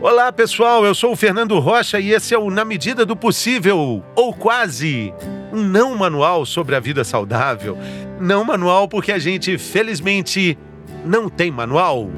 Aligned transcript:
Olá, 0.00 0.32
pessoal. 0.32 0.86
Eu 0.86 0.94
sou 0.94 1.12
o 1.12 1.16
Fernando 1.16 1.58
Rocha 1.58 1.98
e 1.98 2.12
esse 2.12 2.32
é 2.32 2.38
o 2.38 2.50
Na 2.50 2.64
Medida 2.64 3.04
do 3.04 3.16
Possível, 3.16 4.00
ou 4.14 4.32
quase, 4.32 5.12
um 5.52 5.64
não 5.64 5.96
manual 5.96 6.46
sobre 6.46 6.76
a 6.76 6.80
vida 6.80 7.02
saudável. 7.02 7.76
Não 8.20 8.44
manual 8.44 8.86
porque 8.86 9.10
a 9.10 9.18
gente, 9.18 9.58
felizmente, 9.58 10.56
não 11.04 11.28
tem 11.28 11.50
manual. 11.50 12.08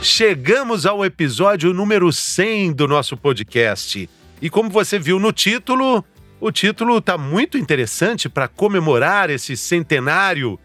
Chegamos 0.00 0.86
ao 0.86 1.04
episódio 1.04 1.74
número 1.74 2.10
100 2.10 2.72
do 2.72 2.88
nosso 2.88 3.14
podcast. 3.14 4.08
E 4.40 4.48
como 4.48 4.70
você 4.70 4.98
viu 4.98 5.18
no 5.18 5.32
título, 5.32 6.02
o 6.40 6.52
título 6.52 6.98
está 6.98 7.16
muito 7.16 7.56
interessante 7.56 8.28
para 8.28 8.48
comemorar 8.48 9.30
esse 9.30 9.56
centenário. 9.56 10.58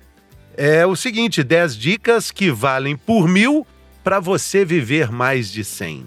É 0.57 0.85
o 0.85 0.95
seguinte: 0.95 1.43
10 1.43 1.77
dicas 1.77 2.31
que 2.31 2.51
valem 2.51 2.95
por 2.95 3.27
mil 3.27 3.65
para 4.03 4.19
você 4.19 4.65
viver 4.65 5.11
mais 5.11 5.51
de 5.51 5.63
100. 5.63 6.05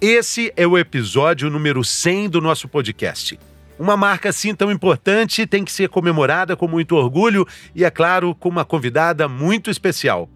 Esse 0.00 0.52
é 0.56 0.66
o 0.66 0.78
episódio 0.78 1.50
número 1.50 1.84
100 1.84 2.30
do 2.30 2.40
nosso 2.40 2.68
podcast. 2.68 3.38
Uma 3.78 3.96
marca 3.96 4.28
assim 4.28 4.54
tão 4.54 4.70
importante 4.70 5.46
tem 5.46 5.64
que 5.64 5.72
ser 5.72 5.88
comemorada 5.88 6.54
com 6.54 6.68
muito 6.68 6.96
orgulho 6.96 7.46
e, 7.74 7.84
é 7.84 7.90
claro, 7.90 8.34
com 8.34 8.48
uma 8.48 8.64
convidada 8.64 9.26
muito 9.26 9.70
especial. 9.70 10.28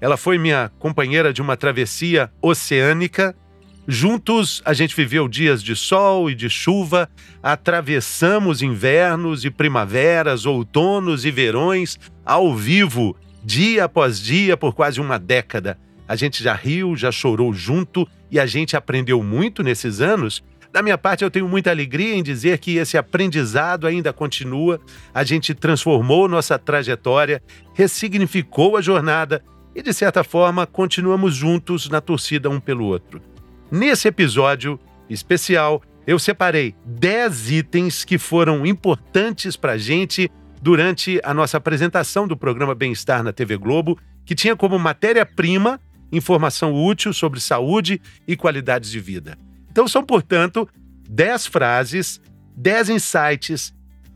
Ela 0.00 0.16
foi 0.16 0.38
minha 0.38 0.70
companheira 0.78 1.32
de 1.32 1.42
uma 1.42 1.56
travessia 1.56 2.30
oceânica 2.40 3.34
Juntos, 3.88 4.60
a 4.64 4.72
gente 4.72 4.96
viveu 4.96 5.28
dias 5.28 5.62
de 5.62 5.76
sol 5.76 6.28
e 6.28 6.34
de 6.34 6.50
chuva, 6.50 7.08
atravessamos 7.40 8.60
invernos 8.60 9.44
e 9.44 9.50
primaveras, 9.50 10.44
outonos 10.44 11.24
e 11.24 11.30
verões 11.30 11.96
ao 12.24 12.52
vivo, 12.52 13.16
dia 13.44 13.84
após 13.84 14.20
dia, 14.20 14.56
por 14.56 14.74
quase 14.74 15.00
uma 15.00 15.20
década. 15.20 15.78
A 16.08 16.16
gente 16.16 16.42
já 16.42 16.52
riu, 16.52 16.96
já 16.96 17.12
chorou 17.12 17.52
junto 17.52 18.08
e 18.28 18.40
a 18.40 18.46
gente 18.46 18.76
aprendeu 18.76 19.22
muito 19.22 19.62
nesses 19.62 20.00
anos. 20.00 20.42
Da 20.72 20.82
minha 20.82 20.98
parte, 20.98 21.22
eu 21.22 21.30
tenho 21.30 21.48
muita 21.48 21.70
alegria 21.70 22.16
em 22.16 22.24
dizer 22.24 22.58
que 22.58 22.78
esse 22.78 22.98
aprendizado 22.98 23.86
ainda 23.86 24.12
continua. 24.12 24.80
A 25.14 25.22
gente 25.22 25.54
transformou 25.54 26.26
nossa 26.26 26.58
trajetória, 26.58 27.40
ressignificou 27.72 28.76
a 28.76 28.80
jornada 28.80 29.44
e, 29.76 29.80
de 29.80 29.92
certa 29.94 30.24
forma, 30.24 30.66
continuamos 30.66 31.36
juntos 31.36 31.88
na 31.88 32.00
torcida 32.00 32.50
um 32.50 32.58
pelo 32.58 32.86
outro. 32.86 33.22
Nesse 33.70 34.06
episódio 34.08 34.78
especial, 35.10 35.82
eu 36.06 36.18
separei 36.18 36.74
10 36.84 37.50
itens 37.50 38.04
que 38.04 38.16
foram 38.16 38.64
importantes 38.64 39.56
para 39.56 39.72
a 39.72 39.78
gente 39.78 40.30
durante 40.62 41.20
a 41.24 41.34
nossa 41.34 41.56
apresentação 41.56 42.28
do 42.28 42.36
programa 42.36 42.74
Bem-Estar 42.74 43.22
na 43.24 43.32
TV 43.32 43.56
Globo, 43.56 43.98
que 44.24 44.34
tinha 44.34 44.54
como 44.54 44.78
matéria-prima 44.78 45.80
informação 46.12 46.72
útil 46.72 47.12
sobre 47.12 47.40
saúde 47.40 48.00
e 48.26 48.36
qualidades 48.36 48.90
de 48.90 49.00
vida. 49.00 49.36
Então 49.70 49.88
são, 49.88 50.04
portanto, 50.04 50.68
10 51.08 51.46
frases, 51.46 52.20
10 52.56 52.90
insights, 52.90 53.74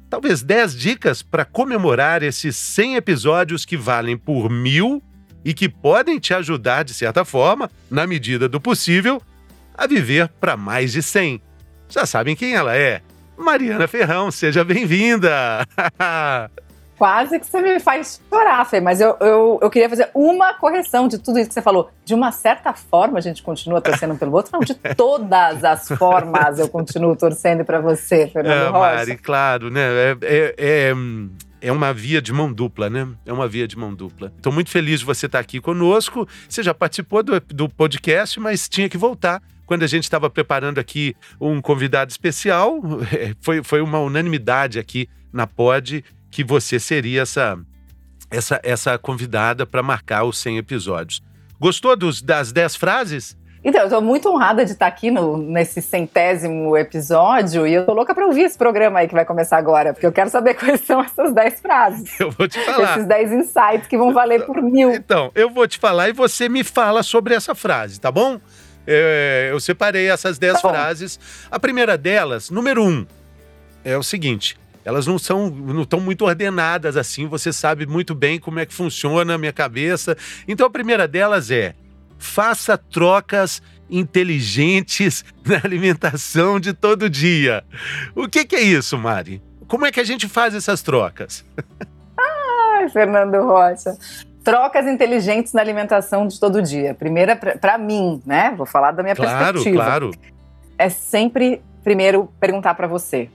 talvez 0.09 0.43
10 0.43 0.77
dicas 0.77 1.23
para 1.23 1.45
comemorar 1.45 2.23
esses 2.23 2.57
100 2.57 2.97
episódios 2.97 3.65
que 3.65 3.77
valem 3.77 4.17
por 4.17 4.49
mil 4.49 5.03
e 5.45 5.53
que 5.53 5.69
podem 5.69 6.19
te 6.19 6.35
ajudar, 6.35 6.85
de 6.85 6.95
certa 6.95 7.25
forma, 7.25 7.71
na 7.91 8.07
medida 8.07 8.49
do 8.49 8.61
possível, 8.61 9.21
a 9.81 9.87
viver 9.87 10.29
para 10.39 10.59
mais 10.59 10.93
de 10.93 11.03
100. 11.03 11.41
Já 11.89 12.05
sabem 12.05 12.37
quem 12.37 12.55
ela 12.55 12.77
é? 12.77 13.01
Mariana 13.35 13.89
Ferrão, 13.89 14.31
seja 14.31 14.63
bem-vinda! 14.63 15.67
Quase 16.99 17.41
que 17.41 17.47
você 17.47 17.63
me 17.63 17.81
faz 17.81 18.21
chorar, 18.29 18.63
Fê, 18.67 18.79
mas 18.79 19.01
eu, 19.01 19.17
eu, 19.21 19.59
eu 19.63 19.71
queria 19.71 19.89
fazer 19.89 20.11
uma 20.15 20.53
correção 20.53 21.09
de 21.09 21.17
tudo 21.17 21.39
isso 21.39 21.49
que 21.49 21.55
você 21.55 21.63
falou. 21.63 21.91
De 22.05 22.13
uma 22.13 22.31
certa 22.31 22.75
forma, 22.75 23.17
a 23.17 23.23
gente 23.23 23.43
continua 23.43 23.81
torcendo 23.81 24.15
pelo 24.17 24.35
outro, 24.35 24.53
não, 24.53 24.61
de 24.61 24.75
todas 24.95 25.65
as 25.65 25.89
formas 25.89 26.59
eu 26.59 26.69
continuo 26.69 27.17
torcendo 27.17 27.65
para 27.65 27.81
você, 27.81 28.27
Fernando 28.27 28.67
é, 28.67 28.69
Rocha. 28.69 28.97
Mari, 28.97 29.17
claro, 29.17 29.71
né? 29.71 29.81
É, 29.81 30.17
é, 30.21 30.55
é, 30.59 30.95
é 31.61 31.71
uma 31.71 31.93
via 31.93 32.21
de 32.21 32.33
mão 32.33 32.53
dupla, 32.53 32.89
né? 32.89 33.09
É 33.25 33.33
uma 33.33 33.47
via 33.47 33.67
de 33.67 33.77
mão 33.77 33.95
dupla. 33.95 34.33
Estou 34.37 34.53
muito 34.53 34.71
feliz 34.71 35.01
de 35.01 35.07
você 35.07 35.27
estar 35.27 35.39
aqui 35.39 35.61
conosco. 35.61 36.27
Você 36.49 36.63
já 36.63 36.75
participou 36.75 37.23
do, 37.23 37.41
do 37.41 37.69
podcast, 37.69 38.39
mas 38.41 38.69
tinha 38.69 38.89
que 38.89 38.99
voltar 38.99 39.43
quando 39.71 39.85
a 39.85 39.87
gente 39.87 40.03
estava 40.03 40.29
preparando 40.29 40.81
aqui 40.81 41.15
um 41.41 41.61
convidado 41.61 42.11
especial, 42.11 42.81
foi, 43.41 43.63
foi 43.63 43.81
uma 43.81 44.01
unanimidade 44.01 44.81
aqui 44.81 45.09
na 45.33 45.47
Pod 45.47 46.05
que 46.29 46.43
você 46.43 46.81
seria 46.81 47.23
essa, 47.23 47.57
essa, 48.29 48.61
essa 48.65 48.99
convidada 48.99 49.65
para 49.65 49.81
marcar 49.81 50.25
os 50.25 50.39
100 50.39 50.59
episódios. 50.59 51.23
Gostou 51.61 51.95
dos, 51.95 52.21
das 52.21 52.51
10 52.51 52.75
frases? 52.75 53.39
Então, 53.63 53.83
eu 53.83 53.87
estou 53.87 54.01
muito 54.01 54.29
honrada 54.31 54.65
de 54.65 54.73
estar 54.73 54.87
aqui 54.87 55.11
no, 55.11 55.37
nesse 55.37 55.83
centésimo 55.83 56.77
episódio 56.79 57.67
e 57.67 57.75
eu 57.75 57.85
tô 57.85 57.93
louca 57.93 58.15
para 58.15 58.27
ouvir 58.27 58.43
esse 58.43 58.57
programa 58.57 59.01
aí 59.01 59.09
que 59.09 59.13
vai 59.15 59.25
começar 59.27 59.59
agora, 59.59 59.93
porque 59.93 60.07
eu 60.07 60.13
quero 60.13 60.31
saber 60.31 60.55
quais 60.59 60.81
são 60.81 61.01
essas 61.03 61.35
10 61.35 61.61
frases. 61.61 62.19
Eu 62.19 62.31
vou 62.31 62.49
te 62.49 62.59
falar. 62.59 62.93
Esses 62.93 63.07
10 63.07 63.33
insights 63.33 63.87
que 63.87 63.99
vão 63.99 64.15
valer 64.15 64.47
por 64.47 64.63
mil. 64.63 64.95
Então, 64.95 65.31
eu 65.35 65.51
vou 65.51 65.69
te 65.69 65.79
falar 65.79 66.09
e 66.09 66.13
você 66.13 66.49
me 66.49 66.65
fala 66.65 67.03
sobre 67.03 67.35
essa 67.35 67.55
frase, 67.55 68.01
tá 68.01 68.11
bom? 68.11 68.41
É, 68.87 69.49
eu 69.53 69.61
separei 69.61 70.11
essas 70.11 70.39
dez 70.39 70.61
tá 70.61 70.69
frases. 70.69 71.21
A 71.51 71.61
primeira 71.61 71.99
delas, 71.99 72.49
número 72.49 72.83
um, 72.83 73.07
é 73.85 73.97
o 73.97 74.03
seguinte: 74.03 74.59
elas 74.85 75.07
não 75.07 75.19
são, 75.19 75.51
não 75.51 75.83
estão 75.83 76.01
muito 76.01 76.25
ordenadas 76.25 76.97
assim. 76.97 77.27
Você 77.27 77.53
sabe 77.53 77.87
muito 77.87 78.15
bem 78.15 78.39
como 78.39 78.59
é 78.59 78.65
que 78.65 78.73
funciona 78.73 79.35
a 79.35 79.39
minha 79.39 79.53
cabeça. 79.53 80.17
Então 80.49 80.67
a 80.67 80.71
primeira 80.71 81.07
delas 81.07 81.51
é: 81.51 81.75
faça 82.21 82.79
trocas 82.79 83.61
inteligentes 83.91 85.25
na 85.45 85.57
alimentação 85.65 86.61
de 86.61 86.73
todo 86.73 87.11
dia. 87.11 87.65
O 88.15 88.29
que, 88.29 88.45
que 88.45 88.55
é 88.55 88.61
isso, 88.61 88.97
Mari? 88.97 89.43
Como 89.67 89.87
é 89.87 89.91
que 89.91 90.01
a 90.01 90.05
gente 90.05 90.29
faz 90.29 90.55
essas 90.55 90.83
trocas? 90.83 91.45
Ai, 92.17 92.89
Fernando 92.89 93.37
Rocha 93.43 93.97
trocas 94.43 94.87
inteligentes 94.87 95.53
na 95.53 95.61
alimentação 95.61 96.27
de 96.27 96.39
todo 96.39 96.63
dia. 96.63 96.95
Primeira, 96.95 97.37
para 97.37 97.79
mim, 97.79 98.23
né? 98.25 98.53
Vou 98.57 98.67
falar 98.67 98.93
da 98.93 99.03
minha 99.03 99.15
claro, 99.15 99.55
perspectiva. 99.55 99.85
Claro, 99.85 100.11
É 100.79 100.89
sempre, 100.89 101.63
primeiro, 101.85 102.33
perguntar 102.41 102.75
para 102.75 102.87
você. 102.87 103.29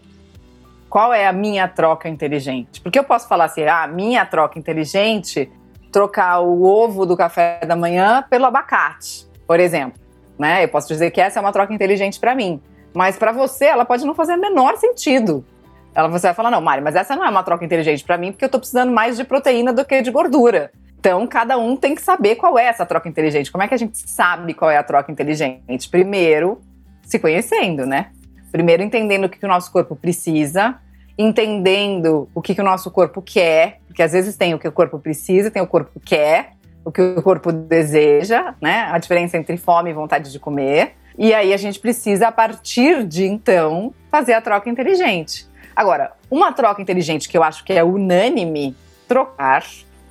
Qual 0.90 1.14
é 1.14 1.28
a 1.28 1.34
minha 1.34 1.68
troca 1.68 2.08
inteligente? 2.08 2.82
Porque 2.82 2.98
eu 2.98 3.04
posso 3.04 3.28
falar 3.28 3.46
assim, 3.46 3.64
ah, 3.64 3.88
minha 3.88 4.26
troca 4.26 4.58
inteligente, 4.58 5.52
trocar 5.96 6.42
o 6.42 6.62
ovo 6.62 7.06
do 7.06 7.16
café 7.16 7.62
da 7.66 7.74
manhã 7.74 8.22
pelo 8.30 8.44
abacate, 8.44 9.26
por 9.48 9.62
exemplo. 9.62 9.98
Né? 10.38 10.66
Eu 10.66 10.68
posso 10.68 10.90
dizer 10.90 11.10
que 11.10 11.22
essa 11.22 11.40
é 11.40 11.42
uma 11.42 11.54
troca 11.54 11.74
inteligente 11.74 12.20
para 12.20 12.36
mim. 12.36 12.62
Mas 12.94 13.16
para 13.16 13.32
você, 13.32 13.64
ela 13.64 13.86
pode 13.86 14.06
não 14.06 14.14
fazer 14.14 14.34
o 14.34 14.42
menor 14.42 14.76
sentido. 14.76 15.46
Ela, 15.94 16.10
você 16.10 16.28
vai 16.28 16.34
falar, 16.34 16.52
não, 16.52 16.60
Mari, 16.60 16.82
mas 16.82 16.98
essa 16.98 17.16
não 17.16 17.24
é 17.24 17.30
uma 17.30 17.44
troca 17.44 17.64
inteligente 17.64 18.04
para 18.04 18.18
mim, 18.18 18.34
porque 18.34 18.44
eu 18.44 18.50
tô 18.50 18.60
precisando 18.60 18.92
mais 18.92 19.16
de 19.16 19.24
proteína 19.24 19.72
do 19.72 19.86
que 19.86 20.02
de 20.02 20.12
gordura. 20.12 20.70
Então, 21.00 21.26
cada 21.26 21.58
um 21.58 21.78
tem 21.78 21.96
que 21.96 22.02
saber 22.02 22.36
qual 22.36 22.60
é 22.60 22.66
essa 22.66 22.86
troca 22.86 23.08
inteligente. 23.08 23.50
Como 23.50 23.64
é 23.64 23.68
que 23.70 23.74
a 23.74 23.78
gente 23.78 23.98
sabe 23.98 24.54
qual 24.54 24.70
é 24.70 24.76
a 24.76 24.84
troca 24.84 25.10
inteligente? 25.10 25.88
Primeiro, 25.90 26.60
se 27.04 27.18
conhecendo, 27.18 27.86
né? 27.86 28.08
Primeiro, 28.52 28.84
entendendo 28.84 29.26
o 29.26 29.30
que 29.30 29.46
o 29.46 29.48
nosso 29.48 29.72
corpo 29.72 29.96
precisa, 29.96 30.76
entendendo 31.18 32.30
o 32.34 32.42
que, 32.42 32.54
que 32.54 32.62
o 32.62 32.64
nosso 32.64 32.92
corpo 32.92 33.22
quer, 33.22 33.80
porque 33.88 34.04
às 34.04 34.12
vezes 34.12 34.36
tem 34.36 34.54
o 34.54 34.60
que 34.60 34.68
o 34.68 34.72
corpo 34.72 35.00
precisa, 35.00 35.50
tem 35.50 35.62
o 35.62 35.68
corpo 35.68 36.00
quer, 36.00 36.52
o 36.84 36.92
que 36.92 37.02
o 37.02 37.22
corpo 37.22 37.52
deseja, 37.52 38.54
né? 38.62 38.88
A 38.92 38.98
diferença 38.98 39.38
entre 39.38 39.58
fome 39.58 39.90
e 39.90 39.94
vontade 39.94 40.32
de 40.32 40.40
comer. 40.40 40.96
E 41.18 41.34
aí 41.34 41.54
a 41.54 41.58
gente 41.58 41.80
precisa, 41.80 42.28
a 42.28 42.32
partir 42.32 43.04
de 43.06 43.26
então, 43.26 43.94
fazer 44.12 44.34
a 44.34 44.42
troca 44.42 44.70
inteligente. 44.70 45.48
Agora, 45.76 46.12
uma 46.30 46.52
troca 46.52 46.82
inteligente 46.82 47.28
que 47.28 47.38
eu 47.38 47.44
acho 47.44 47.64
que 47.64 47.74
é 47.74 47.84
unânime, 47.84 48.76
trocar 49.08 49.66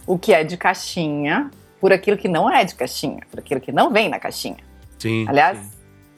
o 0.06 0.18
que 0.18 0.32
é 0.32 0.44
de 0.44 0.56
caixinha 0.56 1.50
por 1.80 1.92
aquilo 1.92 2.16
que 2.16 2.28
não 2.28 2.50
é 2.50 2.64
de 2.64 2.74
caixinha, 2.74 3.20
por 3.30 3.38
aquilo 3.38 3.60
que 3.60 3.70
não 3.70 3.90
vem 3.90 4.08
na 4.08 4.18
caixinha. 4.18 4.56
Sim. 4.98 5.26
Aliás, 5.28 5.58
sim. 5.58 5.70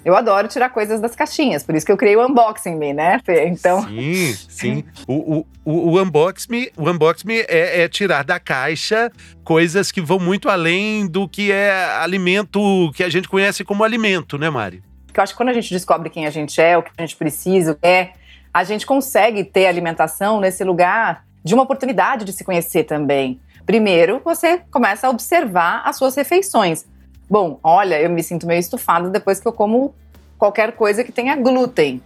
Eu 0.07 0.17
adoro 0.17 0.47
tirar 0.47 0.69
coisas 0.69 1.01
das 1.01 1.17
caixinhas, 1.17 1.65
por 1.65 1.75
isso 1.75 1.85
que 1.85 1.91
eu 1.91 1.97
criei 1.97 2.15
o 2.15 2.25
Unboxing 2.25 2.77
Me, 2.77 2.93
né, 2.93 3.21
Fê? 3.25 3.49
Então. 3.49 3.83
Sim, 3.89 4.35
sim. 4.49 4.85
o, 5.05 5.45
o, 5.65 5.73
o, 5.91 6.01
Unbox 6.01 6.47
Me, 6.47 6.71
o 6.77 6.89
unbox 6.89 7.25
me 7.25 7.41
é, 7.41 7.83
é 7.83 7.89
tirar 7.89 8.23
da 8.23 8.39
caixa 8.39 9.11
coisas 9.43 9.91
que 9.91 10.01
vão 10.01 10.21
muito 10.21 10.49
além 10.49 11.09
do 11.09 11.29
que 11.29 11.51
é 11.51 11.73
alimento 12.01 12.93
que 12.95 13.03
a 13.03 13.09
gente 13.09 13.29
conhece 13.29 13.65
como 13.65 13.83
alimento, 13.83 14.39
né, 14.39 14.49
Mari? 14.49 14.81
Porque 15.07 15.19
eu 15.19 15.25
acho 15.25 15.33
que 15.33 15.37
quando 15.37 15.49
a 15.49 15.53
gente 15.53 15.71
descobre 15.71 16.09
quem 16.09 16.25
a 16.25 16.31
gente 16.31 16.61
é, 16.61 16.79
o 16.79 16.85
que 16.85 16.93
a 16.97 17.03
gente 17.03 17.17
precisa, 17.17 17.77
é, 17.83 18.11
a 18.55 18.63
gente 18.63 18.87
consegue 18.87 19.43
ter 19.43 19.67
alimentação 19.67 20.39
nesse 20.39 20.63
lugar 20.63 21.25
de 21.43 21.53
uma 21.53 21.65
oportunidade 21.65 22.25
de 22.25 22.33
se 22.33 22.45
conhecer 22.45 22.85
também. 22.85 23.41
Primeiro, 23.67 24.21
você 24.25 24.59
começa 24.71 25.09
a 25.09 25.11
observar 25.11 25.83
as 25.85 25.97
suas 25.97 26.15
refeições. 26.15 26.87
Bom, 27.29 27.59
olha, 27.63 28.01
eu 28.01 28.09
me 28.09 28.23
sinto 28.23 28.47
meio 28.47 28.61
estufada 28.61 29.11
depois 29.11 29.41
que 29.41 29.49
eu 29.49 29.53
como 29.53 29.95
qualquer 30.39 30.73
coisa 30.73 31.03
que 31.03 31.11
tenha 31.11 31.35
glúten. 31.35 32.01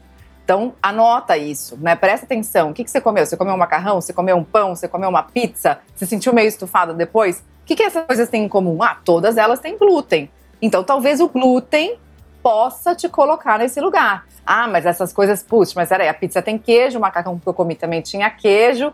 Então, 0.44 0.74
anota 0.82 1.36
isso, 1.36 1.78
né? 1.80 1.94
Presta 1.94 2.26
atenção. 2.26 2.70
O 2.70 2.74
que, 2.74 2.82
que 2.82 2.90
você 2.90 3.00
comeu? 3.00 3.24
Você 3.24 3.36
comeu 3.36 3.54
um 3.54 3.58
macarrão? 3.58 4.00
Você 4.00 4.12
comeu 4.12 4.36
um 4.36 4.42
pão? 4.42 4.74
Você 4.74 4.88
comeu 4.88 5.08
uma 5.08 5.22
pizza? 5.22 5.78
Você 5.94 6.06
sentiu 6.06 6.32
meio 6.32 6.48
estufado 6.48 6.94
depois? 6.94 7.38
O 7.62 7.66
que, 7.66 7.76
que 7.76 7.82
essas 7.82 8.04
coisas 8.04 8.28
têm 8.28 8.44
em 8.44 8.48
comum? 8.48 8.82
Ah, 8.82 8.98
todas 9.04 9.36
elas 9.36 9.60
têm 9.60 9.78
glúten. 9.78 10.28
Então, 10.60 10.82
talvez 10.82 11.20
o 11.20 11.28
glúten 11.28 11.96
possa 12.42 12.94
te 12.94 13.08
colocar 13.08 13.58
nesse 13.58 13.80
lugar. 13.80 14.26
Ah, 14.44 14.66
mas 14.66 14.86
essas 14.86 15.12
coisas, 15.12 15.42
puxa, 15.42 15.74
mas 15.76 15.88
peraí, 15.88 16.08
a 16.08 16.14
pizza 16.14 16.42
tem 16.42 16.58
queijo, 16.58 16.98
o 16.98 17.00
macarrão 17.00 17.38
que 17.38 17.46
eu 17.46 17.54
comi 17.54 17.74
também 17.74 18.00
tinha 18.00 18.28
queijo, 18.30 18.92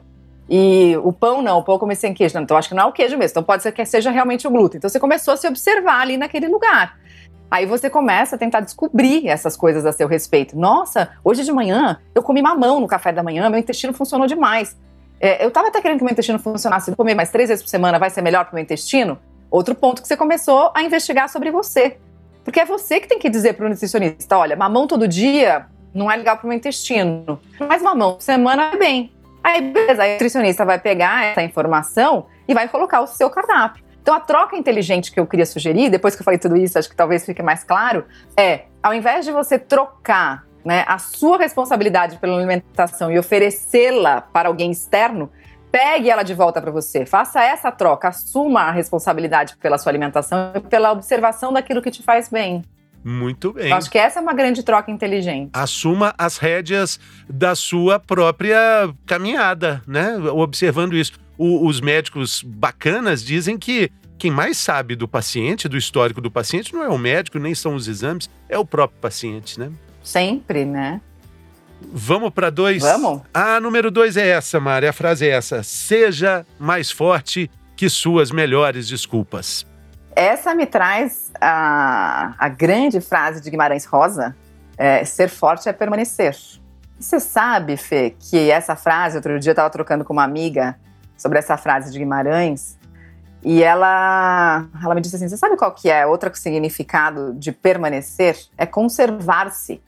e 0.48 0.96
o 1.02 1.12
pão 1.12 1.42
não, 1.42 1.58
o 1.58 1.62
pão 1.62 1.74
eu 1.74 1.78
comi 1.78 1.96
sem 1.96 2.14
queijo. 2.14 2.34
Não, 2.34 2.42
então 2.42 2.56
acho 2.56 2.68
que 2.68 2.74
não 2.74 2.84
é 2.84 2.86
o 2.86 2.92
queijo 2.92 3.16
mesmo. 3.18 3.32
Então 3.32 3.42
pode 3.42 3.62
ser 3.62 3.72
que 3.72 3.84
seja 3.84 4.10
realmente 4.10 4.46
o 4.46 4.50
glúten. 4.50 4.78
Então 4.78 4.88
você 4.88 5.00
começou 5.00 5.34
a 5.34 5.36
se 5.36 5.46
observar 5.46 6.00
ali 6.00 6.16
naquele 6.16 6.48
lugar. 6.48 6.98
Aí 7.50 7.64
você 7.64 7.88
começa 7.88 8.36
a 8.36 8.38
tentar 8.38 8.60
descobrir 8.60 9.28
essas 9.28 9.56
coisas 9.56 9.86
a 9.86 9.92
seu 9.92 10.08
respeito. 10.08 10.58
Nossa, 10.58 11.10
hoje 11.24 11.44
de 11.44 11.52
manhã 11.52 12.00
eu 12.14 12.22
comi 12.22 12.42
mamão 12.42 12.80
no 12.80 12.86
café 12.86 13.12
da 13.12 13.22
manhã, 13.22 13.48
meu 13.48 13.58
intestino 13.58 13.92
funcionou 13.92 14.26
demais. 14.26 14.76
É, 15.20 15.44
eu 15.44 15.50
tava 15.50 15.68
até 15.68 15.80
querendo 15.80 15.98
que 15.98 16.04
meu 16.04 16.12
intestino 16.12 16.38
funcionasse. 16.38 16.90
Se 16.90 16.96
comer 16.96 17.14
mais 17.14 17.30
três 17.30 17.48
vezes 17.48 17.62
por 17.62 17.70
semana 17.70 17.98
vai 17.98 18.10
ser 18.10 18.22
melhor 18.22 18.44
para 18.44 18.52
o 18.52 18.54
meu 18.54 18.62
intestino? 18.62 19.18
Outro 19.50 19.74
ponto 19.74 20.02
que 20.02 20.08
você 20.08 20.16
começou 20.16 20.70
a 20.74 20.82
investigar 20.82 21.28
sobre 21.28 21.50
você. 21.50 21.98
Porque 22.44 22.60
é 22.60 22.64
você 22.64 23.00
que 23.00 23.08
tem 23.08 23.18
que 23.18 23.30
dizer 23.30 23.54
para 23.54 23.66
o 23.66 23.68
nutricionista: 23.68 24.36
olha, 24.36 24.56
mamão 24.56 24.86
todo 24.86 25.08
dia 25.08 25.66
não 25.94 26.10
é 26.10 26.16
legal 26.16 26.36
para 26.36 26.44
o 26.44 26.48
meu 26.48 26.56
intestino, 26.56 27.40
mas 27.58 27.80
mamão 27.80 28.14
por 28.14 28.22
semana 28.22 28.70
é 28.74 28.76
bem. 28.76 29.12
Aí, 29.46 29.60
beleza, 29.60 30.04
o 30.04 30.12
nutricionista 30.12 30.64
vai 30.64 30.76
pegar 30.76 31.24
essa 31.26 31.40
informação 31.40 32.26
e 32.48 32.52
vai 32.52 32.66
colocar 32.66 33.00
o 33.00 33.06
seu 33.06 33.30
cardápio. 33.30 33.84
Então, 34.02 34.12
a 34.12 34.18
troca 34.18 34.56
inteligente 34.56 35.12
que 35.12 35.20
eu 35.20 35.26
queria 35.26 35.46
sugerir, 35.46 35.88
depois 35.88 36.16
que 36.16 36.20
eu 36.20 36.24
falei 36.24 36.36
tudo 36.36 36.56
isso, 36.56 36.76
acho 36.76 36.88
que 36.88 36.96
talvez 36.96 37.24
fique 37.24 37.40
mais 37.44 37.62
claro, 37.62 38.04
é 38.36 38.62
ao 38.82 38.92
invés 38.92 39.24
de 39.24 39.30
você 39.30 39.56
trocar 39.56 40.44
né, 40.64 40.84
a 40.88 40.98
sua 40.98 41.38
responsabilidade 41.38 42.18
pela 42.18 42.36
alimentação 42.36 43.08
e 43.12 43.16
oferecê-la 43.20 44.20
para 44.20 44.48
alguém 44.48 44.72
externo, 44.72 45.30
pegue 45.70 46.10
ela 46.10 46.24
de 46.24 46.34
volta 46.34 46.60
para 46.60 46.72
você. 46.72 47.06
Faça 47.06 47.40
essa 47.40 47.70
troca, 47.70 48.08
assuma 48.08 48.62
a 48.62 48.72
responsabilidade 48.72 49.56
pela 49.58 49.78
sua 49.78 49.92
alimentação 49.92 50.50
e 50.56 50.60
pela 50.60 50.90
observação 50.90 51.52
daquilo 51.52 51.80
que 51.80 51.92
te 51.92 52.02
faz 52.02 52.28
bem. 52.28 52.64
Muito 53.08 53.52
bem. 53.52 53.70
Eu 53.70 53.76
acho 53.76 53.88
que 53.88 53.98
essa 53.98 54.18
é 54.18 54.22
uma 54.22 54.34
grande 54.34 54.64
troca 54.64 54.90
inteligente. 54.90 55.50
Assuma 55.52 56.12
as 56.18 56.38
rédeas 56.38 56.98
da 57.30 57.54
sua 57.54 58.00
própria 58.00 58.92
caminhada, 59.06 59.80
né? 59.86 60.16
Observando 60.32 60.96
isso 60.96 61.12
o, 61.38 61.68
os 61.68 61.80
médicos 61.80 62.42
bacanas 62.42 63.24
dizem 63.24 63.56
que 63.56 63.92
quem 64.18 64.30
mais 64.30 64.56
sabe 64.56 64.96
do 64.96 65.06
paciente, 65.06 65.68
do 65.68 65.76
histórico 65.76 66.20
do 66.20 66.32
paciente, 66.32 66.74
não 66.74 66.82
é 66.82 66.88
o 66.88 66.98
médico, 66.98 67.38
nem 67.38 67.54
são 67.54 67.76
os 67.76 67.86
exames, 67.86 68.28
é 68.48 68.58
o 68.58 68.64
próprio 68.64 68.98
paciente, 69.00 69.60
né? 69.60 69.70
Sempre, 70.02 70.64
né? 70.64 71.00
Vamos 71.92 72.30
para 72.30 72.50
dois? 72.50 72.82
Vamos. 72.82 73.22
A 73.32 73.60
número 73.60 73.88
dois 73.88 74.16
é 74.16 74.26
essa, 74.26 74.58
Mari. 74.58 74.88
A 74.88 74.92
frase 74.92 75.28
é 75.28 75.30
essa: 75.30 75.62
Seja 75.62 76.44
mais 76.58 76.90
forte 76.90 77.48
que 77.76 77.88
suas 77.88 78.32
melhores 78.32 78.88
desculpas. 78.88 79.64
Essa 80.16 80.54
me 80.54 80.64
traz 80.64 81.30
a, 81.38 82.34
a 82.38 82.48
grande 82.48 83.02
frase 83.02 83.42
de 83.42 83.50
Guimarães 83.50 83.84
Rosa: 83.84 84.34
é, 84.78 85.04
ser 85.04 85.28
forte 85.28 85.68
é 85.68 85.74
permanecer. 85.74 86.34
você 86.98 87.20
sabe, 87.20 87.76
Fê, 87.76 88.16
que 88.18 88.50
essa 88.50 88.74
frase, 88.74 89.16
outro 89.16 89.38
dia 89.38 89.50
eu 89.50 89.52
estava 89.52 89.68
trocando 89.68 90.06
com 90.06 90.14
uma 90.14 90.24
amiga 90.24 90.74
sobre 91.18 91.38
essa 91.38 91.58
frase 91.58 91.92
de 91.92 91.98
Guimarães. 91.98 92.78
E 93.42 93.62
ela, 93.62 94.66
ela 94.82 94.94
me 94.94 95.02
disse 95.02 95.16
assim: 95.16 95.28
você 95.28 95.36
sabe 95.36 95.54
qual 95.54 95.72
que 95.72 95.90
é 95.90 96.06
outro 96.06 96.34
significado 96.34 97.34
de 97.34 97.52
permanecer? 97.52 98.38
É 98.56 98.64
conservar-se. 98.64 99.82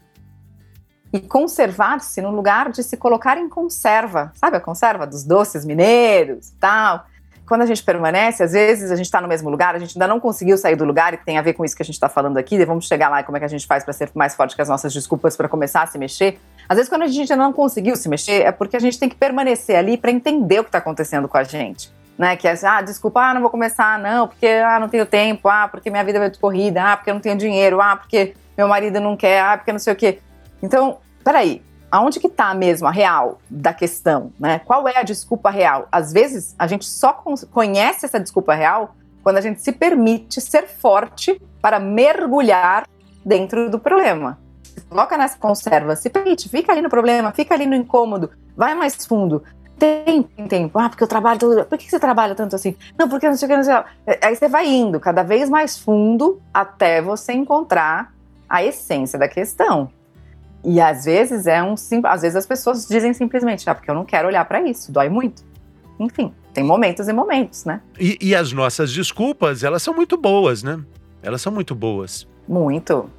E 1.11 1.21
conservar-se 1.21 2.21
no 2.21 2.31
lugar 2.31 2.71
de 2.71 2.83
se 2.83 2.99
colocar 2.99 3.39
em 3.39 3.49
conserva. 3.49 4.31
Sabe 4.35 4.59
a 4.59 4.61
conserva 4.61 5.07
dos 5.07 5.25
doces 5.25 5.65
mineiros 5.65 6.53
tal? 6.61 7.07
Quando 7.49 7.63
a 7.63 7.67
gente 7.67 7.83
permanece, 7.83 8.43
às 8.43 8.53
vezes 8.53 8.91
a 8.91 8.97
gente 8.97 9.07
está 9.07 9.23
no 9.23 9.27
mesmo 9.27 9.49
lugar, 9.49 9.75
a 9.75 9.79
gente 9.79 9.97
ainda 9.97 10.07
não 10.07 10.21
conseguiu 10.21 10.59
sair 10.59 10.77
do 10.77 10.85
lugar, 10.85 11.15
e 11.15 11.17
tem 11.17 11.39
a 11.39 11.43
ver 11.43 11.55
com 11.55 11.65
isso 11.65 11.75
que 11.75 11.83
a 11.83 11.85
gente 11.85 11.95
está 11.95 12.07
falando 12.07 12.37
aqui, 12.37 12.63
vamos 12.63 12.87
chegar 12.87 13.09
lá 13.09 13.21
e 13.21 13.25
como 13.25 13.39
é 13.39 13.41
que 13.41 13.47
a 13.47 13.49
gente 13.49 13.67
faz 13.67 13.83
para 13.83 13.95
ser 13.95 14.11
mais 14.15 14.35
forte 14.35 14.55
que 14.55 14.61
as 14.61 14.69
nossas 14.69 14.93
desculpas 14.93 15.35
para 15.35 15.49
começar 15.49 15.83
a 15.83 15.87
se 15.87 15.97
mexer. 15.97 16.39
Às 16.69 16.77
vezes, 16.77 16.91
quando 16.91 17.03
a 17.03 17.07
gente 17.07 17.33
ainda 17.33 17.43
não 17.43 17.51
conseguiu 17.51 17.97
se 17.97 18.07
mexer, 18.07 18.43
é 18.43 18.53
porque 18.53 18.77
a 18.77 18.79
gente 18.79 18.99
tem 18.99 19.09
que 19.09 19.17
permanecer 19.17 19.77
ali 19.77 19.97
para 19.97 20.11
entender 20.11 20.61
o 20.61 20.63
que 20.63 20.69
está 20.69 20.77
acontecendo 20.77 21.27
com 21.27 21.39
a 21.39 21.43
gente. 21.43 21.91
Né, 22.19 22.37
que 22.37 22.49
é 22.49 22.55
ah, 22.65 22.83
desculpa, 22.83 23.21
ah, 23.21 23.33
não 23.33 23.41
vou 23.41 23.49
começar, 23.49 23.97
não, 23.97 24.27
porque 24.27 24.47
ah, 24.47 24.81
não 24.81 24.89
tenho 24.89 25.07
tempo, 25.07 25.49
ah, 25.49 25.69
porque 25.69 25.89
minha 25.89 26.03
vida 26.03 26.19
é 26.19 26.21
muito 26.23 26.41
corrida, 26.41 26.83
ah, 26.83 26.97
porque 26.97 27.11
eu 27.11 27.15
não 27.15 27.21
tenho 27.21 27.37
dinheiro, 27.37 27.81
ah, 27.81 27.97
porque 27.97 28.35
meu 28.57 28.67
marido 28.67 29.01
não 29.01 29.17
quer, 29.17 29.41
ah, 29.41 29.57
porque 29.57 29.71
não 29.71 29.79
sei 29.79 29.93
o 29.93 29.97
quê. 29.97 30.19
Então, 30.61 30.99
peraí, 31.23 31.63
aonde 31.91 32.21
que 32.21 32.27
está 32.27 32.55
mesmo 32.55 32.87
a 32.87 32.91
real 32.91 33.41
da 33.49 33.73
questão, 33.73 34.33
né? 34.39 34.59
Qual 34.61 34.87
é 34.89 34.99
a 34.99 35.03
desculpa 35.03 35.51
real? 35.51 35.89
Às 35.91 36.13
vezes, 36.13 36.55
a 36.59 36.67
gente 36.67 36.85
só 36.85 37.13
conhece 37.51 38.05
essa 38.05 38.21
desculpa 38.21 38.55
real 38.55 38.95
quando 39.23 39.39
a 39.39 39.41
gente 39.41 39.61
se 39.61 39.73
permite 39.73 40.41
ser 40.41 40.67
forte 40.67 41.41
para 41.61 41.79
mergulhar 41.79 42.87
dentro 43.25 43.71
do 43.71 43.79
problema 43.79 44.39
coloca 44.89 45.17
nessa 45.17 45.39
conserva, 45.39 45.97
se 45.97 46.11
permite, 46.11 46.49
fica 46.49 46.73
ali 46.73 46.81
no 46.81 46.89
problema, 46.89 47.33
fica 47.33 47.55
ali 47.55 47.67
no 47.67 47.75
incômodo, 47.75 48.31
vai 48.57 48.75
mais 48.75 49.07
fundo. 49.07 49.43
Tem, 49.79 50.25
tempo. 50.49 50.77
Ah, 50.77 50.89
porque 50.89 51.05
eu 51.05 51.09
trabalho 51.09 51.39
todo 51.39 51.65
Por 51.65 51.79
que 51.79 51.89
você 51.89 52.01
trabalha 52.01 52.35
tanto 52.35 52.57
assim? 52.57 52.75
Não, 52.99 53.09
porque 53.09 53.29
não 53.29 53.37
sei 53.37 53.47
o 53.47 53.49
que, 53.49 53.57
não 53.57 53.63
sei 53.63 53.75
o 53.77 53.85
que. 53.85 54.27
Aí 54.27 54.35
você 54.35 54.49
vai 54.49 54.67
indo 54.67 54.99
cada 54.99 55.23
vez 55.23 55.49
mais 55.49 55.79
fundo 55.79 56.43
até 56.53 57.01
você 57.01 57.33
encontrar 57.33 58.13
a 58.49 58.65
essência 58.65 59.17
da 59.17 59.29
questão. 59.29 59.89
E 60.65 60.81
às 60.81 61.05
vezes 61.05 61.47
é 61.47 61.63
um 61.63 61.75
às 62.05 62.23
vezes 62.23 62.37
as 62.37 62.47
pessoas 62.47 62.87
dizem 62.87 63.13
simplesmente, 63.15 63.69
ah, 63.69 63.75
porque 63.75 63.91
eu 63.91 63.95
não 63.95 64.05
quero 64.05 64.29
olhar 64.29 64.45
para 64.45 64.61
isso, 64.63 64.91
dói 64.91 65.09
muito. 65.09 65.43
Enfim, 65.99 66.33
tem 66.53 66.65
momentos 66.65 67.09
e 67.09 67.13
momentos, 67.13 67.65
né? 67.65 67.81
E, 67.99 68.19
e 68.21 68.35
as 68.35 68.53
nossas 68.53 68.93
desculpas, 68.93 69.63
elas 69.63 69.83
são 69.83 69.95
muito 69.95 70.17
boas, 70.17 70.63
né? 70.63 70.81
Elas 71.23 71.43
são 71.43 71.53
muito 71.53 71.75
boas. 71.75 72.27
Muito. 72.47 73.11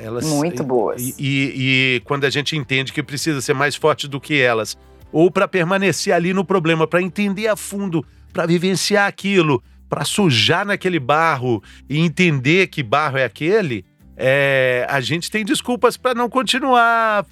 Elas, 0.00 0.24
Muito 0.26 0.64
boas. 0.64 1.00
E, 1.00 1.14
e, 1.18 1.52
e, 1.96 2.00
quando 2.00 2.24
a 2.24 2.30
gente 2.30 2.56
entende 2.56 2.92
que 2.92 3.02
precisa 3.02 3.40
ser 3.40 3.54
mais 3.54 3.76
forte 3.76 4.08
do 4.08 4.20
que 4.20 4.40
elas, 4.40 4.76
ou 5.12 5.30
para 5.30 5.46
permanecer 5.46 6.12
ali 6.12 6.32
no 6.34 6.44
problema, 6.44 6.86
para 6.86 7.00
entender 7.00 7.46
a 7.46 7.54
fundo, 7.54 8.04
para 8.32 8.46
vivenciar 8.46 9.06
aquilo, 9.06 9.62
para 9.88 10.04
sujar 10.04 10.66
naquele 10.66 10.98
barro 10.98 11.62
e 11.88 11.98
entender 11.98 12.66
que 12.66 12.82
barro 12.82 13.18
é 13.18 13.24
aquele, 13.24 13.84
é, 14.16 14.86
a 14.88 15.00
gente 15.00 15.30
tem 15.30 15.44
desculpas 15.44 15.96
para 15.96 16.14
não 16.14 16.28
continuar, 16.28 17.26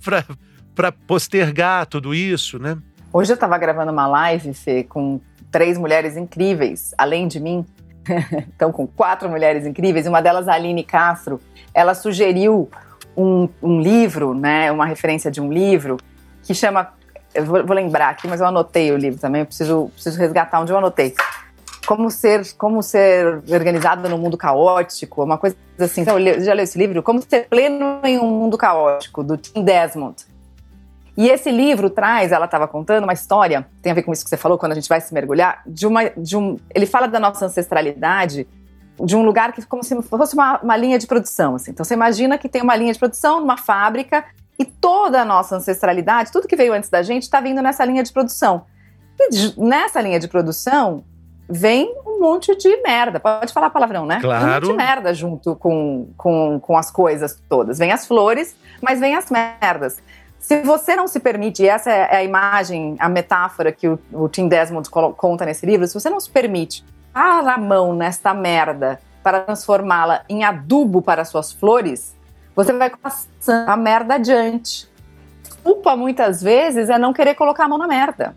para 0.74 0.92
postergar 1.06 1.86
tudo 1.86 2.14
isso, 2.14 2.58
né? 2.58 2.76
Hoje 3.12 3.30
eu 3.30 3.34
estava 3.34 3.56
gravando 3.58 3.92
uma 3.92 4.06
live, 4.06 4.54
Fê, 4.54 4.82
com 4.82 5.20
três 5.50 5.76
mulheres 5.76 6.16
incríveis, 6.16 6.94
além 6.96 7.28
de 7.28 7.38
mim. 7.38 7.64
então, 8.54 8.72
com 8.72 8.86
quatro 8.86 9.28
mulheres 9.28 9.66
incríveis, 9.66 10.06
uma 10.06 10.20
delas 10.20 10.48
a 10.48 10.54
Aline 10.54 10.82
Castro, 10.82 11.40
ela 11.74 11.94
sugeriu 11.94 12.68
um, 13.16 13.48
um, 13.62 13.80
livro, 13.80 14.34
né, 14.34 14.72
uma 14.72 14.86
referência 14.86 15.30
de 15.30 15.40
um 15.40 15.52
livro 15.52 15.98
que 16.42 16.54
chama, 16.54 16.92
eu 17.34 17.44
vou, 17.44 17.64
vou, 17.64 17.76
lembrar 17.76 18.08
aqui, 18.08 18.26
mas 18.26 18.40
eu 18.40 18.46
anotei 18.46 18.90
o 18.90 18.96
livro 18.96 19.20
também, 19.20 19.42
eu 19.42 19.46
preciso, 19.46 19.90
preciso 19.94 20.18
resgatar 20.18 20.60
onde 20.60 20.72
eu 20.72 20.78
anotei. 20.78 21.14
Como 21.86 22.10
ser, 22.10 22.52
como 22.54 22.82
ser 22.82 23.42
organizado 23.50 24.08
no 24.08 24.16
mundo 24.16 24.36
caótico, 24.36 25.24
uma 25.24 25.36
coisa 25.36 25.56
assim. 25.78 26.02
Então, 26.02 26.16
já 26.40 26.54
leu 26.54 26.62
esse 26.62 26.78
livro? 26.78 27.02
Como 27.02 27.20
ser 27.20 27.48
pleno 27.48 28.00
em 28.04 28.18
um 28.18 28.30
mundo 28.30 28.56
caótico, 28.56 29.22
do 29.22 29.36
Tim 29.36 29.64
Desmond. 29.64 30.24
E 31.16 31.28
esse 31.28 31.50
livro 31.50 31.90
traz, 31.90 32.32
ela 32.32 32.46
estava 32.46 32.66
contando 32.66 33.04
uma 33.04 33.12
história, 33.12 33.66
tem 33.82 33.92
a 33.92 33.94
ver 33.94 34.02
com 34.02 34.12
isso 34.12 34.24
que 34.24 34.30
você 34.30 34.36
falou, 34.36 34.56
quando 34.56 34.72
a 34.72 34.74
gente 34.74 34.88
vai 34.88 35.00
se 35.00 35.12
mergulhar, 35.12 35.62
de 35.66 35.86
uma, 35.86 36.08
de 36.08 36.36
um, 36.36 36.56
ele 36.74 36.86
fala 36.86 37.06
da 37.06 37.20
nossa 37.20 37.44
ancestralidade 37.44 38.46
de 39.02 39.16
um 39.16 39.22
lugar 39.22 39.52
que 39.52 39.64
como 39.66 39.82
se 39.82 40.00
fosse 40.02 40.34
uma, 40.34 40.60
uma 40.60 40.76
linha 40.76 40.98
de 40.98 41.06
produção. 41.06 41.54
Assim. 41.54 41.70
Então 41.70 41.84
você 41.84 41.94
imagina 41.94 42.38
que 42.38 42.48
tem 42.48 42.62
uma 42.62 42.76
linha 42.76 42.92
de 42.92 42.98
produção 42.98 43.40
numa 43.40 43.56
fábrica 43.56 44.24
e 44.58 44.64
toda 44.64 45.22
a 45.22 45.24
nossa 45.24 45.56
ancestralidade, 45.56 46.30
tudo 46.30 46.46
que 46.46 46.56
veio 46.56 46.72
antes 46.72 46.88
da 46.88 47.02
gente, 47.02 47.24
está 47.24 47.40
vindo 47.40 47.60
nessa 47.62 47.84
linha 47.84 48.02
de 48.02 48.12
produção. 48.12 48.64
E 49.18 49.60
nessa 49.60 50.00
linha 50.00 50.18
de 50.18 50.28
produção 50.28 51.04
vem 51.52 51.94
um 52.06 52.18
monte 52.18 52.56
de 52.56 52.76
merda. 52.82 53.20
Pode 53.20 53.52
falar 53.52 53.68
palavrão, 53.70 54.06
né? 54.06 54.20
Claro. 54.20 54.44
Um 54.44 54.48
monte 54.54 54.66
de 54.66 54.72
merda 54.72 55.14
junto 55.14 55.54
com, 55.54 56.08
com, 56.16 56.58
com 56.60 56.76
as 56.76 56.90
coisas 56.90 57.40
todas. 57.48 57.78
Vem 57.78 57.92
as 57.92 58.06
flores, 58.06 58.56
mas 58.80 58.98
vem 58.98 59.14
as 59.14 59.30
merdas. 59.30 59.98
Se 60.38 60.62
você 60.62 60.96
não 60.96 61.06
se 61.06 61.20
permite, 61.20 61.62
e 61.62 61.68
essa 61.68 61.90
é 61.90 62.16
a 62.16 62.24
imagem, 62.24 62.96
a 62.98 63.08
metáfora 63.08 63.70
que 63.70 63.86
o, 63.86 63.98
o 64.12 64.28
Tim 64.28 64.48
Desmond 64.48 64.88
conta 64.90 65.44
nesse 65.44 65.64
livro, 65.64 65.86
se 65.86 65.94
você 65.94 66.10
não 66.10 66.18
se 66.18 66.30
permite 66.30 66.84
a 67.14 67.58
mão 67.58 67.94
nesta 67.94 68.32
merda 68.32 68.98
para 69.22 69.40
transformá-la 69.40 70.22
em 70.28 70.42
adubo 70.42 71.00
para 71.02 71.24
suas 71.24 71.52
flores, 71.52 72.16
você 72.56 72.72
vai 72.72 72.90
passando 72.90 73.68
a 73.68 73.76
merda 73.76 74.14
adiante. 74.14 74.90
Culpa 75.62 75.94
muitas 75.94 76.42
vezes 76.42 76.88
é 76.88 76.98
não 76.98 77.12
querer 77.12 77.34
colocar 77.34 77.66
a 77.66 77.68
mão 77.68 77.78
na 77.78 77.86
merda. 77.86 78.34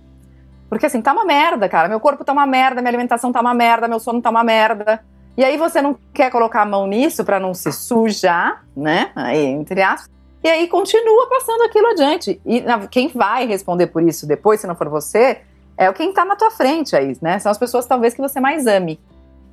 Porque 0.69 0.85
assim, 0.85 1.01
tá 1.01 1.13
uma 1.13 1.25
merda, 1.25 1.69
cara. 1.69 1.87
Meu 1.87 1.99
corpo 1.99 2.23
tá 2.23 2.33
uma 2.33 2.45
merda, 2.45 2.81
minha 2.81 2.89
alimentação 2.89 3.31
tá 3.31 3.41
uma 3.41 3.53
merda, 3.53 3.87
meu 3.87 3.99
sono 3.99 4.21
tá 4.21 4.29
uma 4.29 4.43
merda. 4.43 5.03
E 5.37 5.43
aí 5.43 5.57
você 5.57 5.81
não 5.81 5.97
quer 6.13 6.31
colocar 6.31 6.61
a 6.61 6.65
mão 6.65 6.87
nisso 6.87 7.23
para 7.23 7.39
não 7.39 7.53
se 7.53 7.71
sujar, 7.71 8.63
né? 8.75 9.11
Aí, 9.15 9.45
entre 9.45 9.81
aspas. 9.81 10.09
E 10.43 10.47
aí 10.47 10.67
continua 10.67 11.27
passando 11.27 11.63
aquilo 11.63 11.87
adiante. 11.87 12.39
E 12.45 12.63
quem 12.89 13.09
vai 13.09 13.45
responder 13.45 13.87
por 13.87 14.01
isso 14.03 14.27
depois, 14.27 14.61
se 14.61 14.67
não 14.67 14.75
for 14.75 14.87
você, 14.89 15.41
é 15.77 15.91
quem 15.91 16.09
está 16.09 16.23
na 16.23 16.35
tua 16.35 16.51
frente 16.51 16.95
aí, 16.95 17.17
né? 17.21 17.39
São 17.39 17.51
as 17.51 17.57
pessoas 17.57 17.85
talvez 17.85 18.13
que 18.13 18.21
você 18.21 18.39
mais 18.39 18.65
ame. 18.65 18.99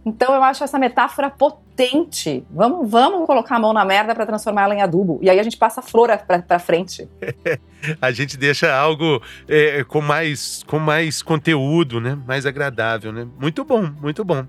Então 0.04 0.34
eu 0.34 0.42
acho 0.42 0.64
essa 0.64 0.78
metáfora 0.78 1.30
potente. 1.30 2.44
Vamos, 2.50 2.90
vamos 2.90 3.26
colocar 3.26 3.56
a 3.56 3.58
mão 3.58 3.72
na 3.72 3.84
merda 3.84 4.14
para 4.14 4.26
transformar 4.26 4.64
ela 4.64 4.74
em 4.74 4.82
adubo. 4.82 5.20
E 5.22 5.30
aí 5.30 5.38
a 5.38 5.42
gente 5.42 5.56
passa 5.56 5.80
a 5.80 5.82
flor 5.82 6.10
para 6.46 6.58
frente. 6.58 7.08
a 8.00 8.10
gente 8.10 8.36
deixa 8.36 8.74
algo 8.74 9.22
é, 9.48 9.84
com, 9.84 10.00
mais, 10.00 10.62
com 10.66 10.78
mais 10.78 11.22
conteúdo, 11.22 12.00
né? 12.00 12.18
Mais 12.26 12.46
agradável, 12.46 13.12
né? 13.12 13.26
Muito 13.40 13.64
bom, 13.64 13.90
muito 14.00 14.24
bom. 14.24 14.44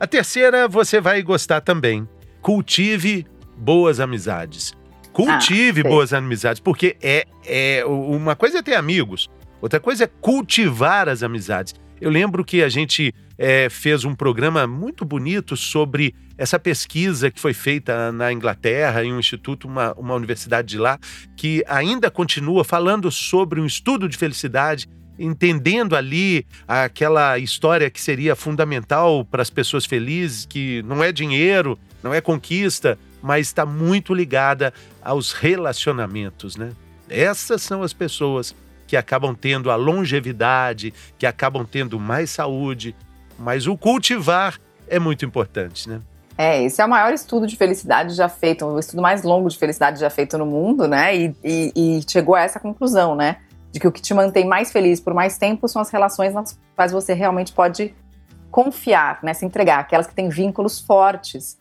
A 0.00 0.06
terceira 0.06 0.66
você 0.66 1.00
vai 1.00 1.22
gostar 1.22 1.60
também. 1.60 2.08
Cultive 2.40 3.26
boas 3.56 4.00
amizades. 4.00 4.74
Cultive 5.12 5.80
ah, 5.80 5.88
boas 5.88 6.12
amizades, 6.12 6.60
porque 6.60 6.94
é, 7.02 7.26
é 7.46 7.82
uma 7.86 8.36
coisa 8.36 8.58
é 8.58 8.62
ter 8.62 8.74
amigos, 8.74 9.30
outra 9.62 9.80
coisa 9.80 10.04
é 10.04 10.10
cultivar 10.20 11.08
as 11.08 11.22
amizades. 11.22 11.74
Eu 11.98 12.10
lembro 12.10 12.44
que 12.44 12.62
a 12.62 12.68
gente 12.68 13.14
é, 13.38 13.68
fez 13.68 14.04
um 14.04 14.14
programa 14.14 14.66
muito 14.66 15.04
bonito 15.04 15.56
sobre 15.56 16.14
essa 16.38 16.58
pesquisa 16.58 17.30
que 17.30 17.40
foi 17.40 17.54
feita 17.54 18.12
na 18.12 18.32
Inglaterra, 18.32 19.04
em 19.04 19.12
um 19.12 19.18
instituto, 19.18 19.66
uma, 19.66 19.92
uma 19.94 20.14
universidade 20.14 20.68
de 20.68 20.78
lá, 20.78 20.98
que 21.36 21.64
ainda 21.66 22.10
continua 22.10 22.64
falando 22.64 23.10
sobre 23.10 23.60
um 23.60 23.66
estudo 23.66 24.08
de 24.08 24.16
felicidade, 24.16 24.88
entendendo 25.18 25.96
ali 25.96 26.46
aquela 26.68 27.38
história 27.38 27.90
que 27.90 28.00
seria 28.00 28.36
fundamental 28.36 29.24
para 29.24 29.42
as 29.42 29.50
pessoas 29.50 29.86
felizes, 29.86 30.44
que 30.44 30.82
não 30.82 31.02
é 31.02 31.10
dinheiro, 31.10 31.78
não 32.02 32.12
é 32.12 32.20
conquista, 32.20 32.98
mas 33.22 33.46
está 33.46 33.64
muito 33.64 34.12
ligada 34.12 34.72
aos 35.02 35.32
relacionamentos, 35.32 36.56
né? 36.56 36.72
Essas 37.08 37.62
são 37.62 37.82
as 37.82 37.92
pessoas 37.92 38.54
que 38.86 38.96
acabam 38.96 39.34
tendo 39.34 39.70
a 39.70 39.76
longevidade, 39.76 40.92
que 41.18 41.26
acabam 41.26 41.64
tendo 41.64 41.98
mais 41.98 42.30
saúde, 42.30 42.94
mas 43.38 43.66
o 43.66 43.76
cultivar 43.76 44.58
é 44.88 44.98
muito 44.98 45.24
importante, 45.24 45.88
né? 45.88 46.00
É, 46.38 46.62
esse 46.62 46.82
é 46.82 46.84
o 46.84 46.88
maior 46.88 47.12
estudo 47.12 47.46
de 47.46 47.56
felicidade 47.56 48.14
já 48.14 48.28
feito, 48.28 48.66
o 48.66 48.78
estudo 48.78 49.00
mais 49.00 49.22
longo 49.22 49.48
de 49.48 49.56
felicidade 49.56 49.98
já 49.98 50.10
feito 50.10 50.36
no 50.36 50.44
mundo, 50.44 50.86
né? 50.86 51.16
E, 51.16 51.34
e, 51.42 51.72
e, 51.74 52.00
chegou 52.06 52.34
a 52.34 52.42
essa 52.42 52.60
conclusão, 52.60 53.14
né? 53.14 53.36
De 53.72 53.80
que 53.80 53.88
o 53.88 53.92
que 53.92 54.02
te 54.02 54.12
mantém 54.12 54.46
mais 54.46 54.70
feliz 54.70 55.00
por 55.00 55.14
mais 55.14 55.38
tempo 55.38 55.66
são 55.66 55.80
as 55.80 55.90
relações 55.90 56.34
nas 56.34 56.58
quais 56.74 56.92
você 56.92 57.14
realmente 57.14 57.52
pode 57.52 57.94
confiar, 58.50 59.18
né? 59.22 59.32
Se 59.32 59.46
entregar, 59.46 59.78
aquelas 59.78 60.06
que 60.06 60.14
têm 60.14 60.28
vínculos 60.28 60.78
fortes. 60.78 61.58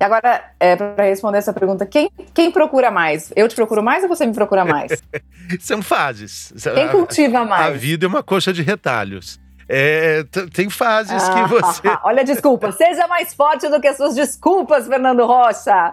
E 0.00 0.04
agora, 0.04 0.52
é, 0.58 0.74
para 0.74 1.04
responder 1.04 1.38
essa 1.38 1.52
pergunta, 1.52 1.84
quem, 1.84 2.10
quem 2.32 2.50
procura 2.50 2.90
mais? 2.90 3.30
Eu 3.36 3.46
te 3.46 3.54
procuro 3.54 3.82
mais 3.82 4.04
ou 4.04 4.08
você 4.08 4.24
me 4.24 4.32
procura 4.32 4.64
mais? 4.64 5.02
São 5.60 5.82
fases. 5.82 6.52
Quem 6.74 6.88
cultiva 6.88 7.44
mais? 7.44 7.66
A 7.66 7.76
vida 7.76 8.06
é 8.06 8.08
uma 8.08 8.22
coxa 8.22 8.52
de 8.54 8.62
retalhos. 8.62 9.38
É, 9.68 10.24
tem 10.54 10.70
fases 10.70 11.22
ah, 11.22 11.34
que 11.34 11.48
você. 11.50 11.82
Olha, 12.02 12.24
desculpa. 12.24 12.72
Seja 12.72 13.06
mais 13.06 13.34
forte 13.34 13.68
do 13.68 13.80
que 13.80 13.86
as 13.86 13.96
suas 13.98 14.14
desculpas, 14.14 14.86
Fernando 14.86 15.26
Rocha. 15.26 15.92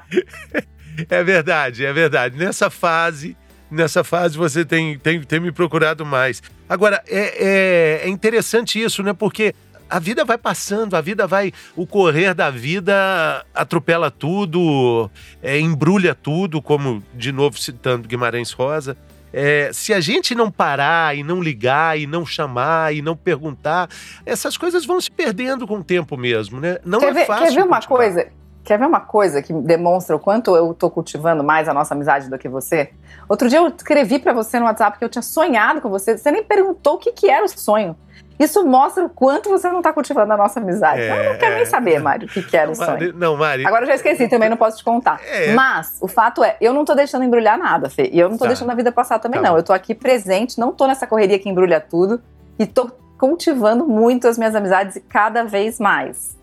é 1.09 1.23
verdade, 1.23 1.85
é 1.85 1.91
verdade. 1.91 2.37
Nessa 2.37 2.69
fase, 2.69 3.35
nessa 3.69 4.03
fase 4.03 4.37
você 4.37 4.63
tem, 4.63 4.97
tem, 4.97 5.21
tem 5.21 5.39
me 5.41 5.51
procurado 5.51 6.05
mais. 6.05 6.41
Agora, 6.69 7.03
é, 7.07 8.01
é, 8.03 8.07
é 8.07 8.09
interessante 8.09 8.81
isso, 8.81 9.03
né? 9.03 9.11
Porque 9.11 9.53
a 9.89 9.99
vida 9.99 10.25
vai 10.25 10.37
passando, 10.37 10.95
a 10.95 11.01
vida 11.01 11.27
vai. 11.27 11.51
O 11.75 11.85
correr 11.85 12.33
da 12.33 12.49
vida 12.49 13.45
atropela 13.53 14.09
tudo, 14.09 15.09
é, 15.43 15.59
embrulha 15.59 16.15
tudo, 16.15 16.61
como 16.61 17.03
de 17.13 17.31
novo 17.31 17.57
citando 17.59 18.07
Guimarães 18.07 18.51
Rosa. 18.51 18.97
É, 19.37 19.69
se 19.73 19.93
a 19.93 19.99
gente 19.99 20.33
não 20.33 20.49
parar 20.49 21.13
e 21.17 21.21
não 21.21 21.43
ligar 21.43 21.99
e 21.99 22.07
não 22.07 22.25
chamar 22.25 22.95
e 22.95 23.01
não 23.01 23.17
perguntar, 23.17 23.89
essas 24.25 24.55
coisas 24.55 24.85
vão 24.85 25.01
se 25.01 25.11
perdendo 25.11 25.67
com 25.67 25.79
o 25.79 25.83
tempo 25.83 26.15
mesmo, 26.15 26.61
né? 26.61 26.77
Não 26.85 27.01
quer 27.01 27.09
é 27.09 27.13
ver, 27.13 27.25
fácil. 27.25 27.47
Quer 27.47 27.53
ver 27.55 27.63
uma 27.65 27.81
coisa? 27.81 28.29
Quer 28.65 28.79
ver 28.79 28.87
uma 28.87 28.99
coisa 28.99 29.43
que 29.43 29.53
demonstra 29.53 30.15
o 30.15 30.19
quanto 30.19 30.55
eu 30.55 30.73
tô 30.73 30.89
cultivando 30.89 31.43
mais 31.43 31.69
a 31.69 31.73
nossa 31.73 31.93
amizade 31.93 32.31
do 32.31 32.37
que 32.39 32.49
você? 32.49 32.89
Outro 33.29 33.47
dia 33.47 33.59
eu 33.59 33.67
escrevi 33.67 34.17
para 34.17 34.33
você 34.33 34.59
no 34.59 34.65
WhatsApp 34.65 34.97
que 34.97 35.05
eu 35.05 35.09
tinha 35.09 35.21
sonhado 35.21 35.81
com 35.81 35.89
você, 35.89 36.17
você 36.17 36.31
nem 36.31 36.43
perguntou 36.43 36.95
o 36.95 36.97
que, 36.97 37.11
que 37.11 37.29
era 37.29 37.45
o 37.45 37.47
sonho. 37.47 37.95
Isso 38.39 38.65
mostra 38.65 39.05
o 39.05 39.09
quanto 39.09 39.49
você 39.49 39.69
não 39.69 39.77
está 39.77 39.93
cultivando 39.93 40.33
a 40.33 40.37
nossa 40.37 40.59
amizade. 40.59 40.99
É, 40.99 41.27
eu 41.27 41.31
não 41.31 41.39
quero 41.39 41.53
é. 41.53 41.55
nem 41.57 41.65
saber, 41.65 41.99
Mário, 41.99 42.27
o 42.27 42.29
que, 42.29 42.41
que 42.41 42.57
era 42.57 42.71
o 42.71 42.75
sonho. 42.75 43.13
Não, 43.13 43.37
Mari. 43.37 43.65
Agora 43.67 43.83
eu 43.83 43.87
já 43.87 43.95
esqueci, 43.95 44.27
também 44.27 44.49
não 44.49 44.57
posso 44.57 44.77
te 44.77 44.83
contar. 44.83 45.21
É. 45.35 45.53
Mas 45.53 45.97
o 46.01 46.07
fato 46.07 46.43
é, 46.43 46.55
eu 46.61 46.73
não 46.73 46.81
estou 46.81 46.95
deixando 46.95 47.23
embrulhar 47.23 47.57
nada, 47.57 47.89
Fê. 47.89 48.09
E 48.11 48.19
eu 48.19 48.27
não 48.27 48.35
estou 48.35 48.47
tá. 48.47 48.53
deixando 48.53 48.71
a 48.71 48.75
vida 48.75 48.91
passar 48.91 49.19
também, 49.19 49.41
tá 49.41 49.47
não. 49.47 49.55
Eu 49.55 49.61
estou 49.61 49.75
aqui 49.75 49.93
presente, 49.93 50.57
não 50.59 50.69
estou 50.69 50.87
nessa 50.87 51.05
correria 51.05 51.37
que 51.37 51.49
embrulha 51.49 51.79
tudo. 51.79 52.21
E 52.57 52.63
estou 52.63 52.89
cultivando 53.17 53.85
muito 53.85 54.27
as 54.27 54.37
minhas 54.37 54.55
amizades 54.55 55.01
cada 55.09 55.43
vez 55.43 55.79
mais. 55.79 56.37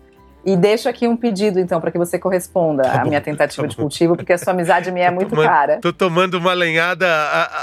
E 0.45 0.57
deixo 0.57 0.89
aqui 0.89 1.07
um 1.07 1.15
pedido, 1.15 1.59
então, 1.59 1.79
para 1.79 1.89
que 1.89 1.97
você 1.97 2.19
corresponda 2.19 2.83
tá 2.83 3.01
à 3.01 3.05
minha 3.05 3.21
tentativa 3.21 3.61
tá 3.61 3.67
de 3.67 3.75
cultivo, 3.77 4.15
porque 4.17 4.33
a 4.33 4.37
sua 4.37 4.51
amizade 4.51 4.91
me 4.91 4.99
é 4.99 5.09
muito 5.09 5.29
tomando, 5.29 5.47
cara. 5.47 5.79
Tô 5.79 5.93
tomando 5.93 6.33
uma 6.35 6.53
lenhada, 6.53 7.07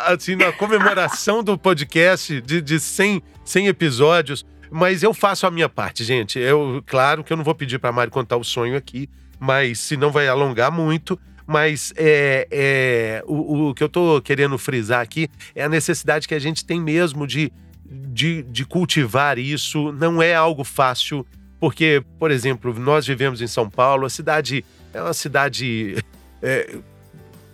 assim, 0.07 0.35
na 0.35 0.51
comemoração 0.51 1.43
do 1.43 1.59
podcast 1.59 2.41
de, 2.41 2.63
de 2.63 2.81
100, 2.81 3.23
100 3.45 3.67
episódios. 3.67 4.47
Mas 4.71 5.03
eu 5.03 5.13
faço 5.13 5.47
a 5.47 5.51
minha 5.51 5.69
parte, 5.69 6.05
gente. 6.05 6.39
Eu, 6.39 6.83
claro 6.87 7.25
que 7.25 7.33
eu 7.33 7.37
não 7.37 7.45
vou 7.45 7.55
pedir 7.55 7.79
para 7.79 7.91
Mari 7.91 8.11
contar 8.11 8.37
o 8.37 8.45
sonho 8.45 8.77
aqui, 8.77 9.11
mas 9.39 9.81
se 9.81 9.97
não 9.97 10.11
vai 10.11 10.29
alongar 10.29 10.71
muito. 10.71 11.19
Mas 11.47 11.93
é, 11.97 12.47
é 12.51 13.25
o, 13.27 13.71
o, 13.71 13.75
que 13.75 13.83
eu 13.83 13.89
tô 13.89 14.23
querendo 14.23 14.57
frisar 14.57 15.01
aqui 15.01 15.29
é 15.53 15.65
a 15.65 15.69
necessidade 15.69 16.29
que 16.29 16.35
a 16.35 16.39
gente 16.39 16.65
tem 16.65 16.81
mesmo 16.81 17.27
de, 17.27 17.53
de, 17.85 18.45
de 18.45 18.65
cultivar 18.65 19.37
isso. 19.37 19.91
Não 19.91 20.23
é 20.23 20.33
algo 20.33 20.63
fácil, 20.63 21.27
porque, 21.61 22.03
por 22.19 22.31
exemplo, 22.31 22.73
nós 22.79 23.07
vivemos 23.07 23.43
em 23.43 23.47
São 23.47 23.69
Paulo, 23.69 24.07
a 24.07 24.11
cidade 24.11 24.65
é 24.95 25.03
uma 25.03 25.13
cidade 25.13 26.03
é, 26.43 26.75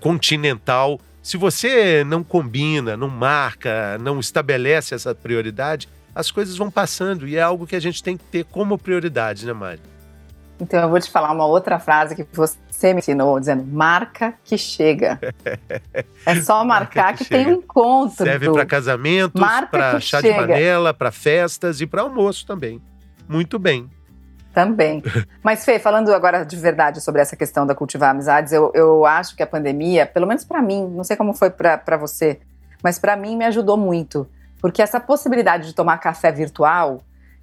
continental. 0.01 1.01
Se 1.21 1.37
você 1.37 2.05
não 2.05 2.23
combina, 2.23 2.97
não 2.97 3.09
marca, 3.09 3.99
não 3.99 4.21
estabelece 4.21 4.95
essa 4.95 5.13
prioridade, 5.13 5.89
as 6.15 6.31
coisas 6.31 6.57
vão 6.57 6.71
passando 6.71 7.27
e 7.27 7.37
é 7.37 7.43
algo 7.43 7.67
que 7.67 7.75
a 7.75 7.81
gente 7.81 8.01
tem 8.01 8.17
que 8.17 8.25
ter 8.25 8.45
como 8.45 8.79
prioridade, 8.79 9.45
né, 9.45 9.53
Mari? 9.53 9.81
Então 10.59 10.81
eu 10.81 10.89
vou 10.89 11.01
te 11.01 11.11
falar 11.11 11.33
uma 11.33 11.45
outra 11.45 11.79
frase 11.79 12.15
que 12.15 12.25
você 12.33 12.95
me 12.95 13.01
ensinou, 13.01 13.39
dizendo 13.39 13.65
marca 13.65 14.35
que 14.45 14.57
chega. 14.57 15.19
É 16.25 16.43
só 16.43 16.65
marcar 16.65 17.17
que, 17.17 17.23
que 17.23 17.31
tem 17.31 17.47
um 17.47 17.59
encontro. 17.59 18.25
Serve 18.25 18.51
para 18.51 18.67
casamentos, 18.67 19.41
para 19.71 20.01
chá 20.01 20.21
chega. 20.21 20.35
de 20.35 20.41
panela, 20.41 20.93
para 20.93 21.13
festas 21.13 21.81
e 21.81 21.87
para 21.87 22.03
almoço 22.03 22.45
também. 22.45 22.83
Muito 23.29 23.61
bem. 23.61 23.89
Também. 24.57 25.03
Mas, 25.45 25.67
Fê, 25.67 25.79
falando 25.79 26.11
agora 26.15 26.43
de 26.43 26.57
verdade 26.57 27.03
sobre 27.03 27.21
essa 27.21 27.37
questão 27.37 27.67
da 27.67 27.75
cultivar 27.75 28.09
amizades, 28.09 28.55
eu, 28.55 28.73
eu 28.73 29.05
acho 29.05 29.37
que 29.37 29.43
a 29.43 29.47
pandemia, 29.47 30.07
pelo 30.07 30.27
menos 30.27 30.47
para 30.47 30.63
mim, 30.63 30.89
não 30.89 31.05
sei 31.05 31.15
como 31.15 31.35
foi 31.35 31.51
para 31.51 31.99
você, 31.99 32.41
mas 32.83 32.99
para 32.99 33.15
mim 33.17 33.37
me 33.37 33.45
ajudou 33.45 33.77
muito. 33.77 34.27
Porque 34.59 34.81
essa 34.81 34.99
possibilidade 34.99 35.67
de 35.67 35.75
tomar 35.75 35.99
café 35.99 36.33
virtual, 36.33 37.03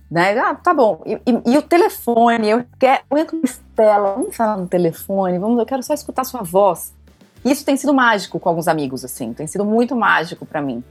né? 0.09 0.35
Ah, 0.39 0.55
tá 0.55 0.73
bom. 0.73 1.03
E, 1.05 1.13
e, 1.13 1.53
e 1.53 1.57
o 1.59 1.61
telefone, 1.61 2.49
eu 2.49 2.65
quero. 2.79 3.03
Eu 3.11 3.17
entro 3.19 3.39
Estela, 3.43 4.15
vamos 4.15 4.35
falar 4.35 4.57
no 4.57 4.67
telefone, 4.67 5.37
vamos, 5.37 5.59
eu 5.59 5.67
quero 5.67 5.83
só 5.83 5.93
escutar 5.93 6.23
sua 6.23 6.41
voz. 6.41 6.95
Isso 7.45 7.63
tem 7.63 7.77
sido 7.77 7.93
mágico 7.93 8.39
com 8.39 8.49
alguns 8.49 8.67
amigos, 8.67 9.05
assim, 9.05 9.33
tem 9.33 9.45
sido 9.45 9.63
muito 9.63 9.95
mágico 9.95 10.47
para 10.47 10.63
mim. 10.63 10.83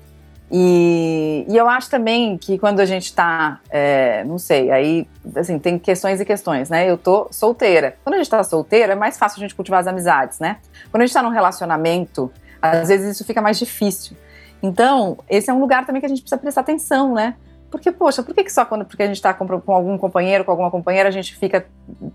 E, 0.55 1.47
e, 1.49 1.57
eu 1.57 1.67
acho 1.67 1.89
também 1.89 2.37
que 2.37 2.59
quando 2.59 2.81
a 2.81 2.85
gente 2.85 3.15
tá, 3.15 3.59
é, 3.71 4.23
não 4.25 4.37
sei, 4.37 4.71
aí, 4.71 5.09
assim, 5.35 5.59
tem 5.59 5.79
questões 5.79 6.21
e 6.21 6.27
questões, 6.27 6.69
né? 6.69 6.89
Eu 6.89 6.99
tô 6.99 7.27
solteira. 7.31 7.97
Quando 8.05 8.17
a 8.17 8.19
gente 8.19 8.29
tá 8.29 8.45
solteira, 8.45 8.93
é 8.93 8.95
mais 8.95 9.17
fácil 9.17 9.39
a 9.39 9.41
gente 9.41 9.55
cultivar 9.55 9.81
as 9.81 9.87
amizades, 9.87 10.39
né? 10.39 10.59
Quando 10.91 11.05
a 11.05 11.07
gente 11.07 11.15
tá 11.15 11.23
num 11.23 11.31
relacionamento, 11.31 12.31
às 12.61 12.89
vezes 12.89 13.15
isso 13.15 13.25
fica 13.25 13.41
mais 13.41 13.59
difícil. 13.59 14.15
Então, 14.63 15.17
esse 15.27 15.49
é 15.49 15.55
um 15.55 15.59
lugar 15.59 15.87
também 15.87 16.01
que 16.01 16.07
a 16.07 16.09
gente 16.09 16.21
precisa 16.21 16.39
prestar 16.39 16.61
atenção, 16.61 17.15
né? 17.15 17.35
Porque, 17.71 17.91
poxa, 17.91 18.23
por 18.23 18.35
que, 18.35 18.45
que 18.45 18.53
só 18.53 18.67
quando 18.67 18.85
porque 18.85 19.03
a 19.03 19.07
gente 19.07 19.17
está 19.17 19.33
com, 19.33 19.47
com, 19.59 19.73
algum 19.73 19.97
companheiro, 19.97 20.45
com 20.45 20.51
alguma 20.51 20.71
companheira, 20.71 21.09
a 21.09 21.13
gente 21.13 21.35
fica, 21.35 21.67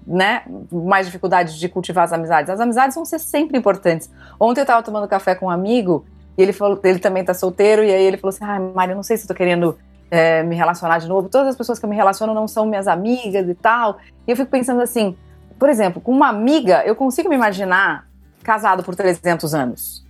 né, 0.05 0.43
mais 0.71 1.07
dificuldade 1.07 1.59
de 1.59 1.67
cultivar 1.67 2.03
as 2.03 2.13
amizades? 2.13 2.51
As 2.51 2.59
amizades 2.59 2.93
vão 2.93 3.03
ser 3.03 3.17
sempre 3.17 3.57
importantes. 3.57 4.11
Ontem 4.39 4.59
eu 4.61 4.63
estava 4.63 4.83
tomando 4.83 5.07
café 5.07 5.33
com 5.33 5.47
um 5.47 5.49
amigo 5.49 6.05
e 6.37 6.41
ele 6.41 6.53
falou, 6.53 6.79
ele 6.83 6.99
também 6.99 7.21
está 7.21 7.33
solteiro, 7.33 7.83
e 7.83 7.91
aí 7.91 8.03
ele 8.03 8.17
falou 8.17 8.29
assim: 8.29 8.45
ah, 8.45 8.85
eu 8.87 8.95
não 8.95 9.03
sei 9.03 9.17
se 9.17 9.23
estou 9.23 9.35
querendo 9.35 9.77
é, 10.11 10.43
me 10.43 10.55
relacionar 10.55 10.99
de 10.99 11.07
novo. 11.07 11.29
Todas 11.29 11.49
as 11.49 11.55
pessoas 11.55 11.79
que 11.79 11.85
eu 11.85 11.89
me 11.89 11.95
relaciono 11.95 12.33
não 12.33 12.47
são 12.47 12.65
minhas 12.65 12.87
amigas 12.87 13.47
e 13.47 13.55
tal. 13.55 13.97
E 14.27 14.31
eu 14.31 14.35
fico 14.35 14.49
pensando 14.49 14.81
assim, 14.81 15.17
por 15.57 15.69
exemplo, 15.69 16.01
com 16.01 16.11
uma 16.11 16.27
amiga, 16.27 16.83
eu 16.85 16.95
consigo 16.95 17.29
me 17.29 17.35
imaginar 17.35 18.07
casado 18.43 18.83
por 18.83 18.95
300 18.95 19.53
anos. 19.53 20.05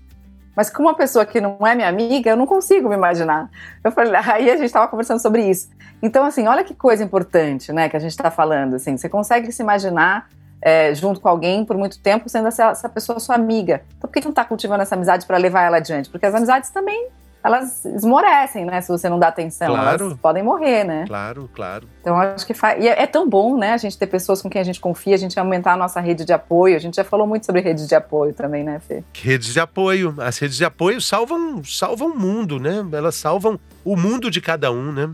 Mas 0.55 0.69
com 0.69 0.83
uma 0.83 0.95
pessoa 0.95 1.25
que 1.25 1.39
não 1.39 1.65
é 1.65 1.75
minha 1.75 1.87
amiga, 1.87 2.31
eu 2.31 2.35
não 2.35 2.47
consigo 2.47 2.89
me 2.89 2.95
imaginar. 2.95 3.49
Eu 3.83 3.91
falei, 3.91 4.13
aí 4.25 4.49
a 4.49 4.55
gente 4.55 4.65
estava 4.65 4.87
conversando 4.87 5.19
sobre 5.19 5.47
isso. 5.47 5.69
Então, 6.01 6.25
assim, 6.25 6.47
olha 6.47 6.63
que 6.63 6.73
coisa 6.73 7.03
importante, 7.03 7.71
né, 7.71 7.87
que 7.87 7.95
a 7.95 7.99
gente 7.99 8.11
está 8.11 8.29
falando. 8.29 8.75
Assim, 8.75 8.97
você 8.97 9.07
consegue 9.07 9.51
se 9.51 9.61
imaginar 9.61 10.27
é, 10.61 10.93
junto 10.93 11.19
com 11.19 11.27
alguém 11.27 11.63
por 11.65 11.77
muito 11.77 11.99
tempo, 11.99 12.29
sendo 12.29 12.47
essa, 12.47 12.69
essa 12.69 12.89
pessoa 12.89 13.19
sua 13.19 13.35
amiga. 13.35 13.81
Então 13.97 14.07
por 14.07 14.13
que, 14.13 14.21
que 14.21 14.25
não 14.25 14.31
está 14.31 14.45
cultivando 14.45 14.81
essa 14.81 14.95
amizade 14.95 15.25
para 15.25 15.37
levar 15.37 15.63
ela 15.63 15.77
adiante? 15.77 16.09
Porque 16.09 16.25
as 16.25 16.33
amizades 16.33 16.69
também 16.69 17.09
elas 17.43 17.85
esmorecem, 17.85 18.65
né? 18.65 18.81
Se 18.81 18.89
você 18.89 19.07
não 19.07 19.17
dá 19.17 19.27
atenção, 19.27 19.67
claro. 19.67 20.05
elas 20.05 20.19
podem 20.19 20.43
morrer, 20.43 20.83
né? 20.83 21.05
Claro, 21.07 21.49
claro. 21.53 21.87
Então 22.01 22.19
acho 22.19 22.45
que 22.45 22.53
faz. 22.53 22.83
E 22.83 22.87
é, 22.87 23.03
é, 23.03 23.07
tão 23.07 23.27
bom, 23.29 23.57
né? 23.57 23.73
A 23.73 23.77
gente 23.77 23.97
ter 23.97 24.07
pessoas 24.07 24.41
com 24.41 24.49
quem 24.49 24.59
a 24.59 24.63
gente 24.63 24.79
confia, 24.79 25.15
a 25.15 25.17
gente 25.17 25.39
aumentar 25.39 25.73
a 25.73 25.77
nossa 25.77 25.99
rede 26.01 26.25
de 26.25 26.33
apoio. 26.33 26.75
A 26.75 26.79
gente 26.79 26.95
já 26.95 27.03
falou 27.03 27.25
muito 27.25 27.45
sobre 27.45 27.61
redes 27.61 27.87
de 27.87 27.95
apoio 27.95 28.33
também, 28.33 28.63
né, 28.63 28.79
Fê? 28.79 29.03
Redes 29.13 29.53
de 29.53 29.59
apoio. 29.59 30.13
As 30.17 30.37
redes 30.37 30.57
de 30.57 30.65
apoio 30.65 30.99
salvam, 30.99 31.63
salvam 31.63 32.09
o 32.09 32.19
mundo, 32.19 32.59
né? 32.59 32.85
Elas 32.91 33.15
salvam 33.15 33.59
o 33.85 33.95
mundo 33.95 34.29
de 34.29 34.41
cada 34.41 34.71
um, 34.71 34.91
né? 34.91 35.09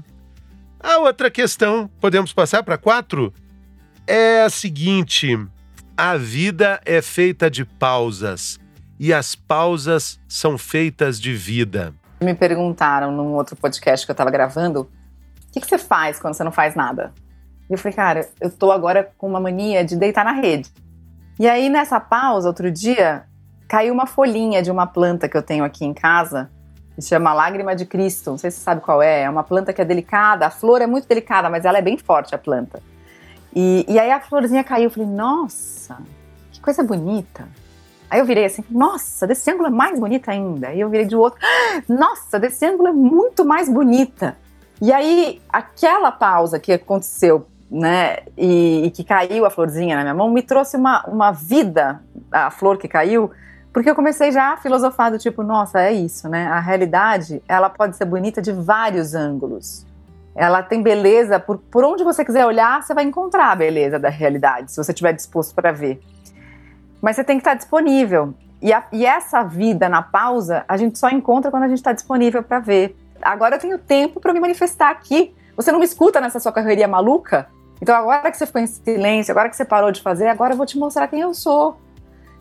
A 0.79 0.97
outra 0.97 1.29
questão, 1.29 1.89
podemos 2.01 2.33
passar 2.33 2.63
para 2.63 2.77
quatro? 2.77 3.33
É 4.05 4.41
a 4.43 4.49
seguinte: 4.49 5.39
a 5.95 6.17
vida 6.17 6.81
é 6.85 7.01
feita 7.01 7.49
de 7.49 7.63
pausas 7.63 8.59
e 8.99 9.13
as 9.13 9.33
pausas 9.33 10.19
são 10.27 10.57
feitas 10.57 11.19
de 11.19 11.33
vida. 11.33 11.93
Me 12.21 12.33
perguntaram 12.33 13.11
num 13.11 13.33
outro 13.33 13.55
podcast 13.55 14.05
que 14.05 14.11
eu 14.11 14.13
estava 14.13 14.29
gravando: 14.29 14.81
o 14.81 15.51
que, 15.53 15.61
que, 15.61 15.67
você 15.67 15.77
faz 15.77 16.19
quando 16.19 16.33
você 16.33 16.43
não 16.43 16.51
faz 16.51 16.75
nada? 16.75 17.13
E 17.69 17.73
eu 17.73 17.77
falei, 17.77 17.95
cara, 17.95 18.29
eu 18.41 18.49
tô 18.49 18.73
agora 18.73 19.09
com 19.17 19.27
uma 19.27 19.39
mania 19.39 19.85
de 19.85 19.95
deitar 19.95 20.25
na 20.25 20.33
rede. 20.33 20.69
E 21.39 21.47
aí, 21.47 21.69
nessa 21.69 21.97
pausa, 21.97 22.49
outro 22.49 22.69
dia, 22.69 23.23
caiu 23.69 23.93
uma 23.93 24.05
folhinha 24.05 24.61
de 24.61 24.69
uma 24.69 24.85
planta 24.85 25.29
que 25.29 25.37
eu 25.37 25.41
tenho 25.41 25.63
aqui 25.63 25.85
em 25.85 25.93
casa, 25.93 26.51
que 26.93 27.01
chama 27.01 27.33
Lágrima 27.33 27.73
de 27.73 27.85
Cristo. 27.85 28.31
Não 28.31 28.37
sei 28.37 28.51
se 28.51 28.57
você 28.57 28.63
sabe 28.63 28.81
qual 28.81 29.01
é. 29.01 29.21
É 29.21 29.29
uma 29.29 29.43
planta 29.43 29.71
que 29.71 29.81
é 29.81 29.85
delicada, 29.85 30.45
a 30.45 30.49
flor 30.49 30.81
é 30.81 30.87
muito 30.87 31.07
delicada, 31.07 31.49
mas 31.49 31.63
ela 31.63 31.77
é 31.77 31.81
bem 31.81 31.97
forte, 31.97 32.35
a 32.35 32.37
planta. 32.37 32.81
E, 33.55 33.85
e 33.87 33.99
aí 33.99 34.11
a 34.11 34.19
florzinha 34.19 34.63
caiu, 34.63 34.85
eu 34.85 34.89
falei, 34.89 35.07
nossa, 35.09 35.97
que 36.51 36.59
coisa 36.59 36.83
bonita. 36.83 37.47
Aí 38.09 38.19
eu 38.19 38.25
virei 38.25 38.45
assim, 38.45 38.63
nossa, 38.69 39.25
desse 39.25 39.49
ângulo 39.51 39.67
é 39.67 39.71
mais 39.71 39.99
bonita 39.99 40.31
ainda. 40.31 40.67
Aí 40.67 40.79
eu 40.79 40.89
virei 40.89 41.05
de 41.05 41.15
outro, 41.15 41.39
nossa, 41.87 42.39
desse 42.39 42.65
ângulo 42.65 42.89
é 42.89 42.93
muito 42.93 43.45
mais 43.45 43.69
bonita. 43.69 44.37
E 44.81 44.91
aí, 44.91 45.41
aquela 45.49 46.11
pausa 46.11 46.59
que 46.59 46.73
aconteceu, 46.73 47.47
né, 47.71 48.17
e, 48.37 48.85
e, 48.85 48.91
que 48.91 49.03
caiu 49.03 49.45
a 49.45 49.49
florzinha 49.49 49.95
na 49.95 50.01
minha 50.03 50.13
mão, 50.13 50.29
me 50.29 50.41
trouxe 50.41 50.77
uma, 50.77 51.03
uma 51.07 51.31
vida, 51.31 52.03
a 52.31 52.51
flor 52.51 52.77
que 52.77 52.87
caiu, 52.87 53.31
porque 53.71 53.89
eu 53.89 53.95
comecei 53.95 54.31
já 54.31 54.53
a 54.53 54.57
filosofar 54.57 55.09
do 55.09 55.17
tipo, 55.17 55.41
nossa, 55.41 55.81
é 55.81 55.91
isso, 55.91 56.29
né? 56.29 56.45
A 56.45 56.59
realidade, 56.59 57.41
ela 57.47 57.69
pode 57.69 57.95
ser 57.95 58.05
bonita 58.05 58.39
de 58.39 58.51
vários 58.51 59.15
ângulos. 59.15 59.87
Ela 60.35 60.63
tem 60.63 60.81
beleza, 60.81 61.39
por, 61.39 61.57
por 61.57 61.83
onde 61.83 62.03
você 62.03 62.25
quiser 62.25 62.45
olhar, 62.45 62.81
você 62.81 62.93
vai 62.93 63.03
encontrar 63.03 63.51
a 63.51 63.55
beleza 63.55 63.99
da 63.99 64.09
realidade, 64.09 64.71
se 64.71 64.77
você 64.77 64.91
estiver 64.91 65.13
disposto 65.13 65.53
para 65.53 65.71
ver. 65.71 66.01
Mas 67.01 67.15
você 67.15 67.23
tem 67.23 67.37
que 67.37 67.41
estar 67.41 67.53
disponível. 67.53 68.33
E, 68.61 68.71
a, 68.73 68.83
e 68.91 69.05
essa 69.05 69.43
vida 69.43 69.89
na 69.89 70.01
pausa, 70.01 70.63
a 70.67 70.77
gente 70.77 70.97
só 70.97 71.09
encontra 71.09 71.51
quando 71.51 71.63
a 71.63 71.67
gente 71.67 71.79
está 71.79 71.91
disponível 71.91 72.41
para 72.41 72.59
ver. 72.59 72.95
Agora 73.21 73.55
eu 73.55 73.59
tenho 73.59 73.77
tempo 73.77 74.19
para 74.19 74.33
me 74.33 74.39
manifestar 74.39 74.89
aqui. 74.89 75.35
Você 75.55 75.71
não 75.71 75.79
me 75.79 75.85
escuta 75.85 76.19
nessa 76.19 76.39
sua 76.39 76.51
correria 76.51 76.87
maluca? 76.87 77.47
Então 77.81 77.93
agora 77.93 78.31
que 78.31 78.37
você 78.37 78.45
ficou 78.45 78.61
em 78.61 78.67
silêncio, 78.67 79.31
agora 79.31 79.49
que 79.49 79.57
você 79.57 79.65
parou 79.65 79.91
de 79.91 80.01
fazer, 80.01 80.27
agora 80.27 80.53
eu 80.53 80.57
vou 80.57 80.65
te 80.65 80.77
mostrar 80.77 81.07
quem 81.07 81.19
eu 81.19 81.33
sou. 81.33 81.77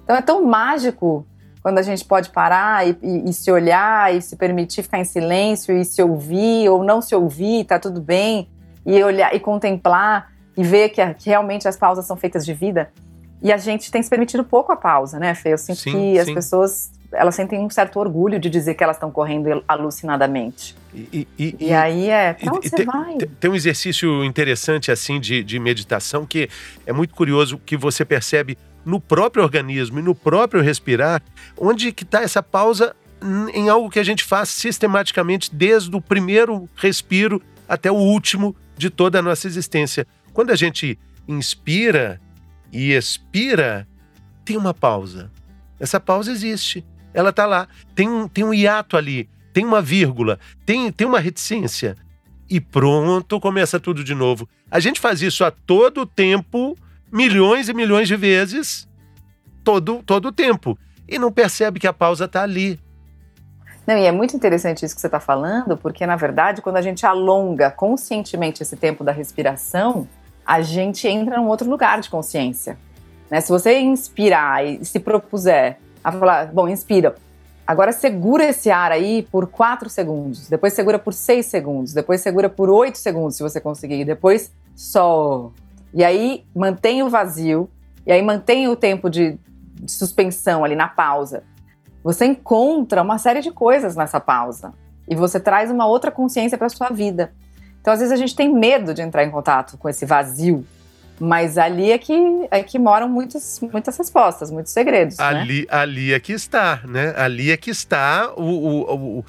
Então 0.04 0.14
é 0.14 0.22
tão 0.22 0.44
mágico 0.44 1.26
quando 1.62 1.78
a 1.78 1.82
gente 1.82 2.04
pode 2.04 2.30
parar 2.30 2.86
e, 2.86 2.98
e, 3.02 3.30
e, 3.30 3.32
se 3.32 3.50
olhar 3.50 4.14
e 4.14 4.20
se 4.20 4.36
permitir 4.36 4.82
ficar 4.82 4.98
em 4.98 5.04
silêncio 5.04 5.76
e 5.76 5.84
se 5.84 6.02
ouvir 6.02 6.68
ou 6.68 6.82
não 6.82 7.00
se 7.00 7.14
ouvir, 7.14 7.64
tá 7.64 7.78
tudo 7.78 8.00
bem, 8.00 8.48
e 8.84 9.02
olhar 9.02 9.34
e 9.34 9.38
contemplar 9.38 10.32
e 10.56 10.64
ver 10.64 10.88
que, 10.88 11.14
que 11.14 11.30
realmente 11.30 11.68
as 11.68 11.76
pausas 11.76 12.04
são 12.04 12.16
feitas 12.16 12.44
de 12.44 12.52
vida. 12.52 12.90
E 13.40 13.52
a 13.52 13.56
gente 13.56 13.90
tem 13.90 14.02
se 14.02 14.10
permitido 14.10 14.44
pouco 14.44 14.72
a 14.72 14.76
pausa, 14.76 15.18
né, 15.18 15.34
Fê? 15.34 15.52
Eu 15.52 15.58
sinto 15.58 15.78
sim, 15.78 15.92
que 15.92 16.18
as 16.18 16.30
pessoas 16.30 16.92
elas 17.12 17.34
sentem 17.34 17.60
um 17.60 17.68
certo 17.68 17.98
orgulho 17.98 18.38
de 18.38 18.48
dizer 18.48 18.74
que 18.74 18.82
elas 18.82 18.96
estão 18.96 19.10
correndo 19.10 19.62
alucinadamente. 19.68 20.74
E, 20.94 20.98
e, 21.12 21.28
e, 21.38 21.56
e 21.66 21.72
aí 21.72 22.08
é, 22.08 22.32
pra 22.32 22.54
onde 22.54 22.68
você 22.68 22.84
vai? 22.84 23.18
Tem 23.38 23.50
um 23.50 23.54
exercício 23.54 24.24
interessante 24.24 24.90
assim 24.90 25.20
de, 25.20 25.44
de 25.44 25.58
meditação 25.58 26.24
que 26.24 26.48
é 26.86 26.92
muito 26.92 27.14
curioso 27.14 27.58
que 27.58 27.76
você 27.76 28.04
percebe 28.04 28.56
no 28.84 29.00
próprio 29.00 29.42
organismo 29.42 29.98
e 29.98 30.02
no 30.02 30.14
próprio 30.14 30.62
respirar, 30.62 31.22
onde 31.56 31.92
que 31.92 32.04
está 32.04 32.22
essa 32.22 32.42
pausa 32.42 32.94
em 33.54 33.68
algo 33.68 33.88
que 33.88 33.98
a 33.98 34.04
gente 34.04 34.24
faz 34.24 34.48
sistematicamente 34.48 35.54
desde 35.54 35.94
o 35.94 36.00
primeiro 36.00 36.68
respiro 36.76 37.40
até 37.68 37.90
o 37.90 37.96
último 37.96 38.56
de 38.76 38.90
toda 38.90 39.20
a 39.20 39.22
nossa 39.22 39.46
existência. 39.46 40.06
Quando 40.32 40.50
a 40.50 40.56
gente 40.56 40.98
inspira, 41.28 42.20
e 42.72 42.92
expira, 42.92 43.86
tem 44.44 44.56
uma 44.56 44.72
pausa. 44.72 45.30
Essa 45.78 46.00
pausa 46.00 46.32
existe. 46.32 46.82
Ela 47.12 47.30
está 47.30 47.44
lá. 47.44 47.68
Tem 47.94 48.08
um, 48.08 48.26
tem 48.26 48.42
um 48.42 48.54
hiato 48.54 48.96
ali, 48.96 49.28
tem 49.52 49.64
uma 49.64 49.82
vírgula, 49.82 50.40
tem, 50.64 50.90
tem 50.90 51.06
uma 51.06 51.20
reticência. 51.20 51.94
E 52.48 52.60
pronto, 52.60 53.38
começa 53.38 53.78
tudo 53.78 54.02
de 54.02 54.14
novo. 54.14 54.48
A 54.70 54.80
gente 54.80 54.98
faz 54.98 55.20
isso 55.20 55.44
a 55.44 55.50
todo 55.50 56.06
tempo, 56.06 56.76
milhões 57.12 57.68
e 57.68 57.74
milhões 57.74 58.08
de 58.08 58.16
vezes, 58.16 58.88
todo, 59.62 60.02
todo 60.02 60.28
o 60.28 60.32
tempo. 60.32 60.78
E 61.06 61.18
não 61.18 61.30
percebe 61.30 61.78
que 61.78 61.86
a 61.86 61.92
pausa 61.92 62.24
está 62.24 62.42
ali. 62.42 62.80
Não, 63.86 63.98
e 63.98 64.06
é 64.06 64.12
muito 64.12 64.34
interessante 64.34 64.84
isso 64.84 64.94
que 64.94 65.00
você 65.00 65.08
está 65.08 65.20
falando, 65.20 65.76
porque 65.76 66.06
na 66.06 66.16
verdade, 66.16 66.62
quando 66.62 66.76
a 66.76 66.82
gente 66.82 67.04
alonga 67.04 67.70
conscientemente 67.70 68.62
esse 68.62 68.76
tempo 68.76 69.04
da 69.04 69.12
respiração, 69.12 70.08
a 70.46 70.62
gente 70.62 71.06
entra 71.06 71.36
num 71.36 71.48
outro 71.48 71.68
lugar 71.68 72.00
de 72.00 72.08
consciência. 72.08 72.78
Né? 73.28 73.40
Se 73.40 73.50
você 73.50 73.78
inspirar 73.80 74.64
e 74.64 74.84
se 74.84 74.98
propuser 75.00 75.78
a 76.02 76.12
falar, 76.12 76.46
bom, 76.46 76.68
inspira, 76.68 77.14
agora 77.66 77.92
segura 77.92 78.44
esse 78.44 78.70
ar 78.70 78.92
aí 78.92 79.26
por 79.30 79.48
4 79.48 79.90
segundos, 79.90 80.48
depois 80.48 80.72
segura 80.72 80.98
por 80.98 81.12
6 81.12 81.44
segundos, 81.44 81.92
depois 81.92 82.20
segura 82.20 82.48
por 82.48 82.70
8 82.70 82.96
segundos, 82.96 83.36
se 83.36 83.42
você 83.42 83.60
conseguir, 83.60 84.04
depois 84.04 84.52
solta. 84.76 85.61
E 85.94 86.04
aí 86.04 86.44
mantém 86.54 87.02
o 87.02 87.08
vazio, 87.08 87.70
e 88.06 88.12
aí 88.12 88.22
mantém 88.22 88.68
o 88.68 88.76
tempo 88.76 89.10
de, 89.10 89.38
de 89.74 89.92
suspensão 89.92 90.64
ali 90.64 90.74
na 90.74 90.88
pausa. 90.88 91.44
Você 92.02 92.24
encontra 92.24 93.02
uma 93.02 93.18
série 93.18 93.40
de 93.40 93.50
coisas 93.50 93.94
nessa 93.94 94.18
pausa 94.18 94.72
e 95.08 95.14
você 95.14 95.38
traz 95.38 95.70
uma 95.70 95.86
outra 95.86 96.10
consciência 96.10 96.58
para 96.58 96.68
sua 96.68 96.88
vida. 96.88 97.32
Então, 97.80 97.92
às 97.92 98.00
vezes, 98.00 98.12
a 98.12 98.16
gente 98.16 98.34
tem 98.34 98.52
medo 98.52 98.94
de 98.94 99.02
entrar 99.02 99.24
em 99.24 99.30
contato 99.30 99.76
com 99.76 99.88
esse 99.88 100.06
vazio. 100.06 100.64
Mas 101.20 101.58
ali 101.58 101.92
é 101.92 101.98
que, 101.98 102.48
é 102.50 102.62
que 102.62 102.78
moram 102.78 103.08
muitas, 103.08 103.60
muitas 103.60 103.96
respostas, 103.96 104.50
muitos 104.50 104.72
segredos. 104.72 105.18
Né? 105.18 105.24
Ali, 105.24 105.60
né? 105.60 105.66
ali 105.70 106.12
é 106.12 106.18
que 106.18 106.32
está, 106.32 106.80
né? 106.84 107.14
Ali 107.16 107.50
é 107.50 107.56
que 107.56 107.70
está 107.70 108.32
o, 108.36 108.42
o, 108.42 108.94
o, 108.94 109.24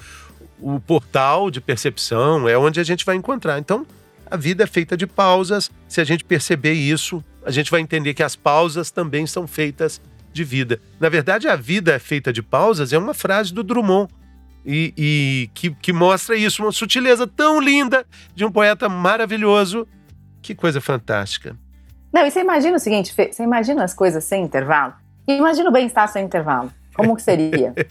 o 0.76 0.80
portal 0.80 1.50
de 1.50 1.60
percepção, 1.60 2.48
é 2.48 2.56
onde 2.56 2.80
a 2.80 2.84
gente 2.84 3.04
vai 3.04 3.14
encontrar. 3.14 3.58
Então, 3.58 3.86
a 4.34 4.36
vida 4.36 4.64
é 4.64 4.66
feita 4.66 4.96
de 4.96 5.06
pausas. 5.06 5.70
Se 5.88 6.00
a 6.00 6.04
gente 6.04 6.24
perceber 6.24 6.72
isso, 6.72 7.24
a 7.44 7.52
gente 7.52 7.70
vai 7.70 7.80
entender 7.80 8.14
que 8.14 8.22
as 8.22 8.34
pausas 8.34 8.90
também 8.90 9.28
são 9.28 9.46
feitas 9.46 10.00
de 10.32 10.42
vida. 10.42 10.80
Na 10.98 11.08
verdade, 11.08 11.46
a 11.46 11.54
vida 11.54 11.92
é 11.92 11.98
feita 12.00 12.32
de 12.32 12.42
pausas 12.42 12.92
é 12.92 12.98
uma 12.98 13.14
frase 13.14 13.54
do 13.54 13.62
Drummond 13.62 14.12
e, 14.66 14.92
e 14.96 15.50
que, 15.54 15.70
que 15.70 15.92
mostra 15.92 16.34
isso, 16.34 16.64
uma 16.64 16.72
sutileza 16.72 17.28
tão 17.28 17.60
linda 17.60 18.04
de 18.34 18.44
um 18.44 18.50
poeta 18.50 18.88
maravilhoso. 18.88 19.86
Que 20.42 20.52
coisa 20.52 20.80
fantástica. 20.80 21.56
Não, 22.12 22.26
e 22.26 22.30
você 22.30 22.40
imagina 22.40 22.76
o 22.76 22.80
seguinte, 22.80 23.14
Fê, 23.14 23.32
você 23.32 23.44
imagina 23.44 23.84
as 23.84 23.94
coisas 23.94 24.24
sem 24.24 24.42
intervalo? 24.42 24.94
Imagina 25.28 25.70
o 25.70 25.72
bem-estar 25.72 26.08
sem 26.08 26.24
intervalo. 26.24 26.72
Como 26.92 27.14
que 27.14 27.22
seria? 27.22 27.72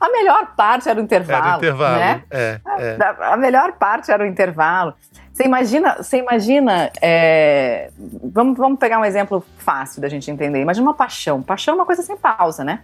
a 0.00 0.08
melhor 0.10 0.54
parte 0.56 0.88
era 0.88 1.00
o 1.00 1.02
intervalo. 1.02 1.44
Era 1.44 1.54
o 1.54 1.58
intervalo, 1.58 1.96
né? 1.96 2.22
É, 2.30 2.60
é. 2.78 2.96
A, 3.00 3.34
a, 3.34 3.36
melhor 3.36 3.72
parte 3.72 4.10
era 4.10 4.22
o 4.22 4.26
intervalo. 4.26 4.94
Você 5.32 5.44
imagina, 5.44 5.96
você 5.96 6.18
imagina 6.18 6.90
é, 7.00 7.90
vamos, 8.32 8.56
vamos 8.56 8.78
pegar 8.78 8.98
um 8.98 9.04
exemplo 9.04 9.44
fácil 9.58 10.00
da 10.00 10.08
gente 10.08 10.30
entender. 10.30 10.60
Imagina 10.60 10.86
uma 10.86 10.94
paixão. 10.94 11.42
Paixão 11.42 11.72
é 11.72 11.76
uma 11.76 11.86
coisa 11.86 12.02
sem 12.02 12.16
pausa, 12.16 12.64
né? 12.64 12.80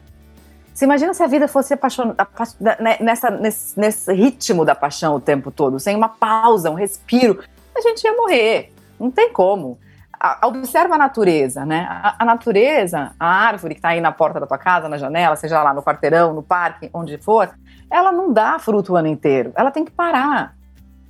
Você 0.75 0.85
imagina 0.87 1.12
se 1.12 1.22
a 1.22 1.27
vida 1.27 1.46
fosse 1.46 1.75
apaixonada, 1.75 2.27
né, 2.81 2.96
nessa, 3.01 3.31
nesse, 3.31 3.79
nesse 3.79 4.12
ritmo 4.12 4.64
da 4.64 4.75
paixão 4.75 5.16
o 5.16 5.20
tempo 5.20 5.51
todo, 5.51 5.79
sem 5.79 5.94
uma 5.94 6.09
pausa, 6.09 6.70
um 6.70 6.75
respiro, 6.75 7.40
a 7.77 7.81
gente 7.83 8.03
ia 8.03 8.14
morrer. 8.14 8.72
Não 8.98 9.11
tem 9.11 9.31
como. 9.33 9.79
A, 10.24 10.46
observa 10.46 10.94
a 10.94 10.98
natureza, 10.98 11.66
né? 11.66 11.85
A, 11.90 12.14
a 12.20 12.24
natureza, 12.24 13.11
a 13.18 13.26
árvore 13.26 13.74
que 13.74 13.80
está 13.80 13.88
aí 13.88 14.00
na 14.00 14.12
porta 14.12 14.38
da 14.38 14.46
tua 14.46 14.56
casa, 14.56 14.88
na 14.88 14.96
janela, 14.96 15.35
seja 15.35 15.61
lá 15.61 15.74
no 15.74 15.82
quarteirão, 15.82 16.32
no 16.32 16.44
parque, 16.44 16.88
onde 16.94 17.18
for, 17.18 17.50
ela 17.90 18.12
não 18.12 18.32
dá 18.32 18.56
fruto 18.61 18.92
o 18.92 18.96
ano 18.96 19.08
inteiro. 19.08 19.52
Ela 19.56 19.72
tem 19.72 19.85
que 19.85 19.90
parar. 19.90 20.54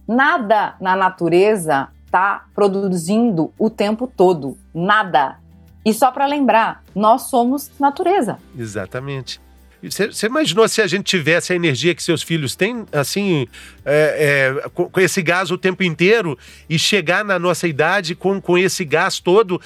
Nada 0.09 0.77
na 0.81 0.97
natureza 0.97 1.89
está 2.07 2.45
produzindo 2.55 3.53
o 3.59 3.69
tempo 3.69 4.07
todo. 4.07 4.57
Nada. 4.75 5.37
E 5.85 5.93
só 5.93 6.11
para 6.11 6.25
lembrar, 6.25 6.83
nós 6.95 7.23
somos 7.23 7.71
natureza. 7.79 8.39
Exatamente. 8.57 9.41
Você 9.83 10.27
imaginou 10.27 10.69
se 10.69 10.81
a 10.81 10.87
gente 10.87 11.05
tivesse 11.05 11.53
a 11.53 11.57
energia 11.57 11.95
que 11.95 12.03
seus 12.03 12.23
filhos 12.23 12.55
têm, 12.55 12.87
assim, 12.93 13.49
é, 13.85 14.55
é, 14.65 14.69
com, 14.71 14.89
com, 14.89 15.01
esse 15.01 15.21
gás 15.23 15.51
o 15.51 15.59
tempo 15.59 15.83
inteiro 15.83 16.39
e 16.71 16.79
chegar 16.79 17.25
na 17.25 17.39
nossa 17.39 17.67
idade 17.67 18.15
com, 18.15 18.41
com 18.41 18.57
esse 18.57 18.85
gás 18.85 19.19
todo? 19.19 19.61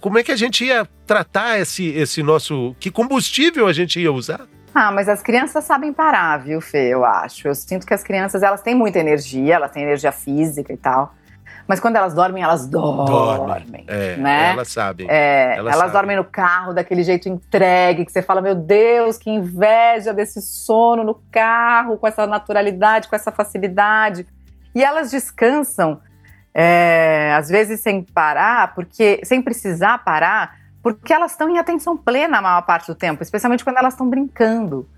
Como 0.00 0.18
é 0.18 0.22
que 0.22 0.32
a 0.32 0.36
gente 0.36 0.64
ia 0.64 0.88
tratar 1.06 1.60
esse, 1.60 1.86
esse 1.90 2.22
nosso. 2.22 2.74
Que 2.80 2.90
combustível 2.90 3.66
a 3.66 3.72
gente 3.72 4.00
ia 4.00 4.10
usar? 4.10 4.46
Ah, 4.74 4.90
mas 4.90 5.08
as 5.08 5.22
crianças 5.22 5.64
sabem 5.64 5.92
parar, 5.92 6.38
viu, 6.38 6.60
Fê? 6.60 6.88
Eu 6.88 7.04
acho. 7.04 7.46
Eu 7.46 7.54
sinto 7.54 7.86
que 7.86 7.92
as 7.92 8.02
crianças 8.02 8.42
elas 8.42 8.62
têm 8.62 8.74
muita 8.74 8.98
energia, 8.98 9.56
elas 9.56 9.70
têm 9.70 9.82
energia 9.82 10.10
física 10.10 10.72
e 10.72 10.76
tal. 10.76 11.14
Mas 11.66 11.80
quando 11.80 11.96
elas 11.96 12.14
dormem, 12.14 12.42
elas 12.42 12.66
dormem. 12.66 13.84
é, 13.86 14.16
né? 14.16 14.50
Elas 14.50 14.68
sabem. 14.68 15.06
É, 15.08 15.56
elas, 15.56 15.74
elas 15.74 15.76
sabem. 15.76 15.92
dormem 15.92 16.16
no 16.16 16.24
carro 16.24 16.72
daquele 16.72 17.02
jeito 17.02 17.28
entregue, 17.28 18.04
que 18.04 18.12
você 18.12 18.22
fala, 18.22 18.40
meu 18.40 18.54
Deus, 18.54 19.16
que 19.16 19.30
inveja 19.30 20.12
desse 20.12 20.42
sono 20.42 21.04
no 21.04 21.14
carro, 21.30 21.96
com 21.96 22.06
essa 22.06 22.26
naturalidade, 22.26 23.08
com 23.08 23.16
essa 23.16 23.30
facilidade. 23.30 24.26
E 24.74 24.82
elas 24.82 25.10
descansam, 25.10 26.00
é, 26.54 27.32
às 27.36 27.48
vezes 27.48 27.80
sem 27.80 28.02
parar, 28.02 28.74
porque 28.74 29.20
sem 29.24 29.40
precisar 29.40 29.98
parar, 29.98 30.56
porque 30.82 31.12
elas 31.12 31.32
estão 31.32 31.48
em 31.48 31.58
atenção 31.58 31.96
plena 31.96 32.38
a 32.38 32.42
maior 32.42 32.62
parte 32.62 32.86
do 32.86 32.94
tempo, 32.94 33.22
especialmente 33.22 33.62
quando 33.62 33.78
elas 33.78 33.94
estão 33.94 34.08
brincando. 34.08 34.88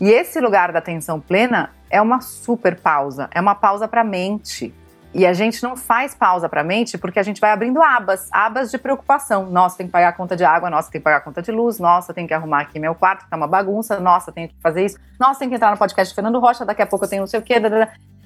E 0.00 0.10
esse 0.10 0.40
lugar 0.40 0.72
da 0.72 0.80
atenção 0.80 1.20
plena 1.20 1.70
é 1.88 2.02
uma 2.02 2.20
super 2.20 2.78
pausa, 2.78 3.28
é 3.32 3.40
uma 3.40 3.54
pausa 3.54 3.86
para 3.86 4.00
a 4.00 4.04
mente. 4.04 4.74
E 5.14 5.26
a 5.26 5.34
gente 5.34 5.62
não 5.62 5.76
faz 5.76 6.14
pausa 6.14 6.48
para 6.48 6.62
a 6.62 6.64
mente 6.64 6.96
porque 6.96 7.18
a 7.18 7.22
gente 7.22 7.40
vai 7.40 7.50
abrindo 7.50 7.82
abas, 7.82 8.28
abas 8.32 8.70
de 8.70 8.78
preocupação. 8.78 9.50
Nossa, 9.50 9.76
tem 9.76 9.86
que 9.86 9.92
pagar 9.92 10.08
a 10.08 10.12
conta 10.12 10.34
de 10.34 10.42
água, 10.42 10.70
nossa, 10.70 10.90
tem 10.90 11.00
que 11.00 11.04
pagar 11.04 11.18
a 11.18 11.20
conta 11.20 11.42
de 11.42 11.52
luz, 11.52 11.78
nossa, 11.78 12.14
tem 12.14 12.26
que 12.26 12.32
arrumar 12.32 12.62
aqui 12.62 12.78
meu 12.78 12.94
quarto, 12.94 13.24
que 13.24 13.30
tá 13.30 13.36
uma 13.36 13.46
bagunça, 13.46 14.00
nossa, 14.00 14.32
tem 14.32 14.48
que 14.48 14.54
fazer 14.62 14.86
isso, 14.86 14.98
nossa, 15.20 15.40
tem 15.40 15.50
que 15.50 15.54
entrar 15.54 15.70
no 15.70 15.76
podcast 15.76 16.10
de 16.10 16.14
Fernando 16.14 16.38
Rocha, 16.38 16.64
daqui 16.64 16.80
a 16.80 16.86
pouco 16.86 17.04
eu 17.04 17.08
tenho 17.10 17.22
não 17.22 17.26
sei 17.26 17.40
o 17.40 17.42
quê. 17.42 17.56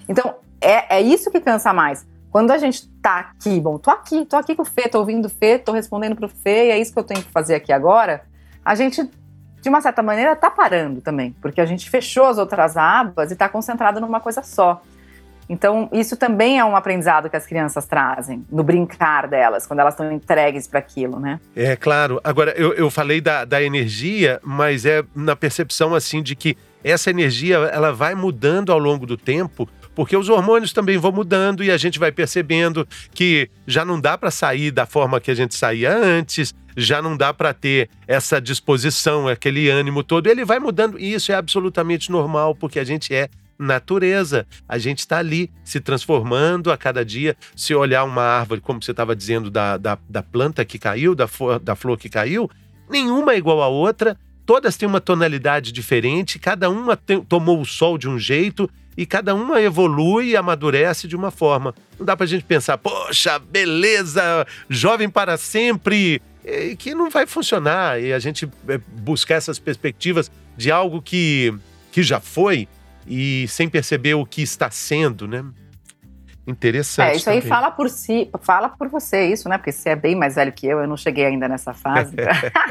Então, 0.09 0.37
é, 0.61 0.99
é 0.99 1.01
isso 1.01 1.29
que 1.31 1.41
cansa 1.41 1.73
mais. 1.73 2.07
Quando 2.31 2.53
a 2.53 2.59
gente 2.59 2.87
tá 3.03 3.19
aqui, 3.19 3.61
bom, 3.61 3.79
tô 3.79 3.91
aqui, 3.91 4.25
tô 4.25 4.37
aqui 4.37 4.55
com 4.55 4.63
o 4.63 4.65
Fê, 4.65 4.89
tô 4.89 5.01
ouvindo 5.01 5.25
o 5.25 5.31
Fê, 5.31 5.59
tô 5.59 5.73
respondendo 5.73 6.15
pro 6.15 6.29
Fê, 6.29 6.69
e 6.69 6.71
é 6.71 6.79
isso 6.79 6.93
que 6.93 6.99
eu 6.99 7.05
tenho 7.05 7.23
que 7.23 7.33
fazer 7.33 7.57
aqui 7.57 7.73
agora, 7.73 8.23
a 8.65 8.77
gente, 8.77 9.11
de 9.61 9.69
uma 9.69 9.81
certa 9.81 10.05
maneira, 10.05 10.37
tá 10.37 10.51
parando 10.51 11.01
também, 11.01 11.35
porque 11.41 11.61
a 11.61 11.67
gente 11.67 11.91
fechou 11.91 12.27
as 12.27 12.39
outras 12.39 12.77
abas 12.77 13.33
e 13.33 13.37
tá 13.37 13.49
concentrado 13.49 14.01
numa 14.01 14.21
coisa 14.21 14.43
só. 14.43 14.83
Então, 15.49 15.89
isso 15.93 16.17
também 16.17 16.59
é 16.59 16.65
um 16.65 16.75
aprendizado 16.75 17.31
que 17.31 17.37
as 17.37 17.47
crianças 17.47 17.87
trazem, 17.87 18.45
no 18.51 18.63
brincar 18.63 19.29
delas, 19.29 19.67
quando 19.67 19.81
elas 19.81 19.95
estão 19.95 20.11
entregues 20.11 20.67
para 20.67 20.81
aquilo, 20.81 21.21
né? 21.21 21.41
É, 21.55 21.77
claro. 21.77 22.21
Agora, 22.25 22.53
eu, 22.57 22.73
eu 22.75 22.91
falei 22.91 23.21
da, 23.21 23.45
da 23.45 23.63
energia, 23.63 24.41
mas 24.43 24.85
é 24.85 25.05
na 25.15 25.37
percepção, 25.37 25.95
assim, 25.95 26.23
de 26.23 26.35
que 26.35 26.57
essa 26.83 27.11
energia, 27.11 27.57
ela 27.57 27.93
vai 27.93 28.15
mudando 28.15 28.73
ao 28.73 28.79
longo 28.79 29.07
do 29.07 29.17
tempo, 29.17 29.69
porque 29.95 30.17
os 30.17 30.29
hormônios 30.29 30.73
também 30.73 30.99
vão 30.99 31.11
mudando 31.11 31.65
e 31.65 31.71
a 31.71 31.77
gente 31.77 31.99
vai 31.99 32.13
percebendo 32.13 32.87
que 33.13 33.49
já 33.67 33.85
não 33.85 33.99
dá 33.99 34.17
para 34.19 34.31
sair 34.31 34.71
da 34.71 34.85
forma 34.85 35.21
que 35.21 35.31
a 35.31 35.35
gente 35.35 35.55
saía 35.55 35.97
antes, 35.97 36.55
já 36.77 37.01
não 37.01 37.17
dá 37.17 37.33
para 37.33 37.55
ter 37.55 37.89
essa 38.07 38.41
disposição, 38.41 39.27
aquele 39.27 39.71
ânimo 39.71 40.05
todo. 40.05 40.27
Ele 40.27 40.45
vai 40.45 40.59
mudando 40.59 40.99
e 40.99 41.15
isso 41.15 41.33
é 41.33 41.35
absolutamente 41.35 42.13
normal, 42.13 42.55
porque 42.55 42.79
a 42.79 42.85
gente 42.85 43.15
é 43.15 43.29
natureza. 43.59 44.47
A 44.69 44.79
gente 44.79 45.01
está 45.01 45.19
ali 45.19 45.51
se 45.65 45.81
transformando 45.81 46.71
a 46.71 46.77
cada 46.77 47.05
dia. 47.05 47.37
Se 47.55 47.75
olhar 47.75 48.05
uma 48.05 48.23
árvore, 48.23 48.61
como 48.61 48.83
você 48.83 48.91
estava 48.91 49.15
dizendo, 49.15 49.51
da, 49.51 49.77
da, 49.77 49.99
da, 50.09 50.23
planta 50.23 50.65
que 50.65 50.79
caiu, 50.79 51.15
da, 51.15 51.27
flor, 51.27 51.59
da 51.59 51.75
flor 51.75 51.99
que 51.99 52.09
caiu, 52.09 52.51
nenhuma 52.89 53.35
é 53.35 53.39
igual 53.39 53.63
à 53.63 53.69
outra. 53.69 54.17
Todas 54.45 54.77
têm 54.77 54.89
uma 54.89 55.01
tonalidade 55.01 55.73
diferente, 55.73 56.39
cada 56.39 56.71
uma 56.71 56.97
tem, 56.97 57.21
tomou 57.21 57.61
o 57.61 57.65
sol 57.65 57.99
de 57.99 58.09
um 58.09 58.19
jeito 58.19 58.71
e 58.97 59.05
cada 59.05 59.35
uma 59.35 59.61
evolui 59.61 60.31
e 60.31 60.37
amadurece 60.37 61.07
de 61.07 61.15
uma 61.15 61.31
forma. 61.31 61.75
Não 61.99 62.07
dá 62.07 62.17
para 62.17 62.25
a 62.25 62.29
gente 62.29 62.45
pensar, 62.45 62.79
poxa, 62.79 63.39
beleza, 63.39 64.47
jovem 64.71 65.11
para 65.11 65.37
sempre, 65.37 66.23
que 66.79 66.95
não 66.95 67.11
vai 67.11 67.27
funcionar. 67.27 68.01
E 68.01 68.13
a 68.13 68.19
gente 68.19 68.49
é, 68.69 68.79
buscar 68.79 69.35
essas 69.35 69.59
perspectivas 69.59 70.31
de 70.57 70.71
algo 70.71 71.03
que, 71.03 71.53
que 71.93 72.03
já 72.03 72.21
foi, 72.21 72.69
e 73.07 73.47
sem 73.49 73.69
perceber 73.69 74.15
o 74.15 74.27
que 74.27 74.43
está 74.43 74.71
sendo, 74.71 75.27
né? 75.27 75.45
Interessante. 76.47 77.13
É, 77.13 77.17
isso 77.17 77.29
aí 77.29 77.41
fala 77.41 77.73
por 77.73 77.91
si, 77.91 78.31
fala 78.41 78.69
por 78.69 78.89
você 78.89 79.27
isso, 79.27 79.49
né? 79.49 79.59
Porque 79.59 79.73
você 79.73 79.91
é 79.91 79.97
bem 79.97 80.15
mais 80.15 80.37
velho 80.37 80.53
que 80.53 80.65
eu, 80.65 80.79
eu 80.79 80.87
não 80.87 80.97
cheguei 80.97 81.27
ainda 81.27 81.49
nessa 81.49 81.75
fase. 81.75 82.15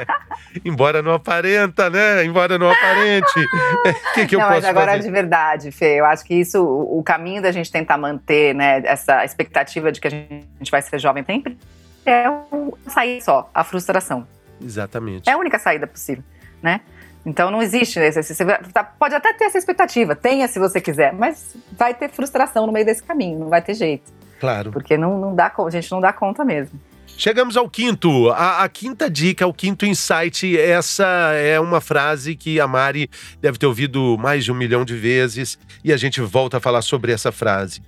Embora 0.64 1.02
não 1.02 1.14
aparenta, 1.14 1.90
né? 1.90 2.24
Embora 2.24 2.58
não 2.58 2.70
aparente. 2.70 3.34
que, 4.16 4.28
que 4.28 4.36
eu 4.36 4.40
não, 4.40 4.48
posso 4.48 4.62
mas 4.62 4.70
agora 4.70 4.92
fazer? 4.94 5.04
de 5.04 5.12
verdade, 5.12 5.72
Fê, 5.72 6.00
eu 6.00 6.06
acho 6.06 6.24
que 6.24 6.34
isso, 6.34 6.64
o 6.64 7.04
caminho 7.04 7.42
da 7.42 7.52
gente 7.52 7.70
tentar 7.70 7.98
manter, 7.98 8.56
né, 8.56 8.82
essa 8.86 9.26
expectativa 9.26 9.92
de 9.92 10.00
que 10.00 10.08
a 10.08 10.12
gente 10.12 10.72
vai 10.72 10.82
ser 10.82 10.98
jovem 10.98 11.26
sempre 11.26 11.58
é 12.06 12.30
o 12.30 12.78
sair 12.88 13.22
só, 13.22 13.50
a 13.54 13.64
frustração. 13.66 14.26
Exatamente. 14.62 15.30
É 15.30 15.34
a 15.34 15.38
única 15.38 15.60
saída 15.60 15.86
possível, 15.86 16.24
né? 16.64 16.80
Então 17.26 17.50
não 17.50 17.62
existe 17.62 18.00
esse, 18.00 18.22
você 18.22 18.46
tá, 18.72 18.84
pode 18.84 19.16
até 19.16 19.34
ter 19.34 19.46
essa 19.46 19.58
expectativa, 19.58 20.16
tenha 20.16 20.48
se 20.48 20.60
você 20.60 20.80
quiser, 20.80 21.12
mas 21.12 21.56
vai 21.72 21.94
ter 21.94 22.10
frustração 22.10 22.68
no 22.68 22.72
meio 22.72 22.86
desse 22.86 23.02
caminho, 23.02 23.40
não 23.40 23.50
vai 23.50 23.62
ter 23.62 23.74
jeito. 23.74 24.14
Claro. 24.40 24.72
Porque 24.72 24.96
não, 24.96 25.18
não 25.20 25.34
dá, 25.34 25.52
a 25.58 25.70
gente 25.70 25.90
não 25.92 26.00
dá 26.00 26.14
conta 26.14 26.46
mesmo. 26.46 26.80
Chegamos 27.18 27.56
ao 27.56 27.70
quinto. 27.70 28.30
A, 28.32 28.64
a, 28.64 28.70
quinta 28.70 29.10
dica, 29.10 29.48
o 29.48 29.54
quinto 29.54 29.86
insight. 29.86 30.58
Essa 30.58 31.06
é 31.34 31.60
uma 31.60 31.80
frase 31.80 32.36
que 32.36 32.60
a 32.60 32.68
Mari 32.68 33.10
deve 33.40 33.58
ter 33.58 33.66
ouvido 33.66 34.18
mais 34.18 34.44
de 34.44 34.52
um 34.52 34.56
milhão 34.56 34.84
de 34.84 34.96
vezes 34.96 35.58
e 35.84 35.94
a 35.94 35.98
gente 35.98 36.20
volta 36.20 36.58
a 36.58 36.60
falar 36.60 36.82
sobre 36.82 37.14
essa 37.14 37.32
frase. 37.32 37.82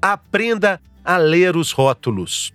Aprenda 0.00 0.80
a 1.04 1.16
ler 1.16 1.56
os 1.56 1.72
rótulos. 1.72 2.52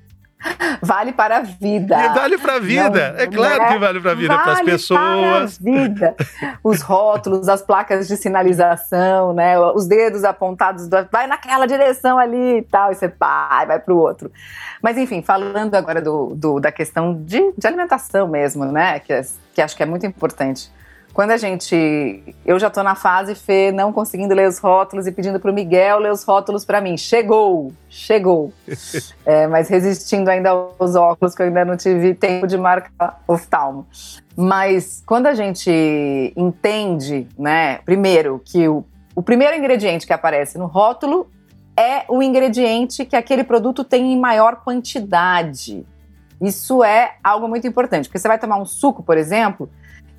Vale 0.82 1.14
para 1.14 1.38
a 1.38 1.42
vida. 1.42 1.98
E 1.98 2.10
vale 2.10 2.38
para 2.38 2.56
a 2.56 2.60
vida. 2.60 3.14
Não, 3.14 3.20
é 3.20 3.28
claro 3.28 3.64
é, 3.64 3.68
que 3.74 3.80
vale 3.80 4.00
para 4.02 4.12
a 4.12 4.16
vida, 4.16 4.34
vale 4.34 4.44
para 4.44 4.54
as 4.54 4.62
pessoas. 4.62 5.58
Para 5.58 5.72
a 5.72 5.82
vida. 5.82 6.16
Os 6.64 6.82
rótulos, 6.82 7.48
as 7.48 7.62
placas 7.62 8.08
de 8.08 8.18
sinalização, 8.18 9.34
né? 9.34 9.58
Os 9.60 9.88
dedos 9.88 10.24
apontados, 10.24 10.88
vai 11.12 11.28
naquela 11.28 11.66
direção 11.66 12.18
ali 12.18 12.58
e 12.58 12.62
tal, 12.64 12.92
e 12.92 12.96
você 12.96 13.08
vai, 13.08 13.66
vai 13.66 13.80
para 13.80 13.94
o 13.94 13.98
outro. 13.98 14.32
Mas 14.82 14.98
enfim, 14.98 15.22
falando 15.22 15.76
agora 15.76 16.02
do, 16.02 16.36
do 16.36 16.60
da 16.60 16.72
questão 16.72 17.14
de, 17.24 17.54
de 17.58 17.68
alimentação 17.68 18.28
mesmo, 18.28 18.66
né? 18.66 19.00
Que, 19.00 19.14
que 19.54 19.62
acho 19.62 19.76
que 19.76 19.84
é 19.84 19.86
muito 19.86 20.06
importante. 20.06 20.70
Quando 21.14 21.30
a 21.30 21.38
gente. 21.38 22.24
Eu 22.44 22.58
já 22.58 22.68
estou 22.68 22.84
na 22.84 22.96
fase, 22.96 23.36
Fê, 23.36 23.72
não 23.72 23.94
conseguindo 23.94 24.34
ler 24.34 24.48
os 24.48 24.58
rótulos 24.58 25.06
e 25.06 25.12
pedindo 25.12 25.40
para 25.40 25.52
o 25.52 25.54
Miguel 25.54 26.00
ler 26.00 26.12
os 26.12 26.24
rótulos 26.24 26.66
para 26.66 26.82
mim. 26.82 26.98
Chegou! 26.98 27.72
Chegou! 27.88 28.52
é, 29.24 29.46
mas 29.46 29.70
resistindo 29.70 30.28
ainda 30.30 30.50
aos 30.50 30.96
óculos, 30.96 31.36
que 31.36 31.44
eu 31.44 31.46
ainda 31.46 31.64
não 31.64 31.78
tive 31.78 32.16
tempo 32.16 32.48
de 32.48 32.58
marcar 32.58 33.22
oftalmo. 33.28 33.86
Mas 34.36 35.04
quando 35.06 35.28
a 35.28 35.36
gente 35.36 35.72
entende, 36.36 37.28
né, 37.38 37.78
primeiro, 37.86 38.42
que 38.44 38.68
o, 38.68 38.84
o 39.16 39.22
primeiro 39.22 39.56
ingrediente 39.56 40.08
que 40.08 40.14
aparece 40.14 40.58
no 40.58 40.66
rótulo 40.66 41.30
é 41.78 42.06
o 42.10 42.24
ingrediente 42.24 43.06
que 43.06 43.16
aquele 43.16 43.44
produto 43.44 43.84
tem 43.84 44.14
em 44.14 44.20
maior 44.20 44.64
quantidade. 44.64 45.86
Isso 46.42 46.84
é 46.84 47.18
algo 47.24 47.48
muito 47.48 47.68
importante, 47.68 48.10
porque 48.10 48.18
você 48.18 48.28
vai 48.28 48.40
tomar 48.40 48.58
um 48.58 48.66
suco, 48.66 49.04
por 49.04 49.16
exemplo 49.16 49.70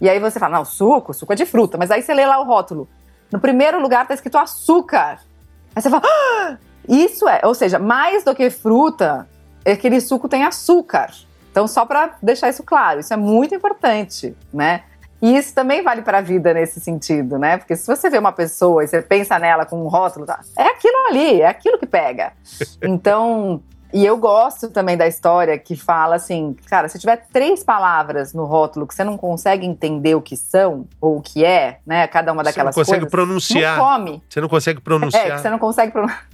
e 0.00 0.09
aí 0.09 0.18
você 0.18 0.38
fala, 0.38 0.59
não, 0.59 0.64
suco, 0.64 1.14
suco 1.14 1.33
é 1.33 1.37
de 1.37 1.46
fruta. 1.46 1.78
Mas 1.78 1.90
aí 1.90 2.02
você 2.02 2.12
lê 2.12 2.26
lá 2.26 2.40
o 2.40 2.44
rótulo. 2.44 2.88
No 3.33 3.40
primeiro 3.40 3.80
lugar 3.80 4.07
tá 4.07 4.14
escrito 4.14 4.38
açúcar. 4.38 5.20
Aí 5.74 5.83
você 5.83 5.90
fala, 5.90 6.02
ah, 6.04 6.57
isso 6.88 7.28
é, 7.28 7.40
ou 7.44 7.54
seja, 7.54 7.78
mais 7.78 8.24
do 8.24 8.35
que 8.35 8.50
fruta, 8.50 9.28
aquele 9.64 10.00
suco 10.00 10.28
tem 10.28 10.44
açúcar. 10.44 11.11
Então, 11.50 11.66
só 11.66 11.87
para 11.87 12.16
deixar 12.22 12.48
isso 12.48 12.62
claro, 12.62 13.00
isso 13.00 13.14
é 13.14 13.16
muito 13.16 13.54
importante, 13.54 14.37
né? 14.52 14.83
E 15.22 15.37
isso 15.37 15.54
também 15.54 15.83
vale 15.83 16.02
para 16.02 16.18
a 16.18 16.20
vida 16.20 16.52
nesse 16.52 16.80
sentido, 16.80 17.38
né? 17.38 17.57
Porque 17.57 17.76
se 17.76 17.87
você 17.87 18.11
vê 18.11 18.18
uma 18.18 18.33
pessoa 18.33 18.85
e 18.85 18.88
você 18.88 19.00
pensa 19.00 19.38
nela 19.38 19.64
com 19.64 19.83
um 19.83 19.88
rótulo, 19.88 20.26
tá? 20.26 20.40
é 20.59 20.64
aquilo 20.64 21.07
ali, 21.09 21.40
é 21.40 21.46
aquilo 21.46 21.78
que 21.78 21.87
pega. 21.87 22.33
Então, 22.83 23.62
e 23.94 24.04
eu 24.04 24.16
gosto 24.16 24.70
também 24.70 24.96
da 24.96 25.07
história 25.07 25.57
que 25.57 25.76
fala 25.76 26.16
assim, 26.16 26.57
cara, 26.66 26.88
se 26.88 26.98
tiver 26.98 27.28
três 27.33 27.62
palavras 27.62 28.35
no 28.35 28.44
rótulo 28.44 28.88
que 28.88 28.94
você 28.94 29.04
não 29.04 29.16
consegue 29.16 29.64
entender 29.64 30.16
o 30.16 30.20
que 30.20 30.37
são 30.37 30.88
ou 31.00 31.18
o 31.18 31.22
que 31.22 31.44
é, 31.44 31.78
né, 31.87 32.04
cada 32.09 32.33
uma 32.33 32.42
daquelas 32.42 32.74
coisas. 32.74 32.88
Você 32.88 32.98
não 32.98 33.07
consegue 33.07 33.11
coisas, 33.12 33.46
pronunciar. 33.46 33.78
Não 33.78 33.85
come. 33.85 34.22
Você 34.28 34.40
não 34.40 34.48
consegue 34.48 34.80
pronunciar. 34.80 35.26
É, 35.26 35.38
você 35.38 35.48
não 35.48 35.59
consegue 35.61 35.92
pronunciar. 35.92 36.26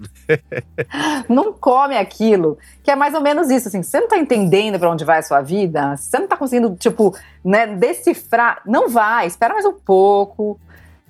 não 1.28 1.52
come 1.52 1.98
aquilo, 1.98 2.56
que 2.82 2.90
é 2.90 2.96
mais 2.96 3.12
ou 3.12 3.20
menos 3.20 3.50
isso, 3.50 3.68
assim, 3.68 3.82
você 3.82 4.00
não 4.00 4.08
tá 4.08 4.16
entendendo 4.16 4.78
para 4.78 4.90
onde 4.90 5.04
vai 5.04 5.18
a 5.18 5.22
sua 5.22 5.42
vida, 5.42 5.98
você 5.98 6.18
não 6.18 6.26
tá 6.26 6.38
conseguindo, 6.38 6.74
tipo, 6.76 7.14
né, 7.44 7.66
decifrar, 7.66 8.62
não 8.64 8.88
vai, 8.88 9.26
espera 9.26 9.52
mais 9.52 9.66
um 9.66 9.74
pouco, 9.74 10.58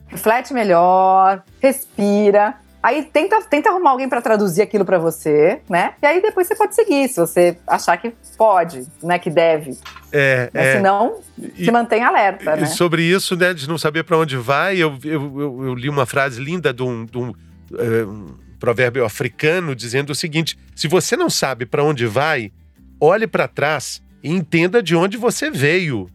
reflete 0.09 0.53
melhor, 0.53 1.45
respira, 1.61 2.57
Aí 2.83 3.03
tenta, 3.05 3.43
tenta 3.43 3.69
arrumar 3.69 3.91
alguém 3.91 4.09
para 4.09 4.23
traduzir 4.23 4.63
aquilo 4.63 4.85
para 4.87 4.99
você, 4.99 5.61
né? 5.69 5.93
E 6.03 6.07
aí 6.07 6.23
depois 6.23 6.47
você 6.47 6.55
pode 6.55 6.75
seguir, 6.75 7.09
se 7.09 7.21
você 7.21 7.59
achar 7.67 7.97
que 7.99 8.13
pode, 8.39 8.87
né? 9.03 9.19
Que 9.19 9.29
deve. 9.29 9.77
É, 10.11 10.49
Mas 10.53 10.67
é. 10.67 10.77
senão, 10.77 11.21
E- 11.39 11.65
se 11.67 11.71
mantém 11.71 12.03
alerta, 12.03 12.57
E 12.57 12.61
né? 12.63 12.67
sobre 12.67 13.03
isso, 13.03 13.37
né, 13.37 13.53
de 13.53 13.69
não 13.69 13.77
saber 13.77 14.03
para 14.05 14.17
onde 14.17 14.37
vai, 14.37 14.79
eu, 14.79 14.97
eu, 15.05 15.41
eu- 15.41 15.65
eu 15.67 15.75
li 15.75 15.89
uma 15.91 16.07
frase 16.07 16.43
linda 16.43 16.73
de 16.73 16.83
um, 16.83 17.05
de 17.05 17.19
um, 17.19 17.33
eh, 17.79 18.05
um 18.05 18.35
provérbio 18.59 19.05
africano 19.05 19.75
dizendo 19.77 20.11
o 20.11 20.15
seguinte: 20.15 20.59
se 20.75 20.89
você 20.89 21.17
não 21.17 21.29
sabe 21.29 21.67
para 21.67 21.85
onde 21.85 22.07
vai, 22.07 22.51
olhe 22.99 23.27
para 23.27 23.47
trás 23.47 24.03
e 24.23 24.31
entenda 24.33 24.83
de 24.83 24.97
onde 24.97 25.17
você 25.19 25.51
veio, 25.51 26.09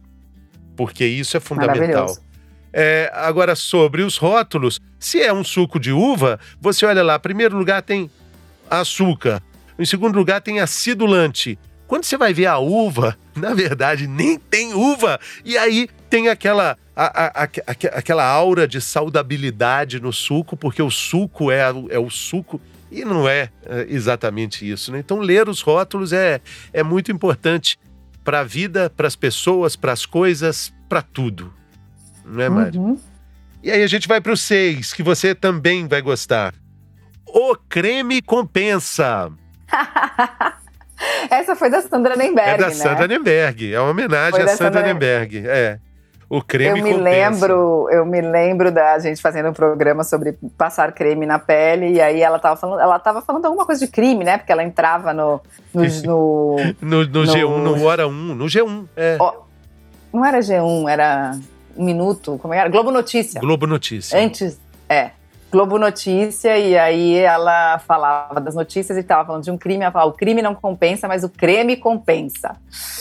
porque 0.76 1.04
isso 1.06 1.36
é 1.36 1.40
fundamental. 1.40 2.16
É, 2.78 3.10
agora, 3.14 3.56
sobre 3.56 4.02
os 4.02 4.18
rótulos, 4.18 4.78
se 5.00 5.22
é 5.22 5.32
um 5.32 5.42
suco 5.42 5.80
de 5.80 5.90
uva, 5.92 6.38
você 6.60 6.84
olha 6.84 7.02
lá, 7.02 7.16
em 7.16 7.20
primeiro 7.20 7.56
lugar 7.56 7.80
tem 7.80 8.10
açúcar, 8.68 9.42
em 9.78 9.86
segundo 9.86 10.14
lugar 10.14 10.42
tem 10.42 10.60
acidulante. 10.60 11.58
Quando 11.86 12.04
você 12.04 12.18
vai 12.18 12.34
ver 12.34 12.44
a 12.44 12.58
uva, 12.58 13.16
na 13.34 13.54
verdade, 13.54 14.06
nem 14.06 14.38
tem 14.38 14.74
uva. 14.74 15.18
E 15.42 15.56
aí 15.56 15.88
tem 16.10 16.28
aquela, 16.28 16.76
a- 16.94 17.24
a- 17.24 17.44
a- 17.44 17.48
aque- 17.66 17.88
aquela 17.88 18.24
aura 18.28 18.68
de 18.68 18.78
saudabilidade 18.78 19.98
no 19.98 20.12
suco, 20.12 20.54
porque 20.54 20.82
o 20.82 20.90
suco 20.90 21.50
é, 21.50 21.60
é 21.88 21.98
o 21.98 22.10
suco. 22.10 22.60
E 22.92 23.06
não 23.06 23.26
é, 23.26 23.48
é, 23.64 23.86
exatamente 23.88 24.70
isso, 24.70 24.92
né? 24.92 24.98
Então, 24.98 25.18
ler 25.18 25.48
os 25.48 25.62
rótulos 25.62 26.12
é, 26.12 26.42
é 26.74 26.82
muito 26.82 27.10
importante 27.10 27.78
para 28.22 28.40
a 28.40 28.44
vida, 28.44 28.90
para 28.94 29.06
as 29.06 29.16
pessoas, 29.16 29.76
para 29.76 29.92
as 29.92 30.04
coisas, 30.04 30.74
para 30.90 31.00
tudo. 31.00 31.55
Não 32.26 32.42
é, 32.42 32.48
Mari? 32.48 32.78
Uhum. 32.78 32.98
E 33.62 33.70
aí 33.70 33.82
a 33.82 33.86
gente 33.86 34.06
vai 34.08 34.20
para 34.20 34.32
o 34.32 34.36
6, 34.36 34.92
que 34.92 35.02
você 35.02 35.34
também 35.34 35.86
vai 35.88 36.00
gostar. 36.02 36.54
O 37.26 37.56
creme 37.68 38.20
compensa. 38.22 39.30
Essa 41.30 41.54
foi 41.54 41.68
da 41.70 41.82
Sandra 41.82 42.16
Nemberg, 42.16 42.50
é 42.50 42.56
da 42.56 42.68
né? 42.68 42.74
Sandra 42.74 43.06
Nemberg. 43.06 43.74
É 43.74 43.80
uma 43.80 43.90
homenagem 43.90 44.40
à 44.42 44.48
Sandra 44.48 44.82
Nemberg. 44.82 45.46
É. 45.46 45.78
O 46.28 46.42
creme 46.42 46.80
eu 46.80 46.84
me 46.84 46.92
compensa. 46.94 47.04
lembro, 47.04 47.88
eu 47.92 48.04
me 48.04 48.20
lembro 48.20 48.72
da 48.72 48.98
gente 48.98 49.20
fazendo 49.22 49.48
um 49.50 49.52
programa 49.52 50.02
sobre 50.02 50.32
passar 50.58 50.90
creme 50.92 51.24
na 51.24 51.38
pele 51.38 51.92
e 51.92 52.00
aí 52.00 52.20
ela 52.20 52.36
tava 52.38 52.56
falando, 52.56 52.80
ela 52.80 52.98
tava 52.98 53.22
falando 53.22 53.44
alguma 53.44 53.64
coisa 53.64 53.84
de 53.86 53.92
crime, 53.92 54.24
né? 54.24 54.36
Porque 54.38 54.50
ela 54.50 54.64
entrava 54.64 55.12
no, 55.12 55.40
no, 55.72 55.82
no- 56.04 56.56
No, 56.80 57.04
no 57.04 57.06
No- 57.06 57.22
G1, 57.32 57.58
no 57.62 57.84
Hora 57.84 58.08
1. 58.08 58.10
No 58.12 58.44
G1, 58.46 58.86
é. 58.96 59.16
Ó, 59.20 59.34
não 60.12 60.24
era 60.24 60.38
G1, 60.40 60.88
era 60.90 61.38
minuto, 61.78 62.38
como 62.40 62.52
era? 62.54 62.68
Globo 62.68 62.90
Notícia. 62.90 63.40
Globo 63.40 63.66
Notícia. 63.66 64.18
Antes, 64.18 64.60
é. 64.88 65.10
Globo 65.50 65.78
Notícia, 65.78 66.58
e 66.58 66.76
aí 66.76 67.16
ela 67.18 67.78
falava 67.78 68.40
das 68.40 68.54
notícias 68.56 68.98
e 68.98 69.02
tava 69.02 69.24
falando 69.24 69.44
de 69.44 69.50
um 69.50 69.56
crime. 69.56 69.84
Ela 69.84 69.92
falava: 69.92 70.10
o 70.10 70.14
crime 70.14 70.42
não 70.42 70.54
compensa, 70.56 71.06
mas 71.06 71.22
o 71.22 71.28
creme 71.28 71.76
compensa. 71.76 72.56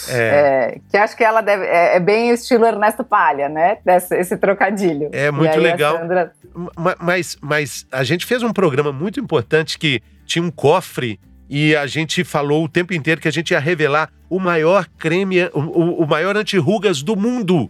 É. 0.07 0.75
É, 0.75 0.79
que 0.89 0.95
acho 0.95 1.17
que 1.17 1.23
ela 1.23 1.41
deve. 1.41 1.65
É, 1.65 1.95
é 1.95 1.99
bem 1.99 2.31
o 2.31 2.35
estilo 2.35 2.65
Ernesto 2.65 3.03
Palha, 3.03 3.49
né? 3.49 3.79
Desse, 3.83 4.15
esse 4.15 4.37
trocadilho. 4.37 5.09
É 5.11 5.31
muito 5.31 5.57
legal. 5.59 5.97
Sandra- 5.97 6.31
Ma- 6.77 6.95
Mas, 7.01 7.35
mas 7.41 7.85
a 7.91 8.03
gente 8.03 8.25
fez 8.25 8.43
um 8.43 8.53
programa 8.53 8.91
muito 8.93 9.19
importante 9.19 9.77
que 9.79 10.01
tinha 10.25 10.43
um 10.45 10.51
cofre 10.51 11.19
e 11.49 11.75
a 11.75 11.87
gente 11.87 12.23
falou 12.23 12.63
o 12.63 12.69
tempo 12.69 12.93
inteiro 12.93 13.19
que 13.19 13.27
a 13.27 13.31
gente 13.31 13.51
ia 13.51 13.59
revelar 13.59 14.09
o 14.29 14.39
maior 14.39 14.87
creme, 14.97 15.43
o, 15.53 15.59
o- 15.59 16.03
o 16.03 16.07
maior 16.07 16.37
anti-rugas 16.37 17.01
do 17.01 17.15
mundo. 17.15 17.69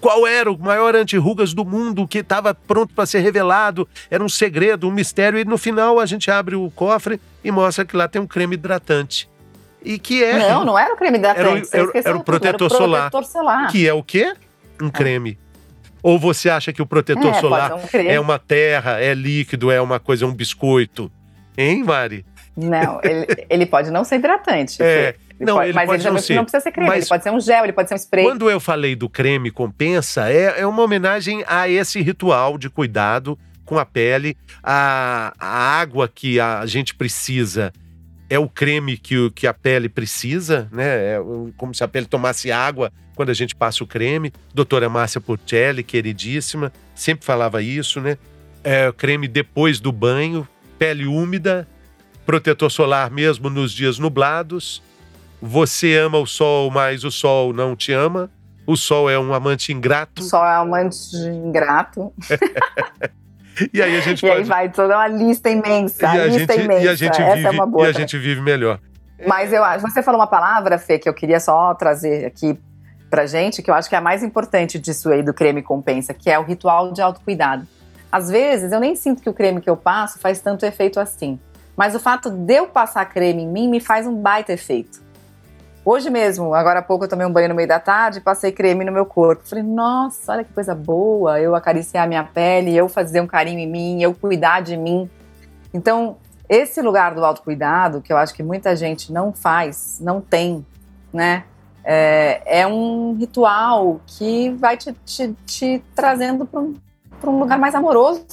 Qual 0.00 0.26
era 0.26 0.50
o 0.52 0.58
maior 0.58 0.94
anti-rugas 0.94 1.52
do 1.54 1.64
mundo 1.64 2.06
que 2.06 2.18
estava 2.18 2.54
pronto 2.54 2.94
para 2.94 3.06
ser 3.06 3.20
revelado? 3.20 3.88
Era 4.10 4.22
um 4.22 4.28
segredo, 4.28 4.88
um 4.88 4.92
mistério. 4.92 5.38
E 5.38 5.44
no 5.44 5.58
final 5.58 5.98
a 5.98 6.06
gente 6.06 6.30
abre 6.30 6.54
o 6.54 6.70
cofre 6.70 7.20
e 7.42 7.50
mostra 7.50 7.84
que 7.84 7.96
lá 7.96 8.06
tem 8.06 8.20
um 8.20 8.26
creme 8.26 8.54
hidratante. 8.54 9.28
E 9.82 9.98
que 9.98 10.22
é. 10.22 10.38
Não, 10.50 10.64
não 10.64 10.78
era 10.78 10.92
o 10.94 10.96
creme 10.96 11.18
hidratante. 11.18 11.68
Era 11.72 11.82
era 11.82 11.84
o- 11.88 11.92
era 12.08 12.16
o 12.16 12.24
protetor 12.24 12.70
solar. 12.70 13.10
protetor 13.10 13.24
solar. 13.32 13.70
Que 13.70 13.88
é 13.88 13.94
o 13.94 14.02
quê? 14.02 14.34
Um 14.80 14.90
creme. 14.90 15.38
Ou 16.02 16.18
você 16.18 16.48
acha 16.50 16.72
que 16.72 16.82
o 16.82 16.86
protetor 16.86 17.26
é, 17.34 17.40
solar 17.40 17.72
um 17.74 17.80
é 17.94 18.20
uma 18.20 18.38
terra, 18.38 19.00
é 19.00 19.12
líquido, 19.14 19.70
é 19.72 19.80
uma 19.80 19.98
coisa, 19.98 20.24
é 20.24 20.28
um 20.28 20.32
biscoito? 20.34 21.10
Hein, 21.58 21.82
Mari? 21.82 22.24
Não, 22.56 23.00
ele, 23.02 23.26
ele 23.50 23.66
pode 23.66 23.90
não 23.90 24.02
ser 24.04 24.16
hidratante. 24.16 24.82
É. 24.82 25.14
Ele 25.38 25.44
não, 25.46 25.56
pode- 25.56 25.66
ele 25.68 25.74
mas 25.74 25.86
pode 25.86 26.02
ele 26.02 26.10
não 26.10 26.18
ser. 26.18 26.34
não 26.36 26.44
precisa 26.44 26.62
ser 26.62 26.72
creme. 26.72 26.88
Mas- 26.88 26.98
Ele 27.00 27.08
pode 27.08 27.22
ser 27.22 27.30
um 27.30 27.40
gel, 27.40 27.64
ele 27.64 27.72
pode 27.74 27.88
ser 27.88 27.94
um 27.94 27.98
spray. 27.98 28.24
Quando 28.24 28.48
eu 28.50 28.58
falei 28.58 28.96
do 28.96 29.08
creme 29.08 29.50
compensa, 29.50 30.30
é, 30.32 30.60
é 30.60 30.66
uma 30.66 30.82
homenagem 30.82 31.44
a 31.46 31.68
esse 31.68 32.00
ritual 32.00 32.56
de 32.56 32.70
cuidado 32.70 33.38
com 33.64 33.78
a 33.78 33.84
pele. 33.84 34.36
A, 34.62 35.34
a 35.38 35.78
água 35.80 36.08
que 36.08 36.40
a 36.40 36.64
gente 36.64 36.94
precisa 36.94 37.72
é 38.30 38.38
o 38.38 38.48
creme 38.48 38.96
que, 38.96 39.30
que 39.32 39.46
a 39.46 39.52
pele 39.52 39.88
precisa, 39.90 40.68
né? 40.72 40.84
É 41.16 41.20
como 41.58 41.74
se 41.74 41.84
a 41.84 41.88
pele 41.88 42.06
tomasse 42.06 42.50
água 42.50 42.90
quando 43.14 43.28
a 43.30 43.34
gente 43.34 43.54
passa 43.54 43.84
o 43.84 43.86
creme. 43.86 44.32
Doutora 44.54 44.88
Márcia 44.88 45.20
Porcelli, 45.20 45.82
queridíssima, 45.82 46.72
sempre 46.94 47.26
falava 47.26 47.60
isso, 47.60 48.00
né? 48.00 48.16
É, 48.64 48.90
creme 48.96 49.28
depois 49.28 49.78
do 49.78 49.92
banho, 49.92 50.48
pele 50.78 51.06
úmida, 51.06 51.68
protetor 52.26 52.70
solar 52.70 53.10
mesmo 53.10 53.48
nos 53.48 53.72
dias 53.72 53.98
nublados. 53.98 54.82
Você 55.40 55.96
ama 55.96 56.18
o 56.18 56.26
sol, 56.26 56.70
mas 56.70 57.04
o 57.04 57.10
sol 57.10 57.52
não 57.52 57.76
te 57.76 57.92
ama. 57.92 58.28
O 58.66 58.76
sol 58.76 59.08
é 59.08 59.18
um 59.18 59.32
amante 59.32 59.72
ingrato. 59.72 60.22
Só 60.24 60.44
é 60.44 60.58
um 60.58 60.62
amante 60.62 61.16
ingrato. 61.16 62.12
E 63.72 63.80
aí 63.80 63.96
a 63.96 64.00
gente 64.02 64.22
E 64.22 64.28
aí 64.28 64.36
pode. 64.36 64.48
vai 64.48 64.68
toda 64.70 64.94
uma 64.94 65.08
lista 65.08 65.48
imensa. 65.48 66.02
e, 66.14 66.20
a 66.20 66.26
lista 66.26 66.52
gente, 66.52 66.64
imensa. 66.66 66.82
e 66.84 66.88
a 66.88 66.94
gente 66.94 67.22
Essa 67.22 67.34
vive, 67.36 67.46
é 67.46 67.50
uma 67.50 67.66
boa. 67.66 67.86
e 67.86 67.88
a 67.88 67.92
gente 67.92 68.18
vive 68.18 68.42
melhor. 68.42 68.78
Mas 69.26 69.50
eu 69.50 69.64
acho. 69.64 69.80
Você 69.80 70.02
falou 70.02 70.20
uma 70.20 70.26
palavra, 70.26 70.76
Fê, 70.76 70.98
que 70.98 71.08
eu 71.08 71.14
queria 71.14 71.40
só 71.40 71.72
trazer 71.72 72.26
aqui 72.26 72.58
pra 73.08 73.24
gente, 73.24 73.62
que 73.62 73.70
eu 73.70 73.74
acho 73.74 73.88
que 73.88 73.94
é 73.94 73.98
a 73.98 74.02
mais 74.02 74.22
importante 74.22 74.78
disso 74.78 75.08
aí 75.10 75.22
do 75.22 75.32
creme 75.32 75.62
compensa, 75.62 76.12
que 76.12 76.28
é 76.28 76.38
o 76.38 76.42
ritual 76.42 76.92
de 76.92 77.00
autocuidado. 77.00 77.66
Às 78.12 78.30
vezes 78.30 78.72
eu 78.72 78.78
nem 78.78 78.94
sinto 78.94 79.22
que 79.22 79.30
o 79.30 79.32
creme 79.32 79.58
que 79.62 79.70
eu 79.70 79.76
passo 79.76 80.18
faz 80.18 80.38
tanto 80.40 80.66
efeito 80.66 81.00
assim. 81.00 81.40
Mas 81.76 81.94
o 81.94 82.00
fato 82.00 82.30
de 82.30 82.54
eu 82.54 82.66
passar 82.66 83.04
creme 83.04 83.42
em 83.42 83.48
mim 83.48 83.68
me 83.68 83.80
faz 83.80 84.06
um 84.06 84.14
baita 84.16 84.52
efeito. 84.52 85.04
Hoje 85.84 86.10
mesmo, 86.10 86.52
agora 86.52 86.80
há 86.80 86.82
pouco 86.82 87.04
eu 87.04 87.08
tomei 87.08 87.24
um 87.24 87.32
banho 87.32 87.48
no 87.48 87.54
meio 87.54 87.68
da 87.68 87.78
tarde 87.78 88.20
passei 88.20 88.50
creme 88.50 88.84
no 88.84 88.90
meu 88.90 89.06
corpo. 89.06 89.46
Falei, 89.46 89.62
nossa, 89.62 90.32
olha 90.32 90.42
que 90.42 90.52
coisa 90.52 90.74
boa, 90.74 91.38
eu 91.38 91.54
acariciar 91.54 92.04
a 92.04 92.06
minha 92.08 92.24
pele, 92.24 92.74
eu 92.74 92.88
fazer 92.88 93.20
um 93.20 93.26
carinho 93.26 93.60
em 93.60 93.70
mim, 93.70 94.02
eu 94.02 94.12
cuidar 94.12 94.62
de 94.62 94.76
mim. 94.76 95.08
Então, 95.72 96.16
esse 96.48 96.80
lugar 96.80 97.14
do 97.14 97.24
autocuidado, 97.24 98.00
que 98.00 98.12
eu 98.12 98.16
acho 98.16 98.34
que 98.34 98.42
muita 98.42 98.74
gente 98.74 99.12
não 99.12 99.32
faz, 99.32 99.98
não 100.00 100.20
tem, 100.20 100.66
né? 101.12 101.44
É, 101.84 102.62
é 102.62 102.66
um 102.66 103.14
ritual 103.14 104.00
que 104.06 104.50
vai 104.50 104.76
te, 104.76 104.92
te, 105.04 105.36
te 105.46 105.84
trazendo 105.94 106.44
para 106.46 106.58
um, 106.58 106.74
um 107.26 107.38
lugar 107.38 107.60
mais 107.60 107.76
amoroso. 107.76 108.26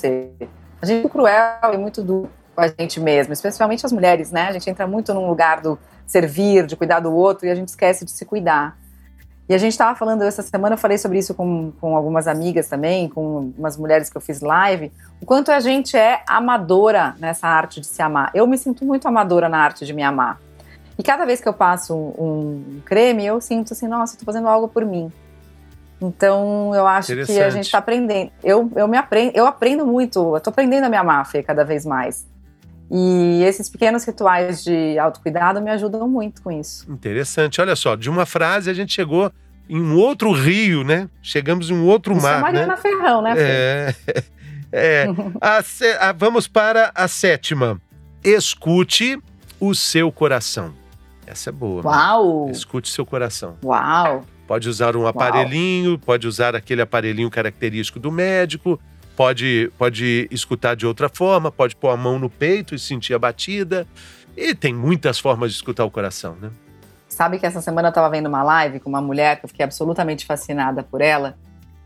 A 0.81 0.85
gente 0.87 0.97
é 0.97 1.01
muito 1.01 1.09
cruel 1.09 1.71
e 1.71 1.77
muito 1.77 2.01
duro 2.01 2.31
com 2.55 2.61
a 2.61 2.67
gente 2.67 2.99
mesmo, 2.99 3.33
especialmente 3.33 3.85
as 3.85 3.91
mulheres, 3.91 4.31
né? 4.31 4.47
A 4.47 4.51
gente 4.51 4.69
entra 4.69 4.87
muito 4.87 5.13
num 5.13 5.27
lugar 5.27 5.61
do 5.61 5.77
servir, 6.05 6.65
de 6.65 6.75
cuidar 6.75 6.99
do 6.99 7.13
outro 7.13 7.47
e 7.47 7.49
a 7.49 7.55
gente 7.55 7.69
esquece 7.69 8.05
de 8.05 8.11
se 8.11 8.25
cuidar. 8.25 8.77
E 9.47 9.53
a 9.53 9.57
gente 9.57 9.73
estava 9.73 9.97
falando 9.97 10.21
essa 10.21 10.41
semana, 10.41 10.75
eu 10.75 10.77
falei 10.77 10.97
sobre 10.97 11.17
isso 11.17 11.33
com, 11.33 11.73
com 11.81 11.97
algumas 11.97 12.27
amigas 12.27 12.69
também, 12.69 13.09
com 13.09 13.51
umas 13.57 13.75
mulheres 13.75 14.09
que 14.09 14.15
eu 14.15 14.21
fiz 14.21 14.39
live, 14.39 14.89
o 15.21 15.25
quanto 15.25 15.51
a 15.51 15.59
gente 15.59 15.97
é 15.97 16.23
amadora 16.27 17.15
nessa 17.19 17.47
arte 17.47 17.81
de 17.81 17.87
se 17.87 18.01
amar. 18.01 18.31
Eu 18.33 18.47
me 18.47 18.57
sinto 18.57 18.85
muito 18.85 19.05
amadora 19.05 19.49
na 19.49 19.57
arte 19.57 19.85
de 19.85 19.93
me 19.93 20.01
amar. 20.01 20.39
E 20.97 21.03
cada 21.03 21.25
vez 21.25 21.41
que 21.41 21.49
eu 21.49 21.53
passo 21.53 21.93
um, 21.93 22.77
um 22.77 22.81
creme, 22.85 23.25
eu 23.25 23.41
sinto 23.41 23.73
assim, 23.73 23.87
nossa, 23.87 24.13
estou 24.13 24.25
fazendo 24.25 24.47
algo 24.47 24.67
por 24.67 24.85
mim. 24.85 25.11
Então, 25.99 26.73
eu 26.75 26.85
acho 26.85 27.13
que 27.25 27.39
a 27.39 27.49
gente 27.49 27.65
está 27.65 27.77
aprendendo. 27.79 28.31
Eu, 28.43 28.69
eu, 28.75 28.87
me 28.87 28.97
aprendo, 28.97 29.31
eu 29.35 29.45
aprendo 29.45 29.85
muito, 29.85 30.35
eu 30.35 30.41
tô 30.41 30.49
aprendendo 30.49 30.85
a 30.85 30.89
me 30.89 30.97
amar, 30.97 31.25
Fê, 31.25 31.41
cada 31.41 31.63
vez 31.63 31.85
mais. 31.85 32.25
E 32.91 33.43
esses 33.43 33.69
pequenos 33.69 34.03
rituais 34.05 34.63
de 34.63 34.97
autocuidado 34.99 35.61
me 35.61 35.71
ajudam 35.71 36.07
muito 36.07 36.41
com 36.41 36.51
isso. 36.51 36.89
Interessante. 36.91 37.59
Olha 37.59 37.75
só, 37.75 37.95
de 37.95 38.09
uma 38.09 38.25
frase 38.25 38.69
a 38.69 38.73
gente 38.73 38.93
chegou 38.93 39.31
em 39.69 39.81
um 39.81 39.95
outro 39.95 40.31
rio, 40.31 40.83
né? 40.83 41.09
Chegamos 41.21 41.69
em 41.69 41.73
um 41.73 41.85
outro 41.85 42.15
Isso 42.15 42.27
é 42.27 42.31
mar, 42.31 42.41
Mariana 42.41 42.75
né? 42.75 42.77
Ferrão, 42.77 43.21
né? 43.21 43.33
É. 43.37 43.95
é. 44.71 45.05
A 45.41 45.63
a- 46.07 46.11
vamos 46.11 46.47
para 46.47 46.91
a 46.93 47.07
sétima. 47.07 47.79
Escute 48.23 49.19
o 49.59 49.73
seu 49.73 50.11
coração. 50.11 50.73
Essa 51.25 51.49
é 51.49 51.53
boa. 51.53 51.81
mano. 51.81 51.95
Uau! 51.95 52.49
Escute 52.51 52.89
seu 52.89 53.05
coração. 53.05 53.57
Uau! 53.63 54.23
Pode 54.45 54.67
usar 54.67 54.95
um 54.95 55.07
aparelhinho, 55.07 55.97
pode 55.97 56.27
usar 56.27 56.55
aquele 56.55 56.81
aparelhinho 56.81 57.29
característico 57.29 57.97
do 57.99 58.11
médico, 58.11 58.79
pode, 59.15 59.71
pode 59.77 60.27
escutar 60.31 60.75
de 60.75 60.85
outra 60.85 61.09
forma, 61.09 61.51
pode 61.51 61.75
pôr 61.75 61.89
a 61.89 61.97
mão 61.97 62.19
no 62.19 62.29
peito 62.29 62.75
e 62.75 62.79
sentir 62.79 63.13
a 63.13 63.19
batida. 63.19 63.87
E 64.35 64.55
tem 64.55 64.73
muitas 64.73 65.19
formas 65.19 65.51
de 65.51 65.57
escutar 65.57 65.85
o 65.85 65.91
coração, 65.91 66.35
né? 66.41 66.49
Sabe 67.07 67.37
que 67.37 67.45
essa 67.45 67.61
semana 67.61 67.89
eu 67.89 67.93
tava 67.93 68.09
vendo 68.09 68.25
uma 68.25 68.41
live 68.41 68.79
com 68.79 68.89
uma 68.89 69.01
mulher 69.01 69.39
que 69.39 69.45
eu 69.45 69.49
fiquei 69.49 69.63
absolutamente 69.63 70.25
fascinada 70.25 70.81
por 70.81 70.99
ela. 70.99 71.37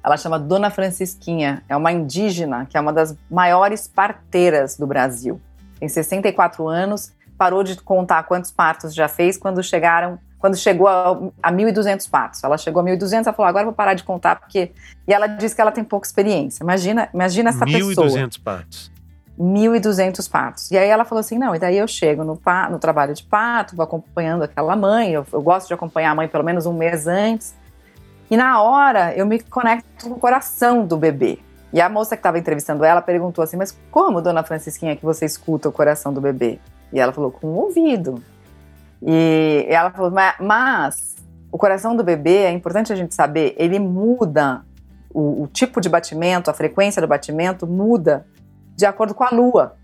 Ela 0.03 0.15
chama 0.15 0.39
Dona 0.39 0.69
Francisquinha, 0.69 1.63
é 1.67 1.75
uma 1.75 1.91
indígena 1.91 2.65
que 2.65 2.77
é 2.77 2.79
uma 2.79 2.93
das 2.93 3.15
maiores 3.29 3.87
parteiras 3.89 4.77
do 4.77 4.87
Brasil. 4.87 5.41
Tem 5.79 5.89
64 5.89 6.65
anos, 6.67 7.11
parou 7.37 7.61
de 7.61 7.75
contar 7.75 8.23
quantos 8.23 8.51
partos 8.51 8.93
já 8.95 9.09
fez 9.09 9.37
quando 9.37 9.61
chegaram 9.61 10.17
quando 10.39 10.55
chegou 10.55 10.87
a, 10.87 11.11
a 11.41 11.51
1.200 11.51 12.09
partos. 12.09 12.43
Ela 12.43 12.57
chegou 12.57 12.81
a 12.81 12.85
1.200, 12.85 13.25
ela 13.25 13.33
falou, 13.33 13.49
agora 13.49 13.65
vou 13.65 13.73
parar 13.73 13.93
de 13.93 14.03
contar, 14.03 14.37
porque... 14.37 14.71
E 15.07 15.13
ela 15.13 15.27
disse 15.27 15.55
que 15.55 15.61
ela 15.61 15.71
tem 15.71 15.83
pouca 15.83 16.07
experiência. 16.07 16.63
Imagina, 16.63 17.09
imagina 17.13 17.49
essa 17.49 17.65
1, 17.65 17.71
pessoa. 17.71 18.07
1.200 18.07 18.41
partos. 18.43 18.91
1.200 19.39 20.29
partos. 20.29 20.71
E 20.71 20.77
aí 20.77 20.89
ela 20.89 21.05
falou 21.05 21.19
assim, 21.19 21.37
não, 21.37 21.55
e 21.55 21.59
daí 21.59 21.77
eu 21.77 21.87
chego 21.87 22.23
no, 22.23 22.39
no 22.71 22.79
trabalho 22.79 23.13
de 23.13 23.23
parto, 23.23 23.75
vou 23.75 23.83
acompanhando 23.83 24.43
aquela 24.43 24.75
mãe, 24.75 25.11
eu, 25.11 25.25
eu 25.31 25.41
gosto 25.41 25.67
de 25.67 25.73
acompanhar 25.73 26.11
a 26.11 26.15
mãe 26.15 26.27
pelo 26.27 26.43
menos 26.43 26.65
um 26.65 26.73
mês 26.73 27.07
antes, 27.07 27.55
e 28.29 28.35
na 28.35 28.61
hora 28.61 29.13
eu 29.15 29.25
me 29.25 29.39
conecto 29.39 30.09
com 30.09 30.15
o 30.15 30.19
coração 30.19 30.85
do 30.85 30.97
bebê. 30.97 31.39
E 31.71 31.81
a 31.81 31.89
moça 31.89 32.15
que 32.15 32.19
estava 32.19 32.39
entrevistando 32.39 32.83
ela 32.83 33.01
perguntou 33.01 33.43
assim: 33.43 33.57
Mas 33.57 33.77
como, 33.91 34.21
dona 34.21 34.43
Francisquinha, 34.43 34.95
que 34.95 35.05
você 35.05 35.25
escuta 35.25 35.69
o 35.69 35.71
coração 35.71 36.13
do 36.13 36.21
bebê? 36.21 36.59
E 36.91 36.99
ela 36.99 37.11
falou: 37.11 37.31
Com 37.31 37.47
o 37.47 37.55
ouvido. 37.55 38.21
E 39.01 39.65
ela 39.69 39.91
falou: 39.91 40.11
Mas 40.39 41.15
o 41.51 41.57
coração 41.57 41.95
do 41.95 42.03
bebê, 42.03 42.43
é 42.43 42.51
importante 42.51 42.91
a 42.91 42.95
gente 42.95 43.15
saber, 43.15 43.55
ele 43.57 43.79
muda, 43.79 44.65
o, 45.13 45.43
o 45.43 45.47
tipo 45.47 45.79
de 45.79 45.89
batimento, 45.89 46.49
a 46.49 46.53
frequência 46.53 47.01
do 47.01 47.07
batimento 47.07 47.65
muda 47.65 48.25
de 48.75 48.85
acordo 48.85 49.13
com 49.13 49.23
a 49.23 49.29
lua. 49.29 49.75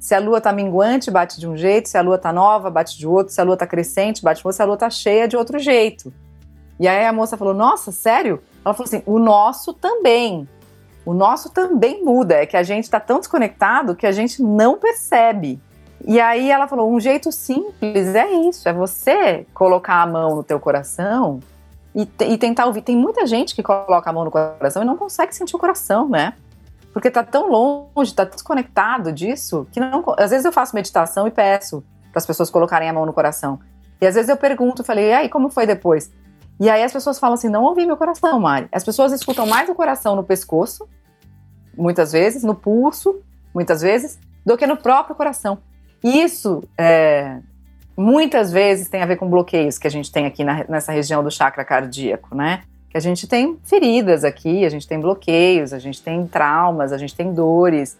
Se 0.00 0.16
a 0.16 0.18
lua 0.18 0.38
está 0.38 0.52
minguante, 0.52 1.12
bate 1.12 1.38
de 1.38 1.46
um 1.46 1.56
jeito, 1.56 1.88
se 1.88 1.96
a 1.96 2.00
lua 2.00 2.16
está 2.16 2.32
nova, 2.32 2.68
bate 2.70 2.98
de 2.98 3.06
outro, 3.06 3.32
se 3.32 3.40
a 3.40 3.44
lua 3.44 3.54
está 3.54 3.66
crescente, 3.66 4.20
bate 4.22 4.40
de 4.40 4.46
outro, 4.46 4.56
se 4.56 4.62
a 4.62 4.64
lua 4.64 4.74
está 4.74 4.90
cheia, 4.90 5.28
de 5.28 5.36
outro 5.36 5.60
jeito. 5.60 6.12
E 6.80 6.88
aí 6.88 7.06
a 7.06 7.12
moça 7.12 7.36
falou: 7.36 7.54
Nossa, 7.54 7.92
sério? 7.92 8.42
Ela 8.64 8.74
falou 8.74 8.88
assim: 8.88 9.02
O 9.06 9.18
nosso 9.18 9.72
também. 9.72 10.48
O 11.04 11.14
nosso 11.14 11.50
também 11.50 12.04
muda. 12.04 12.34
É 12.34 12.46
que 12.46 12.56
a 12.56 12.62
gente 12.64 12.84
está 12.84 12.98
tão 12.98 13.18
desconectado 13.18 13.94
que 13.94 14.06
a 14.06 14.12
gente 14.12 14.42
não 14.42 14.78
percebe. 14.78 15.60
E 16.04 16.20
aí 16.20 16.50
ela 16.50 16.66
falou: 16.66 16.92
um 16.92 17.00
jeito 17.00 17.30
simples 17.30 18.14
é 18.14 18.30
isso, 18.48 18.68
é 18.68 18.72
você 18.72 19.46
colocar 19.54 20.02
a 20.02 20.06
mão 20.06 20.36
no 20.36 20.42
teu 20.42 20.58
coração 20.58 21.40
e, 21.94 22.08
e, 22.20 22.38
tentar 22.38 22.66
ouvir. 22.66 22.82
Tem 22.82 22.96
muita 22.96 23.26
gente 23.26 23.54
que 23.54 23.62
coloca 23.62 24.08
a 24.08 24.12
mão 24.12 24.24
no 24.24 24.30
coração 24.30 24.82
e 24.82 24.86
não 24.86 24.96
consegue 24.96 25.34
sentir 25.34 25.54
o 25.54 25.58
coração, 25.58 26.08
né? 26.08 26.34
Porque 26.92 27.10
tá 27.10 27.22
tão 27.22 27.48
longe, 27.48 28.14
tá 28.14 28.24
desconectado 28.24 29.12
disso, 29.12 29.66
que 29.70 29.80
não. 29.80 30.04
Às 30.18 30.30
vezes 30.30 30.44
eu 30.44 30.52
faço 30.52 30.74
meditação 30.74 31.26
e 31.26 31.30
peço 31.30 31.84
para 32.10 32.18
as 32.18 32.26
pessoas 32.26 32.50
colocarem 32.50 32.88
a 32.88 32.92
mão 32.92 33.06
no 33.06 33.12
coração. 33.12 33.60
E 34.00 34.06
às 34.06 34.14
vezes 34.14 34.28
eu 34.28 34.36
pergunto, 34.36 34.82
falei, 34.82 35.10
e 35.10 35.12
aí, 35.12 35.28
como 35.28 35.48
foi 35.48 35.64
depois? 35.66 36.10
E 36.58 36.68
aí 36.68 36.82
as 36.82 36.92
pessoas 36.92 37.18
falam 37.18 37.34
assim: 37.34 37.48
não 37.48 37.62
ouvi 37.62 37.86
meu 37.86 37.96
coração, 37.96 38.40
Mari. 38.40 38.68
As 38.72 38.84
pessoas 38.84 39.12
escutam 39.12 39.46
mais 39.46 39.68
o 39.68 39.74
coração 39.74 40.16
no 40.16 40.24
pescoço, 40.24 40.88
muitas 41.76 42.12
vezes, 42.12 42.42
no 42.42 42.54
pulso, 42.54 43.20
muitas 43.54 43.80
vezes, 43.80 44.18
do 44.44 44.56
que 44.56 44.66
no 44.66 44.76
próprio 44.76 45.14
coração. 45.14 45.58
Isso 46.02 46.62
é, 46.76 47.38
muitas 47.96 48.50
vezes 48.50 48.88
tem 48.88 49.02
a 49.02 49.06
ver 49.06 49.16
com 49.16 49.28
bloqueios 49.28 49.78
que 49.78 49.86
a 49.86 49.90
gente 49.90 50.10
tem 50.10 50.26
aqui 50.26 50.42
na, 50.42 50.64
nessa 50.68 50.92
região 50.92 51.22
do 51.22 51.30
chakra 51.30 51.64
cardíaco, 51.64 52.34
né? 52.34 52.62
Que 52.90 52.96
a 52.96 53.00
gente 53.00 53.26
tem 53.26 53.58
feridas 53.64 54.24
aqui, 54.24 54.64
a 54.64 54.68
gente 54.68 54.86
tem 54.86 55.00
bloqueios, 55.00 55.72
a 55.72 55.78
gente 55.78 56.02
tem 56.02 56.26
traumas, 56.26 56.92
a 56.92 56.98
gente 56.98 57.14
tem 57.14 57.32
dores, 57.32 57.96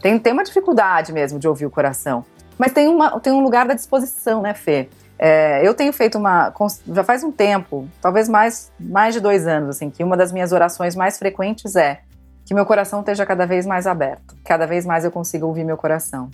tem, 0.00 0.18
tem 0.18 0.32
uma 0.32 0.42
dificuldade 0.42 1.12
mesmo 1.12 1.38
de 1.38 1.46
ouvir 1.46 1.66
o 1.66 1.70
coração. 1.70 2.24
Mas 2.58 2.72
tem, 2.72 2.88
uma, 2.88 3.20
tem 3.20 3.32
um 3.32 3.42
lugar 3.42 3.66
da 3.66 3.74
disposição, 3.74 4.42
né, 4.42 4.54
Fê? 4.54 4.88
É, 5.18 5.66
eu 5.66 5.72
tenho 5.74 5.92
feito 5.92 6.18
uma. 6.18 6.52
Já 6.88 7.04
faz 7.04 7.22
um 7.22 7.30
tempo, 7.30 7.88
talvez 8.00 8.28
mais, 8.28 8.72
mais 8.80 9.14
de 9.14 9.20
dois 9.20 9.46
anos, 9.46 9.76
assim, 9.76 9.88
que 9.88 10.02
uma 10.02 10.16
das 10.16 10.32
minhas 10.32 10.50
orações 10.50 10.96
mais 10.96 11.18
frequentes 11.18 11.76
é 11.76 12.00
que 12.44 12.52
meu 12.52 12.66
coração 12.66 13.00
esteja 13.00 13.24
cada 13.24 13.46
vez 13.46 13.64
mais 13.64 13.86
aberto, 13.86 14.34
cada 14.44 14.66
vez 14.66 14.84
mais 14.84 15.04
eu 15.04 15.12
consiga 15.12 15.46
ouvir 15.46 15.64
meu 15.64 15.76
coração. 15.76 16.28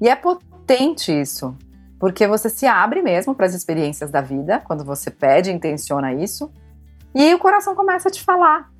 E 0.00 0.08
é 0.08 0.16
potente 0.16 1.12
isso, 1.12 1.56
porque 1.98 2.26
você 2.26 2.48
se 2.48 2.66
abre 2.66 3.02
mesmo 3.02 3.34
para 3.34 3.46
as 3.46 3.54
experiências 3.54 4.10
da 4.10 4.20
vida, 4.20 4.60
quando 4.64 4.84
você 4.84 5.10
pede, 5.10 5.52
intenciona 5.52 6.12
isso, 6.12 6.50
e 7.14 7.34
o 7.34 7.38
coração 7.38 7.74
começa 7.74 8.08
a 8.08 8.12
te 8.12 8.22
falar. 8.22 8.70